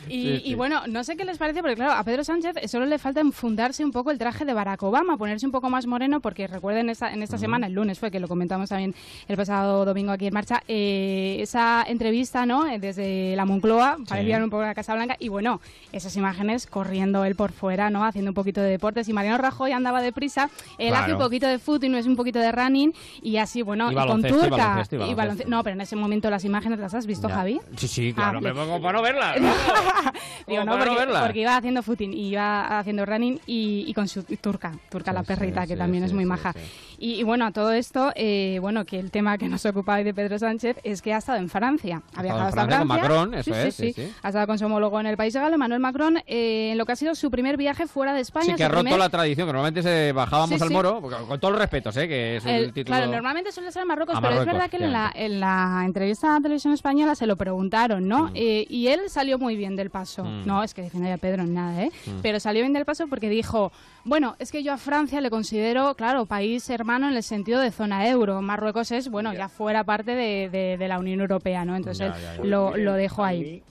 [0.10, 0.42] Y, Sí, sí.
[0.52, 3.20] y bueno, no sé qué les parece, porque claro, a Pedro Sánchez solo le falta
[3.20, 6.90] enfundarse un poco el traje de Barack Obama, ponerse un poco más moreno, porque recuerden
[6.90, 8.96] esta, en esta semana, el lunes fue que lo comentamos también
[9.28, 12.68] el pasado domingo aquí en marcha, eh, esa entrevista, ¿no?
[12.68, 15.60] Eh, Desde la Moncloa, parecían un poco la Casa Blanca, y bueno,
[15.92, 18.06] esas imágenes corriendo él por fuera, ¿no?
[18.06, 21.26] Haciendo un poquito de deportes, y Mariano Rajoy andaba deprisa, él hace un Claro.
[21.26, 23.96] poquito de fútbol y no es un poquito de running, y así, bueno, Y y
[23.96, 24.56] con baloncesto, y turca.
[24.68, 25.44] baloncesto, y baloncesto.
[25.44, 27.36] balonce- No, pero en ese momento las imágenes imágenes las has visto, Ya.
[27.36, 27.60] Javi?
[27.76, 29.36] Sí, sí, claro, Ah, me pongo para no verla.
[30.48, 31.22] Digo, no, porque, verla.
[31.22, 35.24] porque iba haciendo footing y iba haciendo running y, y con su turca, turca la
[35.24, 36.54] perrita, que sí, también sí, es muy sí, maja.
[37.00, 40.04] Y, y bueno, a todo esto, eh, bueno, que el tema que nos ocupa hoy
[40.04, 42.02] de Pedro Sánchez es que ha estado en Francia.
[42.16, 42.88] Ha viajado en hasta Francia con.
[42.88, 44.12] Macron, eso sí, es, sí.
[44.24, 46.94] Ha estado con su homólogo en el país galo, Emmanuel Macron, eh, en lo que
[46.94, 48.46] ha sido su primer viaje fuera de España.
[48.48, 51.52] Sí, que ha roto primer- la tradición, que normalmente se bajábamos al moro, con todos
[51.52, 52.08] los respetos, ¿eh?
[52.08, 52.98] que es el, El- título...
[52.98, 55.84] Claro, normalmente suele ser a Marruecos, A pero es verdad que en la, en la
[55.86, 58.32] entrevista a Televisión Española se lo preguntaron, ¿no?
[58.34, 60.24] Eh, y él salió muy bien del paso.
[60.24, 60.46] Mm.
[60.48, 61.92] No, es que defiende a Pedro en nada, ¿eh?
[62.08, 62.22] Mm.
[62.24, 63.72] Pero salió bien del paso porque dijo,
[64.04, 67.72] bueno, es que yo a Francia le considero, claro, país hermano en el sentido de
[67.72, 68.42] zona euro.
[68.42, 71.76] Marruecos es, bueno, ya fuera parte de, de- de la Unión Europea, ¿no?
[71.76, 72.44] Entonces Ya, ya, ya.
[72.44, 73.42] lo, lo miren, dejó a ahí.
[73.42, 73.62] mí-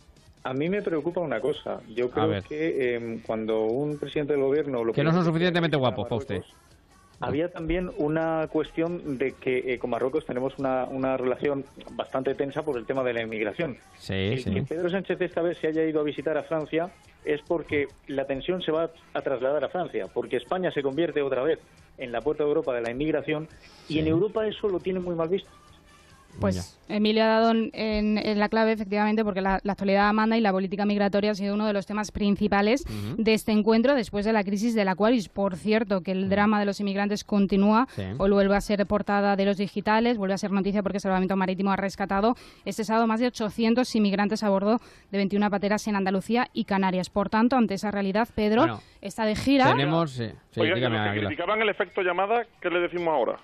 [0.45, 1.81] A mí me preocupa una cosa.
[1.89, 4.85] Yo creo que eh, cuando un presidente del gobierno...
[4.85, 6.43] Lo Que no son suficientemente guapos para usted.
[7.21, 12.63] Había también una cuestión de que eh, con Marruecos tenemos una, una relación bastante tensa
[12.63, 13.79] por el tema de la inmigración.
[13.99, 14.53] Sí, El sí.
[14.53, 16.91] que Pedro Sánchez esta vez se haya ido a visitar a Francia
[17.25, 21.43] es porque la tensión se va a trasladar a Francia, porque España se convierte otra
[21.43, 21.59] vez
[21.99, 23.49] en la puerta de Europa de la inmigración
[23.89, 25.51] y en Europa eso lo tiene muy mal visto.
[26.41, 30.53] Pues Emilio ha dado en, la clave, efectivamente, porque la, la actualidad manda y la
[30.53, 32.85] política migratoria ha sido uno de los temas principales
[33.17, 35.29] de este encuentro después de la crisis del Aquarius.
[35.29, 37.87] Por cierto, que el drama de los inmigrantes continúa.
[37.95, 38.03] Sí.
[38.19, 41.37] Hoy vuelve a ser portada de los digitales, vuelve a ser noticia porque el Salvamento
[41.37, 42.35] Marítimo ha rescatado
[42.65, 44.81] este sábado más de 800 inmigrantes a bordo
[45.11, 47.11] de 21 pateras en Andalucía y Canarias.
[47.11, 49.67] Por tanto, ante esa realidad, Pedro Bueno, está de gira.
[49.67, 50.13] Tenemos...
[50.13, 51.27] Sí, sí, dígame, los que Aguilar.
[51.27, 53.37] criticaban el efecto llamada, ¿qué le decimos ahora?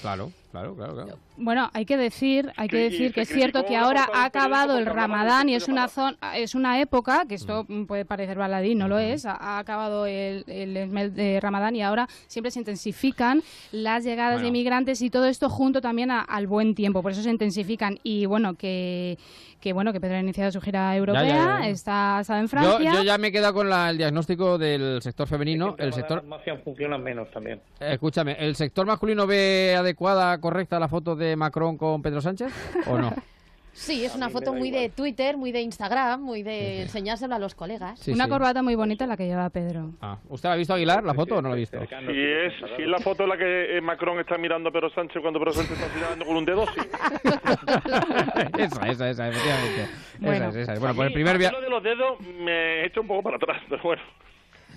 [0.00, 0.94] Claro, claro, claro.
[0.94, 1.18] claro.
[1.36, 4.78] Bueno, hay que decir, hay que decir que es cierto que ahora ha periódico acabado
[4.78, 8.74] el Ramadán y es una zona, es una época que esto mm, puede parecer baladí,
[8.74, 9.24] no lo es.
[9.24, 14.42] Ha, ha acabado el, el mes de Ramadán y ahora siempre se intensifican las llegadas
[14.42, 17.98] de inmigrantes y todo esto junto también a- al buen tiempo, por eso se intensifican
[18.02, 19.16] y bueno que
[19.60, 21.68] que bueno que Pedro ha iniciado su gira europea, ya, ya.
[21.68, 22.92] está estado en Francia.
[22.94, 25.74] yo ya me he quedado con la- el diagnóstico del sector femenino.
[25.78, 27.60] El sector, Las mafias funcionan menos también.
[27.78, 32.52] escúchame, ¿el sector masculino ve adecuada, correcta la foto de Macron con Pedro Sánchez
[32.86, 33.12] o no?
[33.72, 37.54] Sí, es una foto muy de Twitter, muy de Instagram, muy de enseñárselo a los
[37.54, 37.98] colegas.
[38.00, 38.30] Sí, una sí.
[38.30, 39.92] corbata muy bonita la que lleva Pedro.
[40.00, 41.78] Ah, ¿Usted la ha visto Aguilar, la foto o no la ha visto?
[41.78, 44.90] Si es, si es la foto en la que eh, Macron está mirando a Pedro
[44.90, 46.80] Sánchez cuando Pedro Sánchez está señalando con un dedo, sí.
[48.58, 49.88] esa, esa, esa, efectivamente.
[50.18, 50.48] Bueno.
[50.48, 50.74] Esa.
[50.74, 51.54] Bueno, pues el primer viaje...
[51.54, 54.02] lo de los dedos me echa un poco para atrás, pero bueno.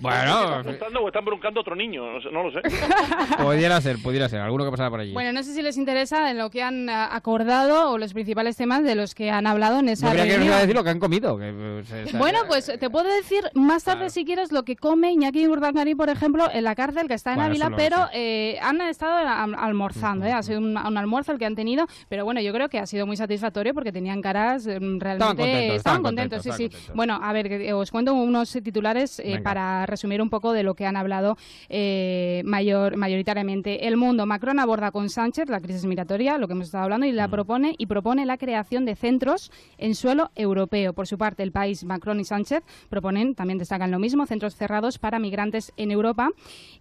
[0.04, 2.02] Bueno, ¿Están o están broncando a otro niño?
[2.32, 2.60] No, lo sé.
[3.42, 4.40] pudiera ser, pudiera ser.
[4.40, 5.12] Alguno que pasara por allí.
[5.12, 8.56] Bueno, no sé si les interesa en lo que han ah, acordado o los principales
[8.56, 10.44] temas de los que han hablado en esa Yo que reunión.
[10.44, 11.38] iba a decir lo que han comido.
[11.38, 14.76] Que, eh, se- se- Bueno, pues te puedo decir más tarde si quieres lo que
[14.76, 18.58] come Iñaki Urdangarín, por ejemplo, en la cárcel que está en Bueno, Ávila, pero eh,
[18.62, 20.32] han estado am- almorzando, ¿eh?
[20.32, 22.86] ha sido un, un almuerzo el que han tenido, pero bueno, yo creo que ha
[22.86, 25.24] sido muy satisfactorio porque tenían caras eh, realmente...
[25.24, 26.68] contentos, estaban contentos, sí, estaban sí.
[26.76, 26.96] contentos.
[26.96, 30.74] Bueno, a ver, que- os cuento unos titulares eh, para resumir un poco de lo
[30.74, 31.36] que han hablado
[31.68, 33.86] eh, mayor, mayoritariamente.
[33.88, 37.12] El mundo, Macron aborda con Sánchez la crisis migratoria, lo que hemos estado hablando, y
[37.12, 37.16] Mm.
[37.16, 40.92] la propone y propone la creación de centros en suelo europeo.
[40.92, 44.98] Por su parte, el país, Macron y Sánchez proponen, también destacan lo mismo, centros cerrados
[44.98, 46.28] para migrantes en Europa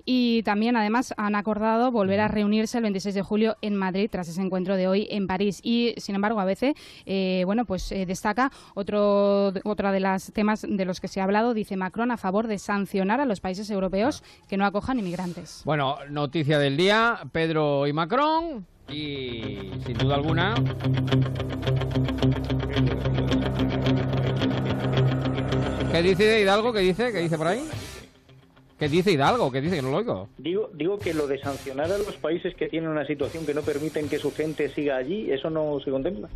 [0.05, 2.23] y también además han acordado volver Mm.
[2.23, 5.59] a reunirse el 26 de julio en Madrid tras ese encuentro de hoy en París.
[5.63, 6.73] Y sin embargo, a veces,
[7.05, 11.23] eh, bueno, pues eh, destaca otro otra de los temas de los que se ha
[11.23, 12.57] hablado, dice Macron a favor de
[12.93, 15.63] sancionar a los países europeos que no acojan inmigrantes.
[15.65, 18.67] Bueno, noticia del día, Pedro y Macron.
[18.87, 20.53] Y sin duda alguna...
[25.91, 26.71] ¿Qué dice Hidalgo?
[26.71, 27.11] ¿Qué dice?
[27.11, 27.67] ¿Qué dice por ahí?
[28.77, 29.51] ¿Qué dice Hidalgo?
[29.51, 29.77] ¿Qué dice?
[29.77, 30.29] Que no lo oigo.
[30.37, 33.61] Digo, digo que lo de sancionar a los países que tienen una situación que no
[33.63, 36.29] permiten que su gente siga allí, eso no se contempla.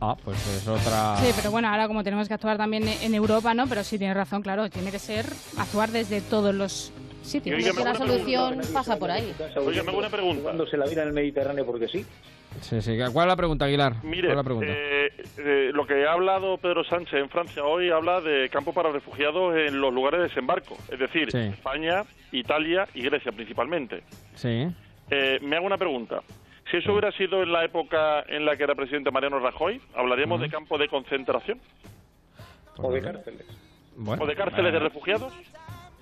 [0.00, 1.16] Ah, pues es otra...
[1.16, 3.66] Sí, pero bueno, ahora como tenemos que actuar también en Europa, ¿no?
[3.66, 5.26] Pero sí tienes razón, claro, tiene que ser
[5.58, 7.56] actuar desde todos los sitios.
[7.56, 8.72] Oiga, la solución pregunta.
[8.72, 9.34] pasa por ahí.
[9.56, 10.42] Oiga, me hago una pregunta.
[10.44, 12.06] Cuando se la vida en el Mediterráneo porque sí.
[12.62, 12.96] Sí, sí.
[13.12, 14.02] ¿Cuál es la pregunta, Aguilar?
[14.02, 14.72] Mire, ¿Cuál es la pregunta?
[14.72, 18.90] eh, eh, lo que ha hablado Pedro Sánchez en Francia hoy habla de campos para
[18.90, 21.38] refugiados en los lugares de desembarco, es decir, Sí.
[21.38, 24.02] España, Italia y Grecia principalmente.
[24.34, 24.66] Sí.
[25.10, 26.22] Eh, me hago una pregunta.
[26.70, 30.40] Si eso hubiera sido en la época en la que era presidente Mariano Rajoy, ¿hablaríamos
[30.40, 31.60] de campos de concentración?
[32.76, 33.46] O de cárceles.
[33.96, 35.32] Bueno, ¿O de cárceles eh, de refugiados?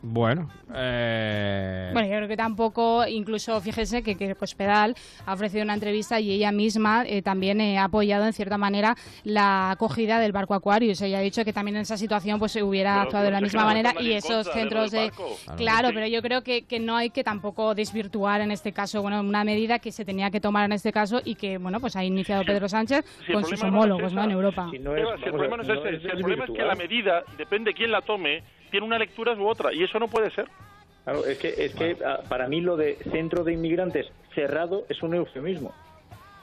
[0.00, 4.94] Bueno, eh, Bueno, yo creo que tampoco, incluso fíjese que, que Cospedal
[5.26, 8.94] ha ofrecido una entrevista y ella misma eh, también eh, ha apoyado en cierta manera
[9.24, 11.00] la acogida del barco Aquarius.
[11.02, 13.38] Ella ha dicho que también en esa situación pues se hubiera Pero- actuado de la
[13.38, 15.10] es misma manera y esos centros de...
[15.56, 15.94] Claro, Sí.
[15.94, 19.42] pero yo creo que, que no hay que tampoco desvirtuar en este caso, bueno, una
[19.42, 22.44] medida que se tenía que tomar en este caso y que, bueno, pues ha iniciado
[22.44, 24.22] Pedro Sánchez si con sus no es homólogos, ¿no?
[24.22, 24.70] En Europa.
[24.72, 27.70] Eva, si el problema no es ese, si el problema es que la medida, depende
[27.70, 30.46] de quién la tome, tiene una lectura u otra, y eso no puede ser.
[31.04, 35.02] Claro, es que, es que ah, para mí lo de centro de inmigrantes cerrado es
[35.02, 35.72] un eufemismo.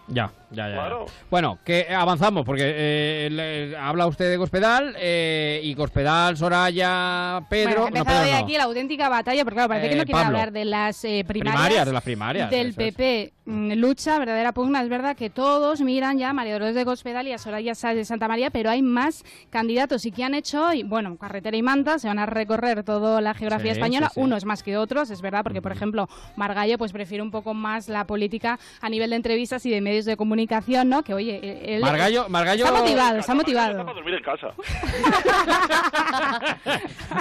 [0.07, 0.73] Ya, ya, ya.
[0.76, 1.06] Claro.
[1.32, 7.82] Bueno, que avanzamos, porque eh, le- habla usted de Cospedal eh, y Cospedal, Soraya, Pedro.
[7.82, 8.45] Bueno, no, empezado Pedro de no.
[8.45, 10.38] aquí la auténtica batalla, porque claro, parece que Eh, no quiere Pablo.
[10.38, 12.76] hablar de las eh, primarias, Primarias, de las primarias, del es.
[12.76, 13.34] PP.
[13.48, 14.82] Mm, Lucha, verdadera pugna.
[14.82, 17.98] Es verdad que todos miran ya a María Dolores de Cospedal y a Soraya Sáenz
[17.98, 20.06] de Santa María, pero hay más candidatos.
[20.06, 20.84] ¿Y qué han hecho hoy?
[20.84, 24.19] Bueno, carretera y manta, se van a recorrer toda la geografía Sí, española, sí, sí.
[24.22, 27.88] unos más que otros, es verdad, porque por ejemplo, Margallo pues prefiere un poco más
[27.88, 31.02] la política a nivel de entrevistas y de medios de comunicación, ¿no?
[31.04, 31.40] Que oye,
[31.76, 33.78] él Margallo- Margallo- está motivado, está motivado.
[33.86, 34.52] Para dormir en casa.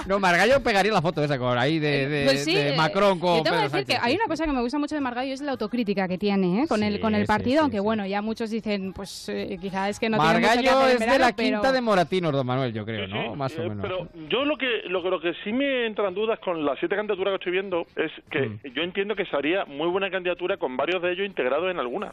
[0.06, 3.18] No, Margallo pegaría la foto esa con ahí de, de- Pues sí, de eh, Macron
[3.18, 4.06] con yo tengo que Pedro decir que Sánchez.
[4.06, 6.66] hay una cosa que me gusta mucho de Margallo es la autocrítica que tiene ¿eh?
[6.68, 7.82] con el con el sí, partido, sí, aunque sí.
[7.82, 10.94] bueno, ya muchos dicen, pues eh, quizá es que no tiene mucho que Margallo hacer
[10.94, 13.34] es de la pero- quinta de Moratinos, don Manuel, yo creo, ¿no?
[13.36, 13.82] Más o Eh, menos.
[13.82, 16.78] Pero yo lo que, lo, que- lo que sí me entra en dudas con las
[16.78, 18.60] siete candidaturas que estoy viendo es que Mm.
[18.74, 22.12] yo entiendo que sería muy buena candidatura con varios de ellos integrados en alguna.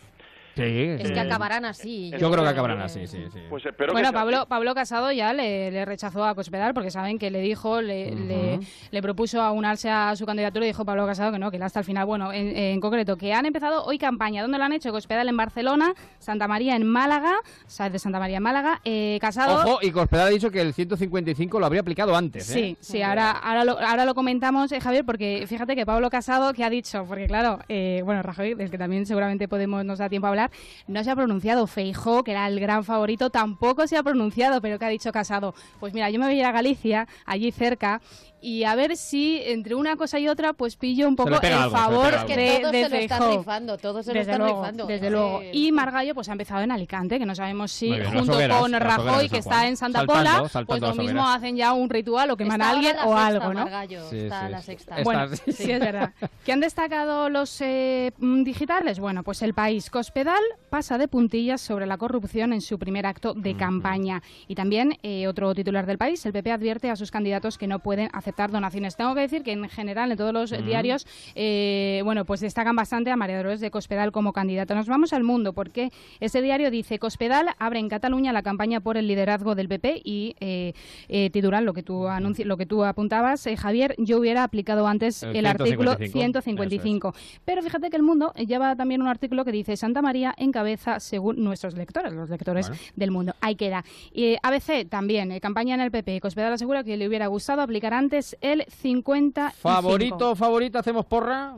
[0.56, 1.14] Sí, Es sí.
[1.14, 2.12] que acabarán así.
[2.20, 3.40] Yo creo que acabarán así, sí, sí.
[3.50, 6.92] Pues espero Bueno, que sea Pablo, Pablo Casado ya le, le rechazó a Cospedal porque
[6.92, 8.60] saben que le dijo, le, le,
[8.92, 11.86] le propuso aunarse a su candidatura y dijo Pablo Casado que no, que hasta el
[11.86, 12.06] final.
[12.06, 14.42] Bueno, en, en concreto, que han empezado hoy campaña.
[14.42, 14.92] ¿Dónde lo han hecho?
[14.92, 17.36] Cospedal en Barcelona, Santa María en Málaga,
[17.68, 19.62] Sáenz de Santa María en Málaga, eh, Casado...
[19.64, 22.54] Ojo, y Cospedal ha dicho que el 155 lo habría aplicado antes, ¿eh?
[22.54, 26.52] Sí, sí, ahora, ahora, lo, ahora lo comentamos, eh, Javier, porque fíjate que Pablo Casado,
[26.54, 30.10] que ha dicho, porque claro, eh, bueno, Rajoy, del que también seguramente podemos nos da
[30.10, 30.41] tiempo a hablar,
[30.88, 31.68] no se ha pronunciado.
[31.68, 35.54] Feijó, que era el gran favorito, tampoco se ha pronunciado, pero que ha dicho Casado,
[35.80, 38.02] pues mira, yo me voy a ir a Galicia, allí cerca,
[38.42, 41.70] y a ver si entre una cosa y otra, pues pillo un poco el algo,
[41.76, 44.42] favor pega Que de, todos de se lo están rifando, todos se lo Desde están
[44.46, 44.86] luego, rifando.
[44.88, 45.40] desde Es luego.
[45.40, 48.60] que- Y Margallo pues ha empezado en Alicante, que no sabemos si bien, junto hogueras,
[48.60, 51.38] con Rajoy, hogueras de que está en Santa Saltando, Pola, saltando pues lo mismo hogueras.
[51.38, 53.60] hacen ya un ritual o queman a alguien la o sexta, algo, ¿no?
[53.62, 54.66] Margallo, Sí, está sí, la sí.
[54.66, 54.98] sexta.
[54.98, 56.14] Está- Bueno, sí, es verdad.
[56.44, 59.00] ¿Qué han destacado los eh, mm, digitales?
[59.00, 63.34] Bueno, pues el país Cospedal pasa de puntillas sobre la corrupción en su primer acto
[63.34, 64.24] de campaña.
[64.48, 67.80] Y también eh, otro titular del país, el PP advierte a sus candidatos que no
[67.80, 68.96] pueden donaciones.
[68.96, 71.06] Tengo que decir que en general en todos los diarios,
[71.36, 74.74] eh, bueno, pues destacan bastante a María Dolores de Cospedal como candidata.
[74.76, 78.98] Nos vamos al mundo porque ese diario dice Cospedal abre en Cataluña la campaña por
[78.98, 80.74] el liderazgo del PP y eh,
[81.10, 85.24] eh, titular lo que tú anunci- lo que tú apuntabas, Javier, yo hubiera aplicado antes
[85.24, 87.12] El el, artículo 155.
[87.12, 87.14] 155.
[87.46, 91.44] Pero fíjate que el mundo lleva también un artículo que dice Santa María encabeza según
[91.44, 92.82] nuestros lectores, los lectores Bueno.
[92.96, 93.34] del mundo.
[93.42, 93.84] Ahí queda.
[94.14, 96.20] Y ABC también, campaña en el PP.
[96.22, 99.52] Cospedal asegura que le hubiera gustado aplicar antes el 50.
[99.52, 101.54] Favorito, favorito, hacemos porra.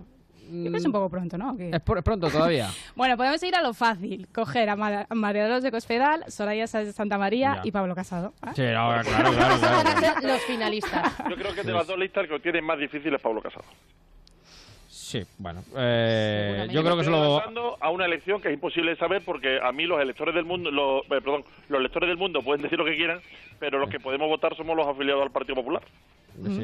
[0.75, 1.55] Es un poco pronto, ¿no?
[1.57, 2.69] Es, por- es pronto todavía.
[2.95, 4.27] Bueno, podemos ir a lo fácil.
[4.33, 7.61] Coger a, Ma- a María Dolores de Cospedal, Soraya Sáenz de Santa María Ya.
[7.63, 8.33] y Pablo Casado.
[8.55, 10.21] Sí, ahora, claro, claro, claro.
[10.27, 11.11] los finalistas.
[11.29, 13.41] Yo creo que de las dos listas el que lo tiene más difícil es Pablo
[13.41, 13.63] Casado.
[14.89, 15.63] Sí, bueno.
[15.77, 17.15] eh, yo creo que Estoy
[17.45, 17.77] se lo...
[17.83, 21.01] a una elección que es imposible saber porque a mí los electores del mundo, los,
[21.05, 23.19] eh, perdón, los electores del mundo pueden decir lo que quieran,
[23.59, 25.83] pero los que podemos votar somos los afiliados al Partido Popular.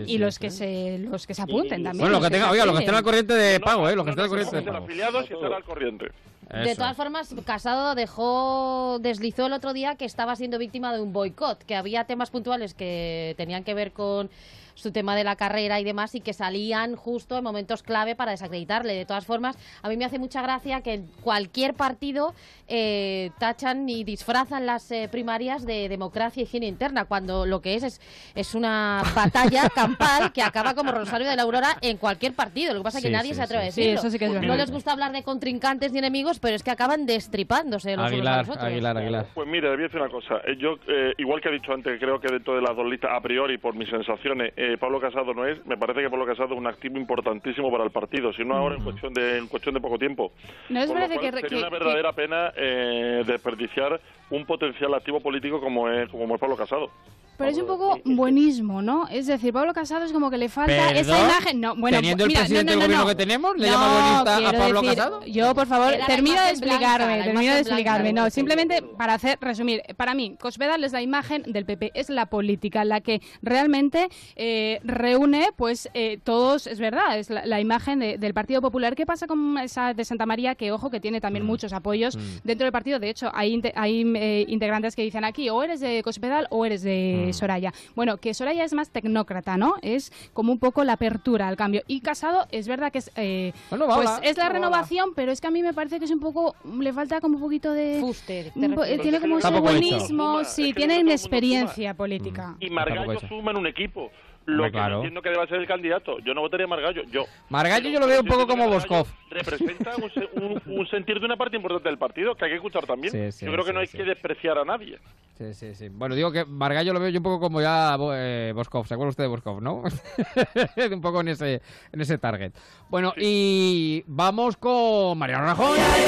[0.07, 1.99] Y los que se los que se apunten también.
[1.99, 3.95] Bueno, los que tengan, oiga, los que estén al corriente de pago, ¿eh?
[3.95, 4.85] Los que estén al corriente de Ser pago.
[4.85, 6.11] afiliados y estar al corriente.
[6.49, 11.13] De todas formas, Casado dejó, deslizó el otro día que estaba siendo víctima de un
[11.13, 14.31] boicot, que había temas puntuales que tenían que ver con
[14.79, 18.31] su tema de la carrera y demás y que salían justo en momentos clave para
[18.31, 18.93] desacreditarle.
[18.93, 22.33] De todas formas, a mí me hace mucha gracia que en cualquier partido
[22.67, 27.75] eh, tachan y disfrazan las eh, primarias de democracia y higiene interna, cuando lo que
[27.75, 28.01] es es,
[28.35, 32.73] es una batalla campal que acaba como Rosario de la Aurora en cualquier partido.
[32.73, 33.67] Lo que pasa es que Sí, nadie sí, se atreve sí.
[33.69, 33.99] a Sí, decirlo.
[33.99, 36.71] eso sí que es no les gusta hablar de contrincantes ni enemigos, pero es que
[36.71, 38.65] acaban destripándose los unos a Aguilar, los otros.
[38.65, 39.25] Aguilar, Aguilar.
[39.33, 40.35] Pues mire, voy a decir una cosa.
[40.45, 43.11] Eh, Yo, eh, igual que he dicho antes, creo que dentro de las dos listas,
[43.13, 45.65] a priori, por mis sensaciones, Pablo Casado no es.
[45.65, 48.75] Me parece que Pablo Casado es un activo importantísimo para el partido, si no ahora
[48.75, 50.31] en cuestión de, en cuestión de poco tiempo.
[50.69, 55.59] ¿No parece cual que- sería que- una verdadera pena eh, desperdiciar un potencial activo político
[55.59, 56.91] como es, como es Pablo Casado.
[57.39, 59.07] Pero es un poco buenismo, ¿no?
[59.07, 60.95] Es decir, Pablo Casado es como que le falta ¿Perdón?
[60.97, 61.61] esa imagen.
[61.61, 63.09] No, bueno, Teniendo el mira, no, presidente no, del no, gobierno no.
[63.09, 65.25] que tenemos, ¿le No, llama buenista a quiero Pablo decir, Casado?
[65.25, 68.13] Yo, por favor, termino de blanca, explicarme, la termino de blanca, explicarme.
[68.13, 72.25] No, simplemente para hacer resumir, para mí, Cospedal es la imagen del PP, es la
[72.27, 77.99] política, la que realmente eh, reúne, pues, eh, todos, es verdad, es la, la imagen
[77.99, 78.95] de- del Partido Popular.
[78.95, 80.55] ¿Qué pasa con esa de Santa María?
[80.55, 81.21] Que, ojo, que tiene Mm.
[81.21, 82.99] también muchos apoyos dentro del partido.
[82.99, 86.81] De hecho, hay, hay eh, integrantes que dicen aquí, o eres de Cospedal o eres
[86.81, 87.28] de Mm.
[87.33, 87.73] Soraya.
[87.95, 89.75] Bueno, que Soraya es más tecnócrata, ¿no?
[89.81, 91.83] Es como un poco la apertura al cambio.
[91.87, 95.47] Y Casado es verdad que es, eh, Bueno, pues es la renovación, pero es que
[95.47, 97.97] a mí me parece que es un poco, le falta como un poquito de...
[97.99, 102.55] Fuster, un po- eh, tiene como ese buenismo, sí, tiene inexperiencia política.
[102.59, 104.09] Y Margallo suma en un equipo.
[104.57, 104.89] Lo que claro.
[104.89, 106.19] no entiendo que deba ser el candidato.
[106.19, 107.03] Yo no votaría a Margallo.
[107.11, 107.25] Yo.
[107.49, 109.07] Margallo yo lo veo un poco como Boscov.
[109.29, 112.55] Representa un, se- un- un sentir de una parte importante del partido que hay que
[112.57, 113.11] escuchar también.
[113.11, 113.97] Sí, sí, yo creo que no hay sí.
[113.97, 114.97] que despreciar a nadie.
[115.37, 115.87] Sí, sí, sí.
[115.89, 118.85] Bueno, digo que Margallo lo veo yo un poco como ya eh, Boscov.
[118.87, 119.83] ¿Se acuerda usted de Boscov, no?
[120.91, 121.61] un poco en ese,
[121.93, 122.51] en ese target.
[122.89, 125.79] Bueno, y vamos con Mariano Rajoy.
[125.79, 126.03] Ay,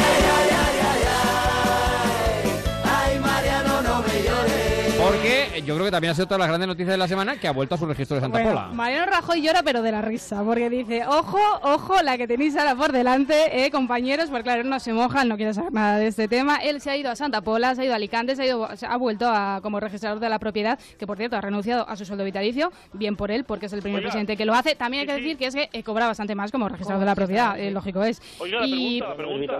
[5.66, 7.52] yo creo que también ha sido todas las grandes noticias de la semana que ha
[7.52, 8.68] vuelto a su registro de Santa Bueno, Pola.
[8.74, 12.76] Mariano Rajoy llora pero de la risa, porque dice, ojo, ojo, la que tenéis ahora
[12.76, 16.08] por delante, eh, compañeros, porque claro, no se moja, él no quiere saber nada de
[16.08, 16.58] este tema.
[16.58, 18.76] Él se ha ido a Santa Pola, se ha ido a Alicante, se ha, ido,
[18.76, 21.96] se ha vuelto a, como registrador de la propiedad, que por cierto ha renunciado a
[21.96, 24.76] su sueldo vitalicio, bien por él, porque es el primer Oiga, presidente que lo hace.
[24.76, 27.16] También hay que decir que es que eh, cobra bastante más como registrador de la
[27.16, 28.22] propiedad, eh, lógico es.
[28.40, 29.16] Oiga, la Y- pregunta, la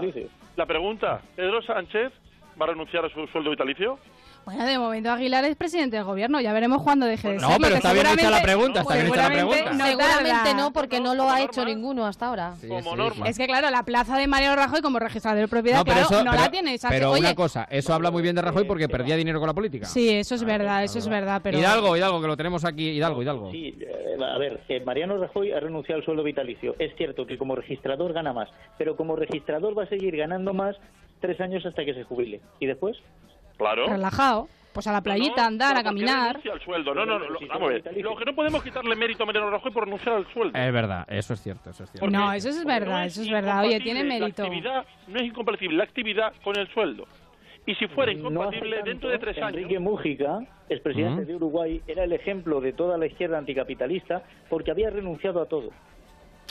[0.56, 1.20] La pregunta.
[1.36, 2.12] ¿Pedro Sánchez
[2.60, 3.98] va a renunciar a su sueldo vitalicio?
[4.44, 7.56] Bueno, de momento Aguilar es presidente del gobierno, ya veremos cuándo deje de No, serlo,
[7.60, 9.84] pero que está bien hecha la pregunta, está bien hecha la seguramente pregunta.
[9.84, 12.54] no Seguramente no, porque no lo ha hecho ninguno hasta ahora.
[12.66, 13.28] como norma.
[13.28, 16.08] Es que claro, la plaza de Mariano Rajoy como registrador de propiedad, No, pero claro,
[16.16, 16.98] eso- no pero- la tiene Sánchez.
[16.98, 19.54] Pero Oye, una cosa, eso habla muy bien de Rajoy porque perdía dinero con la
[19.54, 19.86] política.
[19.86, 21.58] Sí, eso es verdad, eso es verdad, pero...
[21.58, 22.88] Hidalgo, Hidalgo, que lo tenemos aquí.
[22.90, 23.50] Hidalgo, Hidalgo.
[23.52, 26.74] Sí, eh, a ver, eh, Mariano Rajoy ha renunciado al sueldo vitalicio.
[26.80, 30.74] Es cierto que como registrador gana más, pero como registrador va a seguir ganando más
[31.20, 32.40] tres años hasta que se jubile.
[32.58, 32.96] ¿Y después?
[33.62, 33.86] Claro.
[33.86, 36.26] Relajado, pues a la playita, andar, a ¿Por qué caminar...
[36.28, 36.94] renuncia al sueldo?
[36.94, 37.28] No, no, no.
[37.28, 38.02] lo- Vamos a ver.
[38.02, 40.58] Lo que no podemos quitarle mérito a Mariano Rajoy por renunciar al sueldo.
[40.58, 42.08] Es verdad, eso es cierto, eso es cierto.
[42.10, 43.64] No, eso es verdad, eso es verdad.
[43.64, 44.42] Oye, tiene mérito.
[44.42, 47.06] La actividad, no es incompatible la actividad con el sueldo.
[47.64, 49.50] Y si fuera incompatible, dentro de tres años...
[49.58, 51.26] Enrique Mújica, expresidente Mm.
[51.26, 55.70] de Uruguay, era el ejemplo de toda la izquierda anticapitalista porque había renunciado a todo.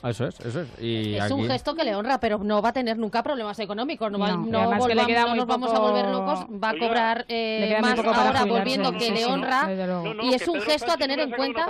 [0.03, 0.69] Eso es, eso es.
[0.81, 1.33] Y Es aquí...
[1.33, 4.11] un gesto que le honra, pero no va a tener nunca problemas económicos.
[4.11, 6.05] No, va- No, y no además que le volvamos- queda no nos vamos a volver
[6.07, 6.45] locos.
[6.63, 9.69] Va a cobrar eh, más ahora jubilarse, volviendo que sí, le honra.
[10.23, 11.67] y es un gesto a tener en cuenta.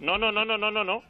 [0.00, 1.02] no, no, no, no, no, no.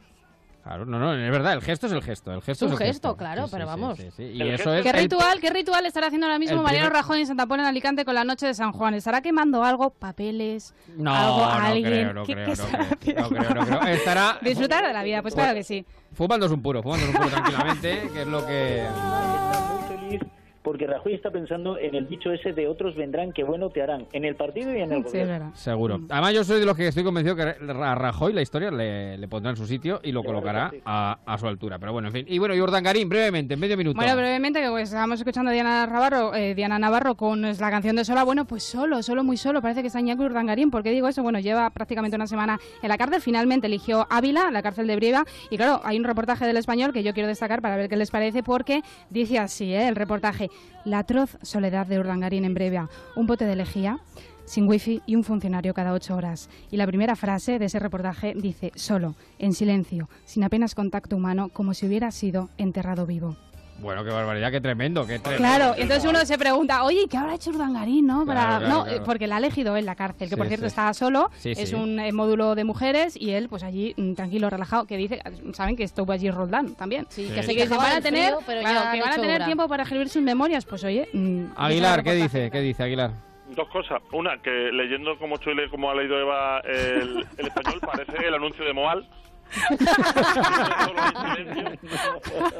[0.69, 2.31] Claro, no, no, es verdad, el gesto es el gesto.
[2.31, 3.97] El gesto Es un es el gesto, claro, Sí, pero sí, vamos.
[3.97, 4.83] sí, sí, Y eso gesto- es.
[4.83, 7.47] ¿Qué el- ritual, ¿Qué ritual estará haciendo ahora mismo el Mariano primer- Rajoy en Santa
[7.47, 8.93] Pola, en Alicante, con la noche de San Juan?
[8.93, 9.89] ¿Estará quemando algo?
[9.89, 10.75] ¿Papeles?
[10.95, 11.37] No, ¿Algo?
[11.39, 11.83] no ¿Alguien?
[11.91, 13.21] creo, no ¿Qué- creo, qué no estará creo, haciendo?
[13.21, 13.93] no creo, no creo.
[13.95, 15.83] Estará Disfrutar de la vida, pues claro que sí.
[16.13, 18.85] fumándose un puro, fumándose un puro tranquilamente, que es lo que...
[20.61, 24.07] Porque Rajoy está pensando en el dicho ese de otros vendrán que bueno te harán,
[24.11, 25.31] en el partido y en el Sí, es gobierno.
[25.33, 25.49] verdad.
[25.53, 25.99] Seguro.
[26.09, 29.27] Además, yo soy de los que estoy convencido que a Rajoy la historia le, le
[29.27, 31.79] pondrá en su sitio y lo colocará a, a su altura.
[31.79, 32.25] Pero bueno, en fin.
[32.27, 33.95] Y bueno, Jordan Garín, brevemente, en medio minuto.
[33.95, 37.69] Bueno, brevemente, que pues, estábamos escuchando a Diana Navarro, eh, Diana Navarro con eh, la
[37.71, 38.23] canción de Sola.
[38.23, 39.61] Bueno, pues solo, solo, muy solo.
[39.61, 40.71] Parece que está Iñaki Urdangarín.
[40.71, 41.23] ¿Por qué digo eso?
[41.23, 43.21] Bueno, lleva prácticamente una semana en la cárcel.
[43.21, 45.23] Finalmente eligió Ávila, la cárcel de Brieva.
[45.49, 48.11] Y claro, hay un reportaje del español que yo quiero destacar para ver qué les
[48.11, 49.87] parece, porque dice así, ¿eh?
[49.87, 50.48] el reportaje.
[50.85, 52.89] La atroz soledad de Urdangarín en Brieva.
[53.15, 53.99] Un bote de lejía
[54.49, 56.49] sin wifi y un funcionario cada ocho horas.
[56.71, 61.49] Y la primera frase de ese reportaje dice, solo, en silencio, sin apenas contacto humano,
[61.49, 63.37] como si hubiera sido enterrado vivo.
[63.81, 65.37] Bueno, qué barbaridad, qué tremendo, qué tremendo.
[65.37, 68.25] Claro, y entonces uno se pregunta, oye, ¿y ¿qué habrá hecho Urdangarín, no?
[68.25, 68.41] Para...
[68.41, 69.03] Claro, claro, no, claro.
[69.05, 70.67] porque la ha elegido él la cárcel, que por cierto sí.
[70.67, 71.75] estaba solo, Sí, es sí.
[71.75, 75.21] un eh, módulo de mujeres y él, pues allí, mm, tranquilo, relajado, que dice,
[75.53, 77.05] saben que estuvo allí Roldán también.
[77.09, 77.33] Sí, Sí.
[77.33, 79.45] que Así que van a tener, frío, pero claro, ya que van a tener obra.
[79.45, 81.07] tiempo para escribir sus memorias, pues oye...
[81.13, 82.49] mm, Aguilar, ¿qué dice?
[82.51, 83.11] ¿Qué dice Aguilar?
[83.55, 84.01] Dos cosas.
[84.11, 88.63] Una, que leyendo como Chile, como ha leído Eva el, el español, parece el anuncio
[88.63, 89.07] de Moal.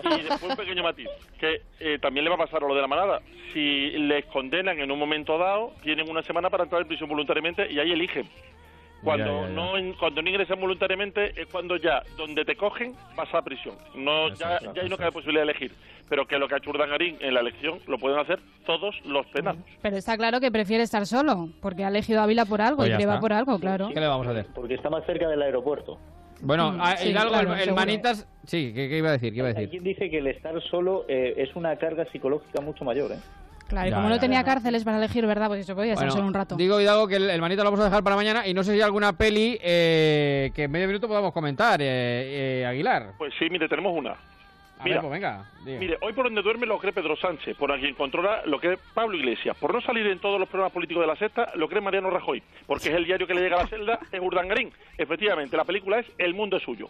[0.03, 1.07] Y después un pequeño matiz,
[1.40, 3.22] que eh, también le va a pasar a lo de la manada.
[3.53, 7.72] Si les condenan en un momento dado, tienen una semana para entrar en prisión voluntariamente
[7.72, 8.28] y ahí eligen.
[9.03, 9.53] Cuando Ya, ya, ya.
[9.53, 13.76] no cuando no ingresan voluntariamente es cuando ya donde te cogen vas a prisión.
[13.95, 15.72] No ya, ya ahí no cabe posibilidad de elegir.
[16.10, 19.26] Pero que lo que ha hecho Urdangarín en la elección lo pueden hacer todos los
[19.28, 19.61] penados.
[19.82, 22.94] Pero está claro que prefiere estar solo, porque ha elegido Ávila por algo Pues y
[22.95, 23.22] Brieva está.
[23.22, 23.90] por algo, claro.
[23.94, 24.48] ¿Qué le vamos a hacer?
[24.53, 25.98] Porque está más cerca del aeropuerto.
[26.41, 27.74] Bueno, Mm, a- sí, Hidalgo, claro, el.
[27.74, 28.28] Manitas...
[28.45, 29.32] Sí, ¿qué, qué iba a decir?
[29.34, 29.70] ¿Qué iba a decir?
[29.70, 33.20] quien dice que el estar solo eh, es una carga psicológica mucho mayor, ¿eh?
[33.68, 34.45] Claro, y Ya, como ya, no tenía ya.
[34.45, 35.48] cárceles para elegir, ¿verdad?
[35.48, 36.56] Pues eso podía estar Bueno, solo un rato.
[36.56, 38.72] Digo, Hidalgo, que el, el manito lo vamos a dejar para mañana y no sé
[38.72, 43.14] si hay alguna peli eh, que en medio minuto podamos comentar, eh, eh, Aguilar.
[43.20, 44.16] Pues sí, mire, tenemos una.
[44.80, 45.46] A Mira, ver, pues venga.
[45.66, 48.80] Mire, hoy por donde duerme lo cree Pedro Sánchez, por quien controla lo que es
[48.94, 49.58] Pablo Iglesias.
[49.58, 52.42] Por no salir en todos los programas políticos de la sexta, lo cree Mariano Rajoy,
[52.66, 54.72] porque es el diario que le llega a la celda en Urdangarín.
[54.98, 56.88] Efectivamente, la película es El mundo es suyo.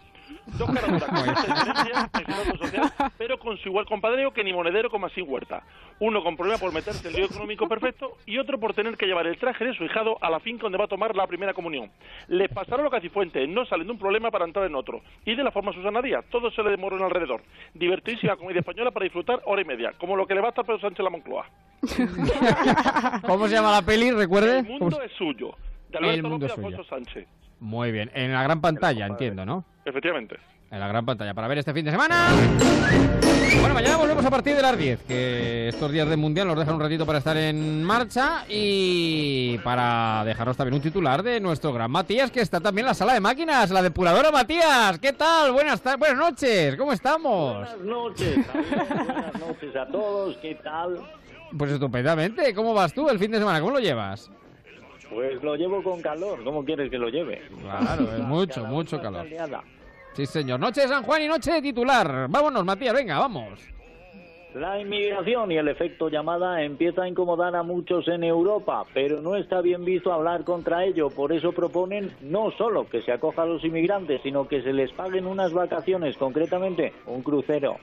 [0.56, 0.88] Dos caras
[2.50, 5.64] en social, pero con su igual compadreo que ni monedero como así Huerta.
[5.98, 9.06] Uno con problema por meterse en el lío económico perfecto y otro por tener que
[9.06, 11.54] llevar el traje de su hijado a la finca donde va a tomar la primera
[11.54, 11.90] comunión.
[12.28, 15.02] Les pasará lo que a Cifuentes, no salen de un problema para entrar en otro.
[15.24, 17.42] Y de la forma Susana Díaz, todo se le demoró alrededor.
[17.80, 20.66] Divertidísima comedia española para disfrutar hora y media, como lo que le va a estar
[20.66, 21.46] Pedro Sánchez en la Moncloa.
[23.26, 24.10] ¿Cómo se llama la peli?
[24.10, 24.58] Recuerde.
[24.58, 25.56] El mundo es suyo.
[25.88, 27.26] De El Alberto mundo López Alfonso Sánchez.
[27.58, 28.10] Muy bien.
[28.12, 29.64] En la gran pantalla, entiendo, ¿no?
[29.86, 30.36] Efectivamente.
[30.70, 32.28] En la gran pantalla para ver este fin de semana.
[33.60, 36.76] Bueno, mañana volvemos a partir de las 10, que estos días del Mundial nos dejan
[36.76, 41.90] un ratito para estar en marcha y para dejaros también un titular de nuestro gran
[41.90, 44.98] Matías, que está también en la sala de máquinas, la depuradora Matías.
[45.00, 45.50] ¿Qué tal?
[45.52, 47.56] Buenas, ta- buenas noches, ¿cómo estamos?
[47.56, 51.00] Buenas noches, Javier, buenas noches a todos, ¿qué tal?
[51.58, 52.54] Pues estupendamente.
[52.54, 53.58] ¿Cómo vas tú el fin de semana?
[53.60, 54.30] ¿Cómo lo llevas?
[55.12, 57.42] Pues lo llevo con calor, ¿cómo quieres que lo lleve?
[57.60, 59.22] Claro, es mucho, mucho calor.
[59.22, 59.62] caldeada.
[60.12, 60.60] Sí, señor.
[60.60, 62.26] Noche de San Juan y noche de titular.
[62.28, 63.60] Vámonos, Matías, venga, vamos.
[64.54, 69.36] La inmigración y el efecto llamada empieza a incomodar a muchos en Europa, pero no
[69.36, 71.08] está bien visto hablar contra ello.
[71.08, 74.90] Por eso proponen no solo que se acoja a los inmigrantes, sino que se les
[74.92, 77.76] paguen unas vacaciones, concretamente un crucero.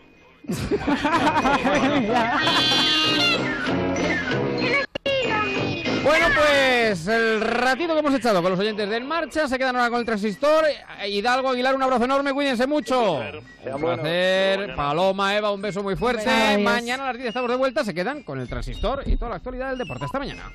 [6.08, 9.76] Bueno, pues el ratito que hemos echado con los oyentes de En Marcha se quedan
[9.76, 10.64] ahora con el transistor.
[11.06, 13.20] Hidalgo Aguilar, un abrazo enorme, cuídense mucho.
[13.20, 14.74] Un placer.
[14.74, 16.58] Paloma, Eva, un beso muy fuerte.
[16.60, 17.84] Mañana a las 10 estamos de vuelta.
[17.84, 20.06] Se quedan con el transistor y toda la actualidad del deporte.
[20.06, 20.50] Hasta mañana.